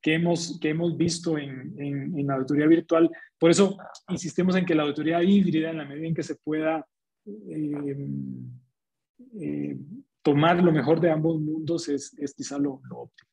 que 0.00 0.14
hemos, 0.14 0.58
que 0.60 0.70
hemos 0.70 0.96
visto 0.96 1.36
en, 1.38 1.74
en, 1.78 2.26
la 2.26 2.34
auditoría 2.34 2.66
virtual. 2.66 3.10
Por 3.38 3.50
eso 3.50 3.76
insistimos 4.08 4.56
en 4.56 4.64
que 4.64 4.74
la 4.74 4.84
auditoría 4.84 5.22
híbrida, 5.22 5.70
en 5.70 5.78
la 5.78 5.84
medida 5.84 6.08
en 6.08 6.14
que 6.14 6.22
se 6.22 6.36
pueda 6.36 6.86
eh, 7.26 8.08
eh, 9.40 9.76
tomar 10.22 10.62
lo 10.62 10.72
mejor 10.72 11.00
de 11.00 11.10
ambos 11.10 11.40
mundos, 11.40 11.88
es, 11.88 12.14
es 12.18 12.34
quizá 12.34 12.58
lo, 12.58 12.80
óptimo. 12.90 13.30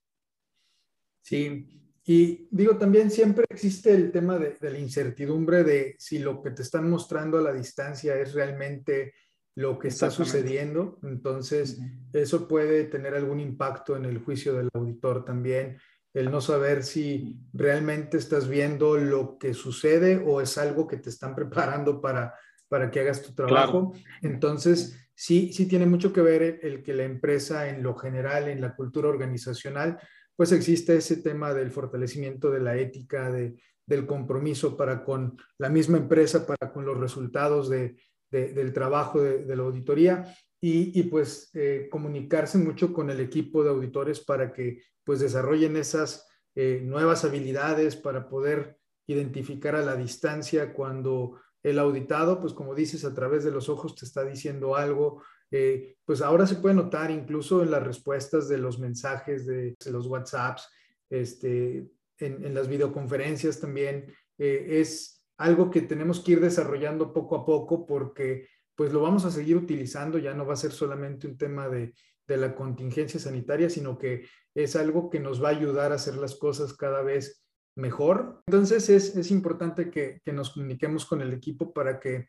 Sí, 1.22 1.68
y 2.05 2.47
digo, 2.51 2.78
también 2.78 3.11
siempre 3.11 3.45
existe 3.49 3.93
el 3.93 4.11
tema 4.11 4.38
de, 4.38 4.57
de, 4.59 4.72
la 4.72 4.80
incertidumbre 4.80 5.63
de 5.63 5.95
si 5.99 6.20
lo 6.20 6.41
que 6.41 6.51
te 6.51 6.61
están 6.61 6.89
mostrando 6.89 7.38
a 7.38 7.41
la 7.41 7.53
distancia 7.53 8.18
es 8.18 8.34
realmente 8.34 9.13
lo 9.55 9.80
que 9.80 9.89
está 9.89 10.09
sucediendo. 10.09 10.99
Entonces, 11.03 11.82
eso 12.13 12.47
puede 12.47 12.86
tener 12.86 13.13
algún 13.15 13.39
impacto 13.39 13.97
en 13.97 14.05
el 14.05 14.20
juicio 14.20 14.53
del 14.53 14.70
auditor 14.74 15.26
también 15.26 15.78
el 16.18 16.32
no 16.32 16.41
saber 16.41 16.84
si 16.84 17.38
realmente 17.53 18.18
estás 18.18 18.47
viendo 18.47 18.97
lo 18.97 19.38
que 19.38 19.53
sucede 19.53 20.18
o 20.18 20.41
es 20.41 20.57
algo 20.57 20.88
que 20.88 20.97
te 20.97 21.09
están 21.09 21.36
preparando 21.36 22.01
para, 22.01 22.34
para 22.68 22.89
que 22.89 23.01
hagas 23.01 23.22
tu 23.22 23.34
trabajo. 23.34 23.93
Entonces, 24.22 24.97
sí, 25.13 25.53
sí 25.53 25.68
tiene 25.68 25.86
mucho 25.86 26.11
que 26.11 26.22
ver 26.22 26.59
el, 26.63 26.84
que 26.84 26.93
la 26.93 27.03
empresa 27.03 27.70
en 27.70 27.84
lo 27.84 27.95
general, 27.95 28.47
en 28.47 28.61
la 28.61 28.76
cultura 28.76 29.09
organizacional, 29.09 29.99
pues 30.36 30.51
existe 30.51 30.97
ese 30.97 31.18
tema 31.18 31.53
del 31.53 31.72
fortalecimiento 31.72 32.49
de 32.51 32.59
la 32.61 32.78
ética, 32.78 33.32
de, 33.32 33.55
del 33.86 34.05
compromiso 34.05 34.76
para 34.76 35.03
con 35.03 35.38
la 35.59 35.70
misma 35.70 35.97
empresa, 35.97 36.45
para 36.45 36.72
con 36.72 36.86
los 36.86 36.99
resultados 36.99 37.70
de, 37.70 37.95
del 38.30 38.74
trabajo 38.74 39.22
de, 39.22 39.55
la 39.55 39.63
auditoría 39.63 40.36
y, 40.59 40.99
y 40.99 41.03
pues 41.03 41.49
eh, 41.53 41.88
comunicarse 41.89 42.57
mucho 42.57 42.91
con 42.91 43.09
el 43.09 43.20
equipo 43.20 43.63
de 43.63 43.70
auditores 43.70 44.20
para 44.20 44.51
que 44.51 44.82
pues 45.08 45.22
desarrollen 45.22 45.78
esas 45.78 46.28
eh, 46.53 46.82
nuevas 46.84 47.24
habilidades 47.24 47.95
para 47.95 48.28
poder 48.28 48.78
identificar 49.08 49.74
a 49.74 49.82
la 49.82 49.95
distancia 49.95 50.74
cuando 50.74 51.39
el 51.64 51.80
auditado, 51.80 52.41
pues 52.41 52.51
como 52.51 52.76
dices, 52.76 53.05
a 53.05 53.14
través 53.14 53.45
de 53.45 53.51
los 53.51 53.70
ojos 53.70 53.95
te 53.95 54.03
está 54.03 54.26
diciendo 54.26 54.76
algo, 54.76 55.24
eh, 55.49 55.95
pues 56.03 56.22
ahora 56.22 56.45
se 56.45 56.58
puede 56.58 56.76
notar 56.76 57.10
incluso 57.10 57.64
en 57.64 57.72
las 57.72 57.84
respuestas 57.84 58.49
de 58.49 58.58
los 58.58 58.80
mensajes 58.80 59.45
de, 59.45 59.78
los 59.86 60.08
WhatsApps, 60.08 60.68
este, 61.10 61.89
en, 62.20 62.53
las 62.53 62.68
videoconferencias 62.68 63.62
también, 63.62 64.14
es 64.38 65.24
algo 65.38 65.72
que 65.72 65.84
tenemos 65.84 66.20
que 66.20 66.34
ir 66.34 66.41
desarrollando 66.41 67.14
poco 67.14 67.38
a 67.38 67.45
poco 67.45 67.86
porque 67.86 68.49
pues 68.76 68.91
lo 68.91 69.01
vamos 69.01 69.24
a 69.24 69.32
seguir 69.32 69.55
utilizando, 69.55 70.18
ya 70.20 70.34
no 70.34 70.45
va 70.45 70.53
a 70.53 70.58
ser 70.58 70.72
solamente 70.72 71.28
un 71.28 71.38
tema 71.38 71.70
de, 71.70 71.93
de 72.28 72.38
la 72.38 72.55
contingencia 72.55 73.19
sanitaria, 73.19 73.69
sino 73.69 73.97
que 73.97 74.28
es 74.53 74.75
algo 74.75 75.09
que 75.09 75.19
nos 75.19 75.41
va 75.43 75.49
a 75.49 75.51
ayudar 75.51 75.91
a 75.91 75.95
hacer 75.95 76.15
las 76.15 76.36
cosas 76.36 76.73
cada 76.73 77.01
vez 77.01 77.45
mejor. 77.75 78.41
Entonces 78.47 78.89
es, 78.89 79.15
es 79.15 79.32
importante 79.32 79.89
que, 79.89 80.19
que, 80.23 80.34
nos 80.34 80.51
comuniquemos 80.51 81.05
con 81.05 81.21
el 81.21 81.34
equipo 81.34 81.73
para 81.73 81.99
que 81.99 82.28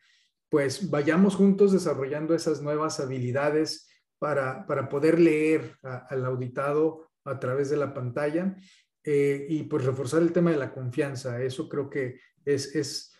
pues 0.51 0.91
vayamos 0.91 1.35
juntos 1.35 1.73
desarrollando 1.73 2.35
esas 2.35 2.63
nuevas 2.63 3.01
habilidades 3.01 3.89
para, 4.19 4.67
para 4.67 4.89
poder 4.89 5.19
leer 5.19 5.77
al 5.83 6.25
auditado 6.25 7.11
a 7.25 7.39
través 7.39 7.71
de 7.71 7.77
la 7.77 7.93
pantalla 7.93 8.57
eh, 9.05 9.47
y 9.49 9.65
pues 9.65 9.85
reforzar 9.85 10.23
el 10.23 10.33
tema 10.33 10.51
de 10.51 10.57
la 10.57 10.73
confianza. 10.73 11.43
Eso 11.43 11.69
creo 11.69 11.89
que 11.89 12.21
es, 12.45 12.75
es 12.75 13.13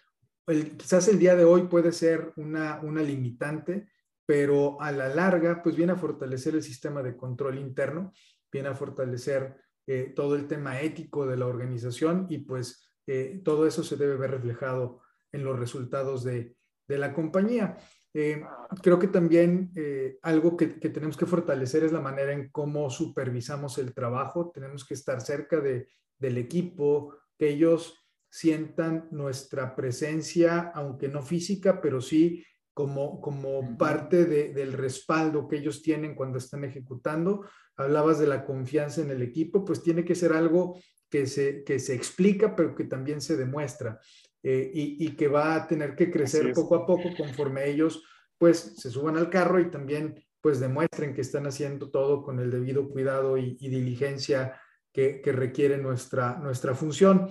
quizás 0.77 1.09
el 1.09 1.19
día 1.19 1.37
de 1.37 1.45
hoy 1.45 1.63
puede 1.63 1.93
ser 1.93 2.33
una, 2.37 2.81
una 2.83 3.03
limitante, 3.03 3.89
pero 4.29 4.79
a 4.83 4.93
la 4.93 5.09
larga 5.09 5.63
pues 5.63 5.75
viene 5.75 5.93
a 5.93 5.97
fortalecer 5.97 6.55
el 6.55 6.63
sistema 6.63 7.03
de 7.03 7.17
control 7.17 7.57
interno, 7.57 8.13
viene 8.53 8.69
a 8.69 8.75
fortalecer 8.75 9.57
eh, 9.87 10.13
todo 10.15 10.37
el 10.37 10.47
tema 10.47 10.83
ético 10.83 11.27
de 11.27 11.39
la 11.39 11.47
organización 11.47 12.27
y 12.29 12.41
pues 12.41 12.93
eh, 13.07 13.41
todo 13.43 13.67
eso 13.67 13.83
se 13.83 13.97
debe 13.97 14.17
ver 14.17 14.33
reflejado 14.33 15.01
en 15.33 15.45
los 15.45 15.59
resultados 15.59 16.25
de, 16.25 16.55
de 16.87 16.99
la 16.99 17.15
compañía. 17.15 17.79
Eh, 18.13 18.45
creo 18.83 18.99
que 18.99 19.09
también 19.09 19.73
algo 20.21 20.59
que, 20.59 20.79
que, 20.79 20.91
tenemos 20.91 21.17
que 21.17 21.25
fortalecer 21.25 21.85
es 21.85 21.93
la 21.93 22.03
manera 22.03 22.33
en 22.35 22.51
cómo 22.51 22.91
supervisamos 22.91 23.79
el 23.79 23.95
trabajo. 23.95 24.51
Tenemos 24.51 24.85
que 24.85 24.93
estar 24.93 25.23
cerca 25.23 25.59
de, 25.59 25.89
del 26.19 26.37
equipo, 26.37 27.15
que 27.39 27.49
ellos 27.49 27.95
sientan 28.29 29.09
nuestra 29.11 29.75
presencia, 29.75 30.71
aunque 30.75 31.09
no 31.09 31.23
física, 31.23 31.81
pero 31.81 32.03
sí 32.03 32.45
como, 32.79 33.21
como 33.21 33.77
parte 33.77 34.25
de, 34.25 34.55
del 34.55 34.73
respaldo 34.73 35.49
que 35.49 35.57
ellos 35.57 35.83
tienen 35.83 36.15
cuando 36.15 36.39
están 36.39 36.63
ejecutando. 36.63 37.45
Hablabas 37.77 38.21
de 38.21 38.29
la 38.29 38.45
confianza 38.45 39.01
en 39.01 39.11
el 39.11 39.21
equipo, 39.21 39.65
pues 39.65 39.83
tiene 39.83 40.05
que 40.05 40.15
ser 40.15 40.33
algo 40.33 40.79
que 41.11 41.27
se, 41.27 41.65
que 41.65 41.81
se 41.81 41.97
explica, 41.97 42.55
pero 42.55 42.77
que 42.77 42.85
también 42.85 43.21
se 43.21 43.37
demuestra 43.37 43.99
eh, 44.45 44.71
y, 44.73 45.05
y, 45.05 45.17
que 45.17 45.27
va 45.27 45.57
a 45.57 45.67
tener 45.67 45.97
que 45.97 46.09
crecer 46.09 46.53
poco 46.53 46.77
a 46.77 46.87
poco 46.87 47.09
conforme 47.17 47.69
ellos 47.69 48.05
pues 48.39 48.75
se 48.77 48.91
suban 48.91 49.17
al 49.17 49.29
carro 49.29 49.59
y 49.59 49.73
también 49.73 50.15
pues 50.41 50.61
demuestren 50.61 51.15
que 51.15 51.23
están 51.23 51.49
haciendo 51.49 51.91
todo 51.91 52.23
con 52.23 52.39
el 52.39 52.49
debido 52.49 52.89
cuidado 52.89 53.39
y, 53.39 53.57
y 53.59 53.71
diligencia 53.71 54.57
que, 54.93 55.21
que, 55.21 55.33
requiere 55.33 55.79
nuestra, 55.79 56.39
nuestra 56.39 56.77
función. 56.77 57.29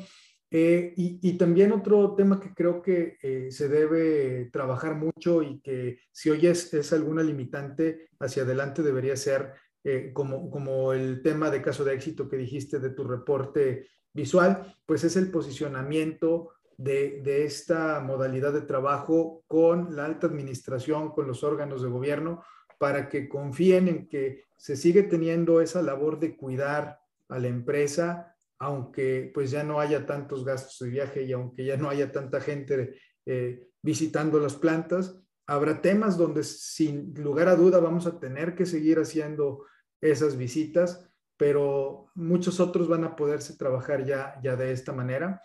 Eh, 0.49 0.93
y, 0.95 1.37
también 1.37 1.73
otro 1.73 2.15
tema 2.15 2.39
que 2.39 2.53
creo 2.53 2.81
que 2.81 3.17
eh, 3.21 3.51
se 3.51 3.67
debe 3.67 4.49
trabajar 4.51 4.95
mucho 4.95 5.43
y 5.43 5.59
que 5.59 5.99
si 6.11 6.29
hoy 6.29 6.47
es, 6.47 6.73
es 6.73 6.93
alguna 6.93 7.21
limitante 7.21 8.07
hacia 8.19 8.43
adelante 8.43 8.81
debería 8.81 9.17
ser 9.17 9.53
eh, 9.83 10.11
como, 10.13 10.49
como 10.49 10.93
el 10.93 11.21
tema 11.21 11.49
de 11.49 11.61
caso 11.61 11.83
de 11.83 11.93
éxito 11.93 12.29
que 12.29 12.37
dijiste 12.37 12.79
de 12.79 12.91
tu 12.91 13.03
reporte 13.03 13.89
visual, 14.13 14.73
pues 14.85 15.03
es 15.03 15.17
el 15.17 15.31
posicionamiento 15.31 16.53
de, 16.77 17.21
de 17.23 17.43
esta 17.43 17.99
modalidad 17.99 18.53
de 18.53 18.61
trabajo 18.61 19.43
con 19.47 19.97
la 19.97 20.05
alta 20.05 20.27
administración, 20.27 21.09
con 21.09 21.27
los 21.27 21.43
órganos 21.43 21.81
de 21.81 21.89
gobierno, 21.89 22.41
para 22.77 23.09
que 23.09 23.27
confíen 23.27 23.89
en 23.89 24.07
que 24.07 24.45
se 24.55 24.77
sigue 24.77 25.03
teniendo 25.03 25.59
esa 25.59 25.81
labor 25.81 26.19
de 26.19 26.37
cuidar 26.37 26.99
a 27.27 27.39
la 27.39 27.47
empresa, 27.47 28.36
aunque 28.59 29.31
pues 29.33 29.51
ya 29.51 29.63
no 29.63 29.79
haya 29.79 30.05
tantos 30.05 30.43
gastos 30.43 30.79
de 30.79 30.89
viaje 30.89 31.23
y 31.23 31.33
aunque 31.33 31.65
ya 31.65 31.77
no 31.77 31.89
haya 31.89 32.11
tanta 32.11 32.41
gente 32.41 32.99
eh, 33.25 33.67
visitando 33.81 34.39
las 34.39 34.55
plantas, 34.55 35.21
habrá 35.45 35.81
temas 35.81 36.17
donde 36.17 36.43
sin 36.43 37.13
lugar 37.15 37.47
a 37.47 37.55
duda 37.55 37.79
vamos 37.79 38.07
a 38.07 38.19
tener 38.19 38.55
que 38.55 38.65
seguir 38.65 38.99
haciendo 38.99 39.65
esas 40.01 40.37
visitas, 40.37 41.09
pero 41.37 42.07
muchos 42.15 42.59
otros 42.59 42.87
van 42.87 43.03
a 43.03 43.15
poderse 43.15 43.55
trabajar 43.55 44.05
ya, 44.05 44.39
ya 44.41 44.55
de 44.55 44.71
esta 44.71 44.93
manera 44.93 45.41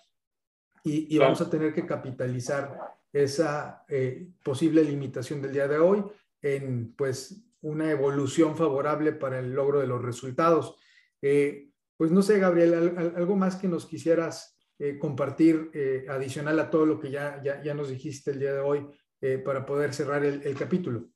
y, 0.85 1.17
vamos 1.19 1.41
a 1.41 1.49
tener 1.49 1.73
que 1.73 1.87
capitalizar 1.87 2.77
esa 3.13 3.85
eh, 3.89 4.29
posible 4.43 4.83
limitación 4.83 5.41
del 5.41 5.53
día 5.53 5.69
de 5.69 5.79
hoy 5.79 6.03
en 6.41 6.93
pues 6.95 7.45
una 7.61 7.91
evolución 7.91 8.57
favorable 8.57 9.13
para 9.13 9.39
el 9.39 9.53
logro 9.53 9.79
de 9.79 9.87
los 9.87 10.03
resultados. 10.03 10.77
Eh, 11.21 11.72
pues 12.03 12.11
no 12.11 12.21
sé, 12.21 12.41
Gabriel, 12.41 12.97
algo 13.15 13.37
más 13.37 13.55
que 13.55 13.69
nos 13.69 13.87
quisieras 13.87 14.59
eh, 14.77 14.99
compartir 14.99 15.71
eh, 15.73 16.05
adicional 16.09 16.59
a 16.59 16.69
todo 16.69 16.85
lo 16.85 16.99
que 16.99 17.13
ya, 17.13 17.41
ya, 17.41 17.75
nos 17.75 17.91
dijiste 17.91 18.33
el 18.33 18.41
día 18.41 18.55
de 18.55 18.59
hoy 18.59 18.85
eh, 19.21 19.39
para 19.39 19.65
poder 19.65 19.95
cerrar 19.95 20.25
el, 20.25 20.57
capítulo. 20.57 21.11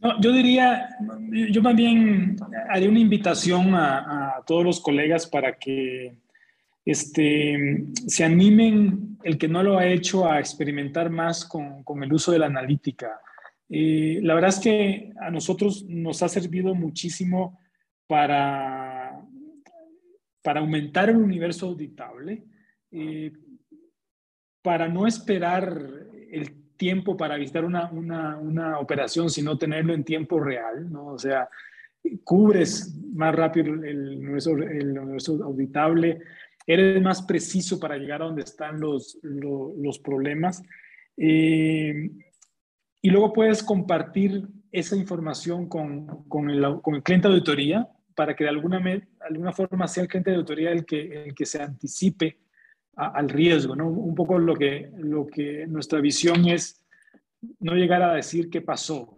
No, 0.00 0.20
yo 0.20 0.32
diría, 0.32 0.88
yo 1.52 1.62
más 1.62 1.76
bien 1.76 2.34
haría 2.68 2.88
una 2.88 2.98
invitación 2.98 3.76
a, 3.76 4.42
todos 4.44 4.64
los 4.64 4.80
colegas 4.80 5.28
para 5.28 5.56
que 5.56 6.16
este, 6.84 7.84
se 7.94 8.24
animen, 8.24 9.18
el 9.22 9.38
que 9.38 9.46
no 9.46 9.62
lo 9.62 9.78
ha 9.78 9.86
hecho, 9.86 10.28
a 10.28 10.40
experimentar 10.40 11.10
más 11.10 11.44
con, 11.44 11.84
con 11.84 12.02
el 12.02 12.12
uso 12.12 12.32
de 12.32 12.40
la 12.40 12.46
analítica. 12.46 13.20
la 13.68 14.34
verdad 14.34 14.50
es 14.50 14.58
que 14.58 15.12
a 15.20 15.30
nosotros 15.30 15.84
nos 15.86 16.24
ha 16.24 16.28
servido 16.28 16.74
muchísimo 16.74 17.60
para 18.08 18.81
para 20.42 20.60
aumentar 20.60 21.08
el 21.08 21.16
universo 21.16 21.66
auditable, 21.68 22.44
eh, 22.90 23.32
para 24.60 24.88
no 24.88 25.06
esperar 25.06 25.80
el 26.30 26.76
tiempo 26.76 27.16
para 27.16 27.36
visitar 27.36 27.64
una, 27.64 27.90
una, 27.92 28.36
una, 28.38 28.78
operación, 28.78 29.30
sino 29.30 29.56
tenerlo 29.56 29.94
en 29.94 30.04
tiempo 30.04 30.40
real, 30.40 30.90
¿no? 30.90 31.06
O 31.08 31.18
sea, 31.18 31.48
cubres 32.24 32.92
más 33.14 33.34
rápido 33.34 33.72
el 33.74 34.18
universo, 34.18 34.56
el 34.56 34.98
universo 34.98 35.38
auditable, 35.44 36.20
eres 36.66 37.00
más 37.00 37.22
preciso 37.22 37.78
para 37.78 37.96
llegar 37.96 38.22
a 38.22 38.26
donde 38.26 38.42
están 38.42 38.80
los, 38.80 39.18
los, 39.22 39.76
los 39.76 39.98
problemas. 40.00 40.62
Eh, 41.16 42.10
y 43.00 43.10
luego 43.10 43.32
puedes 43.32 43.62
compartir 43.62 44.48
esa 44.70 44.96
información 44.96 45.68
con, 45.68 46.24
con, 46.28 46.50
el, 46.50 46.80
con 46.80 46.94
el 46.94 47.02
cliente 47.02 47.28
de 47.28 47.34
auditoría 47.34 47.88
para 48.14 48.34
que 48.34 48.44
de 48.44 48.50
alguna, 48.50 48.82
alguna 49.20 49.52
forma 49.52 49.88
sea 49.88 50.02
el 50.02 50.08
cliente 50.08 50.30
de 50.30 50.36
autoridad 50.36 50.72
el 50.72 50.84
que, 50.84 51.24
el 51.24 51.34
que 51.34 51.46
se 51.46 51.62
anticipe 51.62 52.38
al 52.94 53.28
riesgo, 53.28 53.74
¿no? 53.74 53.88
Un 53.88 54.14
poco 54.14 54.38
lo 54.38 54.54
que, 54.54 54.90
lo 54.98 55.26
que 55.26 55.66
nuestra 55.66 56.00
visión 56.00 56.46
es 56.46 56.84
no 57.58 57.74
llegar 57.74 58.02
a 58.02 58.14
decir 58.14 58.50
qué 58.50 58.60
pasó, 58.60 59.16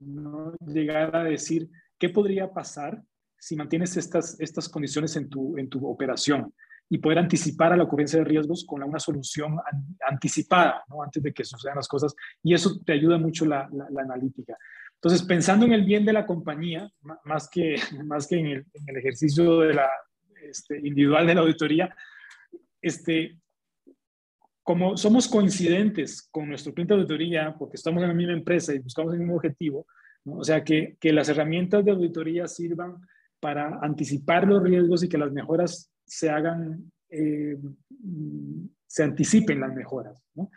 no 0.00 0.54
llegar 0.66 1.14
a 1.14 1.24
decir 1.24 1.70
qué 1.98 2.08
podría 2.08 2.52
pasar 2.52 3.02
si 3.38 3.56
mantienes 3.56 3.96
estas, 3.96 4.38
estas 4.40 4.68
condiciones 4.68 5.16
en 5.16 5.28
tu, 5.28 5.56
en 5.56 5.68
tu 5.68 5.86
operación 5.86 6.52
y 6.88 6.98
poder 6.98 7.18
anticipar 7.18 7.72
a 7.72 7.76
la 7.76 7.84
ocurrencia 7.84 8.18
de 8.18 8.24
riesgos 8.24 8.64
con 8.66 8.82
una 8.82 8.98
solución 8.98 9.56
anticipada, 10.08 10.84
¿no? 10.88 11.02
antes 11.02 11.22
de 11.22 11.32
que 11.32 11.44
sucedan 11.44 11.76
las 11.76 11.88
cosas. 11.88 12.14
Y 12.42 12.54
eso 12.54 12.80
te 12.84 12.92
ayuda 12.92 13.18
mucho 13.18 13.46
la, 13.46 13.68
la 13.72 14.02
analítica. 14.02 14.56
Entonces, 15.02 15.26
pensando 15.26 15.66
en 15.66 15.72
el 15.72 15.84
bien 15.84 16.04
de 16.04 16.12
la 16.12 16.24
compañía, 16.24 16.88
más 17.24 17.48
que, 17.50 17.74
más 18.06 18.28
que 18.28 18.36
en, 18.38 18.46
el, 18.46 18.96
ejercicio 18.96 19.58
de 19.58 19.74
la, 19.74 19.90
este, 20.48 20.78
individual 20.78 21.26
de 21.26 21.34
la 21.34 21.40
auditoría, 21.40 21.94
este, 22.80 23.36
como 24.62 24.96
somos 24.96 25.26
coincidentes 25.26 26.22
con 26.30 26.48
nuestro 26.48 26.72
cliente 26.72 26.94
de 26.94 27.00
auditoría, 27.00 27.52
porque 27.58 27.76
estamos 27.76 28.00
en 28.00 28.10
la 28.10 28.14
misma 28.14 28.34
empresa 28.34 28.72
y 28.72 28.78
buscamos 28.78 29.12
el 29.12 29.18
mismo 29.18 29.34
objetivo, 29.34 29.88
o 30.24 30.44
sea, 30.44 30.62
que, 30.62 30.96
que, 31.00 31.12
las 31.12 31.28
herramientas 31.28 31.84
de 31.84 31.90
auditoría 31.90 32.46
sirvan 32.46 33.00
para 33.40 33.80
anticipar 33.82 34.46
los 34.46 34.62
riesgos 34.62 35.02
y 35.02 35.08
que 35.08 35.18
las 35.18 35.32
mejoras 35.32 35.90
se 36.06 36.30
hagan, 36.30 36.92
eh, 37.10 37.58
se 38.86 39.02
anticipen 39.02 39.58
las 39.58 39.74
mejoras. 39.74 40.22
¿no? 40.36 40.48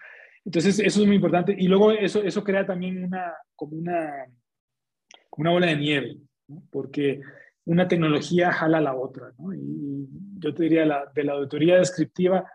Entonces, 0.45 0.79
eso 0.79 1.01
es 1.01 1.07
muy 1.07 1.15
importante. 1.15 1.55
Y 1.57 1.67
luego 1.67 1.91
eso, 1.91 2.21
eso 2.21 2.43
crea 2.43 2.65
también 2.65 3.03
una, 3.03 3.33
como 3.55 3.75
una, 3.75 4.25
una 5.31 5.51
bola 5.51 5.67
de 5.67 5.75
nieve, 5.75 6.17
porque 6.69 7.21
una 7.65 7.87
tecnología 7.87 8.51
jala 8.51 8.77
a 8.77 8.81
la 8.81 8.95
otra. 8.95 9.31
¿no? 9.39 9.53
Y 9.53 10.07
yo 10.37 10.53
te 10.53 10.63
diría, 10.63 10.85
la, 10.85 11.11
de 11.13 11.23
la 11.23 11.33
auditoría 11.33 11.77
descriptiva, 11.77 12.49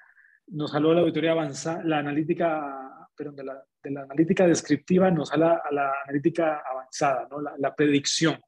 nos 0.46 0.70
jaló 0.70 0.94
la 0.94 1.00
auditoría 1.00 1.32
avanzada, 1.32 1.82
la 1.84 1.98
analítica, 1.98 3.08
perdón, 3.16 3.36
de 3.36 3.44
la, 3.44 3.64
de 3.82 3.90
la 3.90 4.02
analítica 4.02 4.46
descriptiva 4.46 5.10
nos 5.10 5.30
jala 5.30 5.60
a 5.68 5.72
la 5.72 5.92
analítica 6.04 6.62
avanzada, 6.70 7.26
¿no? 7.28 7.40
la, 7.40 7.54
la 7.58 7.74
predicción. 7.74 8.38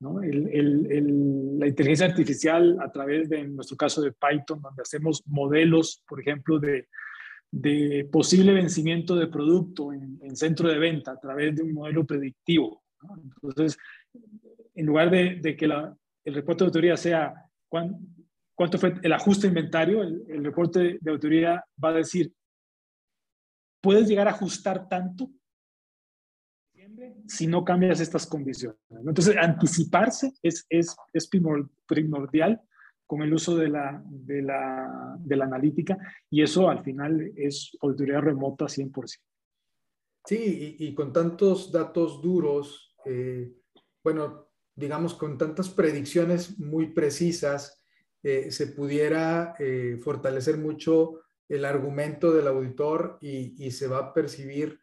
¿no? 0.00 0.22
El, 0.22 0.48
el, 0.52 1.58
la 1.58 1.66
inteligencia 1.66 2.06
artificial 2.06 2.76
a 2.82 2.92
través 2.92 3.30
de, 3.30 3.40
en 3.40 3.56
nuestro 3.56 3.78
caso 3.78 4.02
de 4.02 4.12
Python, 4.12 4.60
donde 4.60 4.82
hacemos 4.82 5.22
modelos, 5.26 6.02
por 6.06 6.20
ejemplo, 6.20 6.58
de, 6.58 6.88
de 7.54 8.08
posible 8.10 8.52
vencimiento 8.52 9.14
de 9.14 9.28
producto 9.28 9.92
en, 9.92 10.36
centro 10.36 10.68
de 10.68 10.76
venta 10.76 11.12
a 11.12 11.20
través 11.20 11.54
de 11.54 11.62
un 11.62 11.72
modelo 11.72 12.04
predictivo. 12.04 12.82
Entonces, 13.22 13.78
en 14.74 14.86
lugar 14.86 15.08
de, 15.08 15.56
que 15.56 15.64
el 15.64 16.34
reporte 16.34 16.64
de 16.64 16.66
autoría 16.66 16.96
sea 16.96 17.32
cuánto 17.68 18.76
fue 18.76 18.94
el 19.00 19.12
ajuste 19.12 19.46
inventario, 19.46 20.02
el, 20.02 20.44
reporte 20.44 20.98
de 21.00 21.10
autoría 21.10 21.64
va 21.82 21.90
a 21.90 21.94
decir, 21.94 22.32
puedes 23.80 24.08
llegar 24.08 24.26
a 24.26 24.32
ajustar 24.32 24.88
tanto 24.88 25.30
si 27.28 27.46
no 27.46 27.64
cambias 27.64 28.00
estas 28.00 28.26
condiciones. 28.26 28.80
Entonces, 28.90 29.36
anticiparse 29.36 30.32
es, 30.42 30.66
es 30.68 31.30
primordial 31.86 32.60
con 33.06 33.22
el 33.22 33.32
uso 33.32 33.56
de 33.56 33.68
la, 33.68 34.02
de, 34.06 34.42
la, 34.42 35.16
de 35.18 35.36
la 35.36 35.44
analítica 35.44 35.96
y 36.30 36.42
eso 36.42 36.68
al 36.68 36.82
final 36.82 37.32
es 37.36 37.76
auditoría 37.80 38.20
remota 38.20 38.66
100%. 38.66 39.18
Sí, 40.26 40.76
y, 40.78 40.94
con 40.94 41.12
tantos 41.12 41.70
datos 41.70 42.22
duros, 42.22 42.96
eh, 43.04 43.52
bueno, 44.02 44.48
digamos, 44.74 45.14
con 45.14 45.36
tantas 45.36 45.68
predicciones 45.68 46.58
muy 46.58 46.94
precisas, 46.94 47.82
eh, 48.22 48.50
se 48.50 48.68
pudiera 48.68 49.54
eh, 49.58 49.98
fortalecer 50.02 50.56
mucho 50.56 51.20
el 51.46 51.66
argumento 51.66 52.32
del 52.32 52.46
auditor 52.46 53.18
y, 53.20 53.70
se 53.70 53.86
va 53.86 53.98
a 53.98 54.14
percibir 54.14 54.80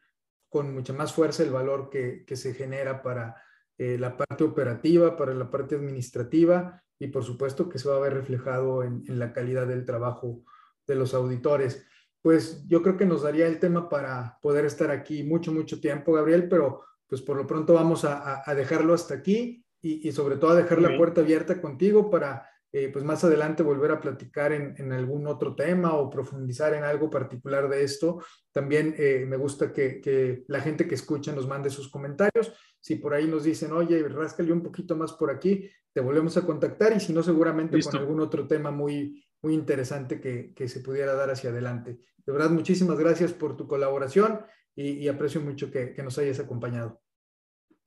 con 0.47 0.72
mucha 0.76 0.93
más 0.93 1.11
fuerza 1.11 1.41
el 1.41 1.49
valor 1.49 1.89
que, 1.89 2.24
se 2.36 2.53
genera 2.53 3.01
para 3.01 3.36
la 3.80 4.15
parte 4.15 4.43
operativa, 4.43 5.17
para 5.17 5.34
la 5.34 5.49
parte 5.49 5.74
administrativa 5.74 6.84
y 7.02 7.08
por 7.08 7.24
supuesto 7.24 7.68
que 7.68 7.80
se 7.80 7.89
va 7.89 7.95
a 7.95 7.99
ver 7.99 8.14
reflejado 8.14 8.84
en, 8.84 9.04
la 9.08 9.34
calidad 9.34 9.66
del 9.66 9.86
trabajo 9.86 10.43
de 10.86 10.93
los 10.93 11.16
auditores. 11.16 11.84
Pues 12.22 12.64
yo 12.68 12.84
creo 12.84 12.95
que 12.95 13.08
nos 13.08 13.24
daría 13.24 13.47
el 13.47 13.58
tema 13.58 13.89
para 13.89 14.38
poder 14.39 14.66
estar 14.66 14.91
aquí 14.91 15.24
mucho, 15.24 15.52
mucho 15.52 15.82
tiempo, 15.82 16.14
Gabriel, 16.14 16.47
pero 16.47 16.84
pues 17.08 17.24
por 17.24 17.38
lo 17.38 17.47
pronto 17.47 17.74
vamos 17.74 18.06
a, 18.06 18.43
dejarlo 18.56 18.93
hasta 18.93 19.16
aquí 19.16 19.66
y, 19.82 20.12
sobre 20.12 20.36
todo 20.36 20.52
a 20.52 20.56
dejar 20.56 20.80
la 20.80 20.95
puerta 20.95 21.22
abierta 21.22 21.60
contigo 21.60 22.12
para 22.12 22.47
eh, 22.72 22.89
pues 22.93 23.04
más 23.04 23.24
adelante 23.24 23.64
volver 23.64 23.91
a 23.91 23.99
platicar 23.99 24.54
en, 24.54 24.91
algún 24.93 25.26
otro 25.26 25.56
tema 25.56 25.95
o 25.95 26.08
profundizar 26.08 26.76
en 26.76 26.84
algo 26.84 27.10
particular 27.10 27.68
de 27.68 27.84
esto. 27.84 28.24
También 28.52 28.93
eh, 28.99 29.26
me 29.28 29.38
gusta 29.38 29.74
que, 29.74 30.43
la 30.47 30.62
gente 30.62 30.88
que 30.88 30.95
escucha 30.95 31.32
nos 31.32 31.47
mande 31.47 31.72
sus 31.72 31.89
comentarios. 31.89 32.54
Si 32.80 32.97
por 32.97 33.16
ahí 33.16 33.28
nos 33.28 33.43
dicen, 33.43 33.72
oye, 33.72 34.08
ráscale 34.08 34.54
un 34.54 34.62
poquito 34.62 34.95
más 34.95 35.14
por 35.14 35.32
aquí, 35.32 35.68
te 35.93 36.01
volvemos 36.01 36.37
a 36.37 36.45
contactar 36.45 36.93
y 36.95 36.99
si 36.99 37.13
no, 37.13 37.23
seguramente 37.23 37.79
con 37.81 37.97
algún 37.97 38.21
otro 38.21 38.47
tema 38.47 38.71
muy, 38.71 39.23
muy 39.41 39.53
interesante 39.53 40.19
que, 40.19 40.67
se 40.67 40.79
pudiera 40.81 41.13
dar 41.13 41.29
hacia 41.29 41.49
adelante. 41.49 41.99
De 42.25 42.31
verdad, 42.31 42.49
muchísimas 42.49 42.97
gracias 42.97 43.33
por 43.33 43.57
tu 43.57 43.67
colaboración 43.67 44.41
y, 44.75 45.07
aprecio 45.07 45.41
mucho 45.41 45.69
que 45.69 46.01
nos 46.03 46.17
hayas 46.17 46.39
acompañado. 46.39 47.01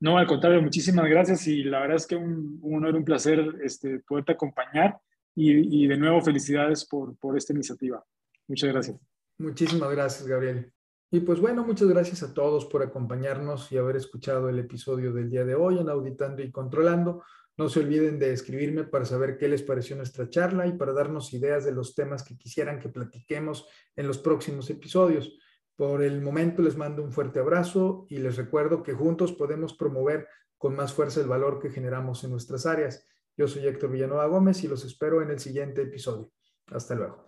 No, 0.05 0.19
al 0.19 0.27
contrario, 0.27 0.61
muchísimas 0.61 1.09
gracias 1.09 1.47
y 1.47 1.65
la 1.65 1.81
verdad 1.81 1.97
es 1.97 2.07
que 2.07 2.15
un, 2.15 2.59
un 2.61 2.77
honor, 2.77 2.95
un 2.95 3.07
placer 3.07 3.55
este, 3.63 4.01
poderte 4.01 4.33
acompañar 4.33 4.99
y, 5.35 5.87
de 5.87 5.97
nuevo 5.97 6.21
felicidades 6.21 6.85
por, 6.85 7.17
por 7.17 7.39
esta 7.39 7.55
iniciativa. 7.55 8.05
Muchas 8.47 8.71
gracias. 8.71 8.99
Muchísimas 9.39 9.91
gracias, 9.91 10.29
Gabriel. 10.29 10.71
Y 11.11 11.21
pues 11.21 11.41
bueno, 11.41 11.65
muchas 11.65 11.89
gracias 11.89 12.23
a 12.23 12.35
todos 12.35 12.67
por 12.67 12.83
acompañarnos 12.83 13.73
y 13.73 13.79
haber 13.79 13.97
escuchado 13.97 14.51
el 14.51 14.59
episodio 14.59 15.11
del 15.13 15.31
día 15.31 15.47
de 15.47 15.55
hoy 15.55 15.79
en 15.79 15.89
Auditando 15.89 16.43
y 16.43 16.51
Controlando. 16.51 17.23
No 17.57 17.69
se 17.69 17.81
olviden 17.81 18.19
de 18.19 18.33
escribirme 18.33 18.85
para 18.85 19.05
saber 19.05 19.37
qué 19.37 19.49
les 19.49 19.63
pareció 19.63 19.95
nuestra 19.95 20.29
charla 20.29 20.67
y 20.67 20.73
para 20.73 20.93
darnos 20.93 21.33
ideas 21.33 21.65
de 21.65 21.73
los 21.73 21.95
temas 21.95 22.25
que 22.25 22.37
quisieran 22.37 22.81
que 22.81 22.89
platiquemos 22.89 23.69
en 23.95 24.09
los 24.09 24.19
próximos 24.19 24.69
episodios. 24.71 25.39
Por 25.77 26.03
el 26.03 26.21
momento 26.21 26.63
les 26.63 26.77
mando 26.77 27.03
un 27.03 27.13
fuerte 27.13 27.39
abrazo 27.39 28.07
y 28.09 28.19
les 28.19 28.37
recuerdo 28.37 28.83
que 28.83 28.93
juntos 28.93 29.33
podemos 29.33 29.75
promover 29.75 30.27
con 30.59 30.75
más 30.75 30.93
fuerza 30.93 31.21
el 31.21 31.29
valor 31.29 31.61
que 31.61 31.71
generamos 31.71 32.25
en 32.25 32.31
nuestras 32.31 32.67
áreas. 32.67 33.07
Yo 33.37 33.47
soy 33.47 33.67
Héctor 33.67 33.91
Villanueva 33.91 34.27
Gómez 34.27 34.65
y 34.65 34.69
los 34.69 34.85
espero 34.85 35.23
en 35.23 35.31
el 35.31 35.39
siguiente 35.39 35.83
episodio. 35.83 36.33
Hasta 36.67 36.95
luego. 36.95 37.23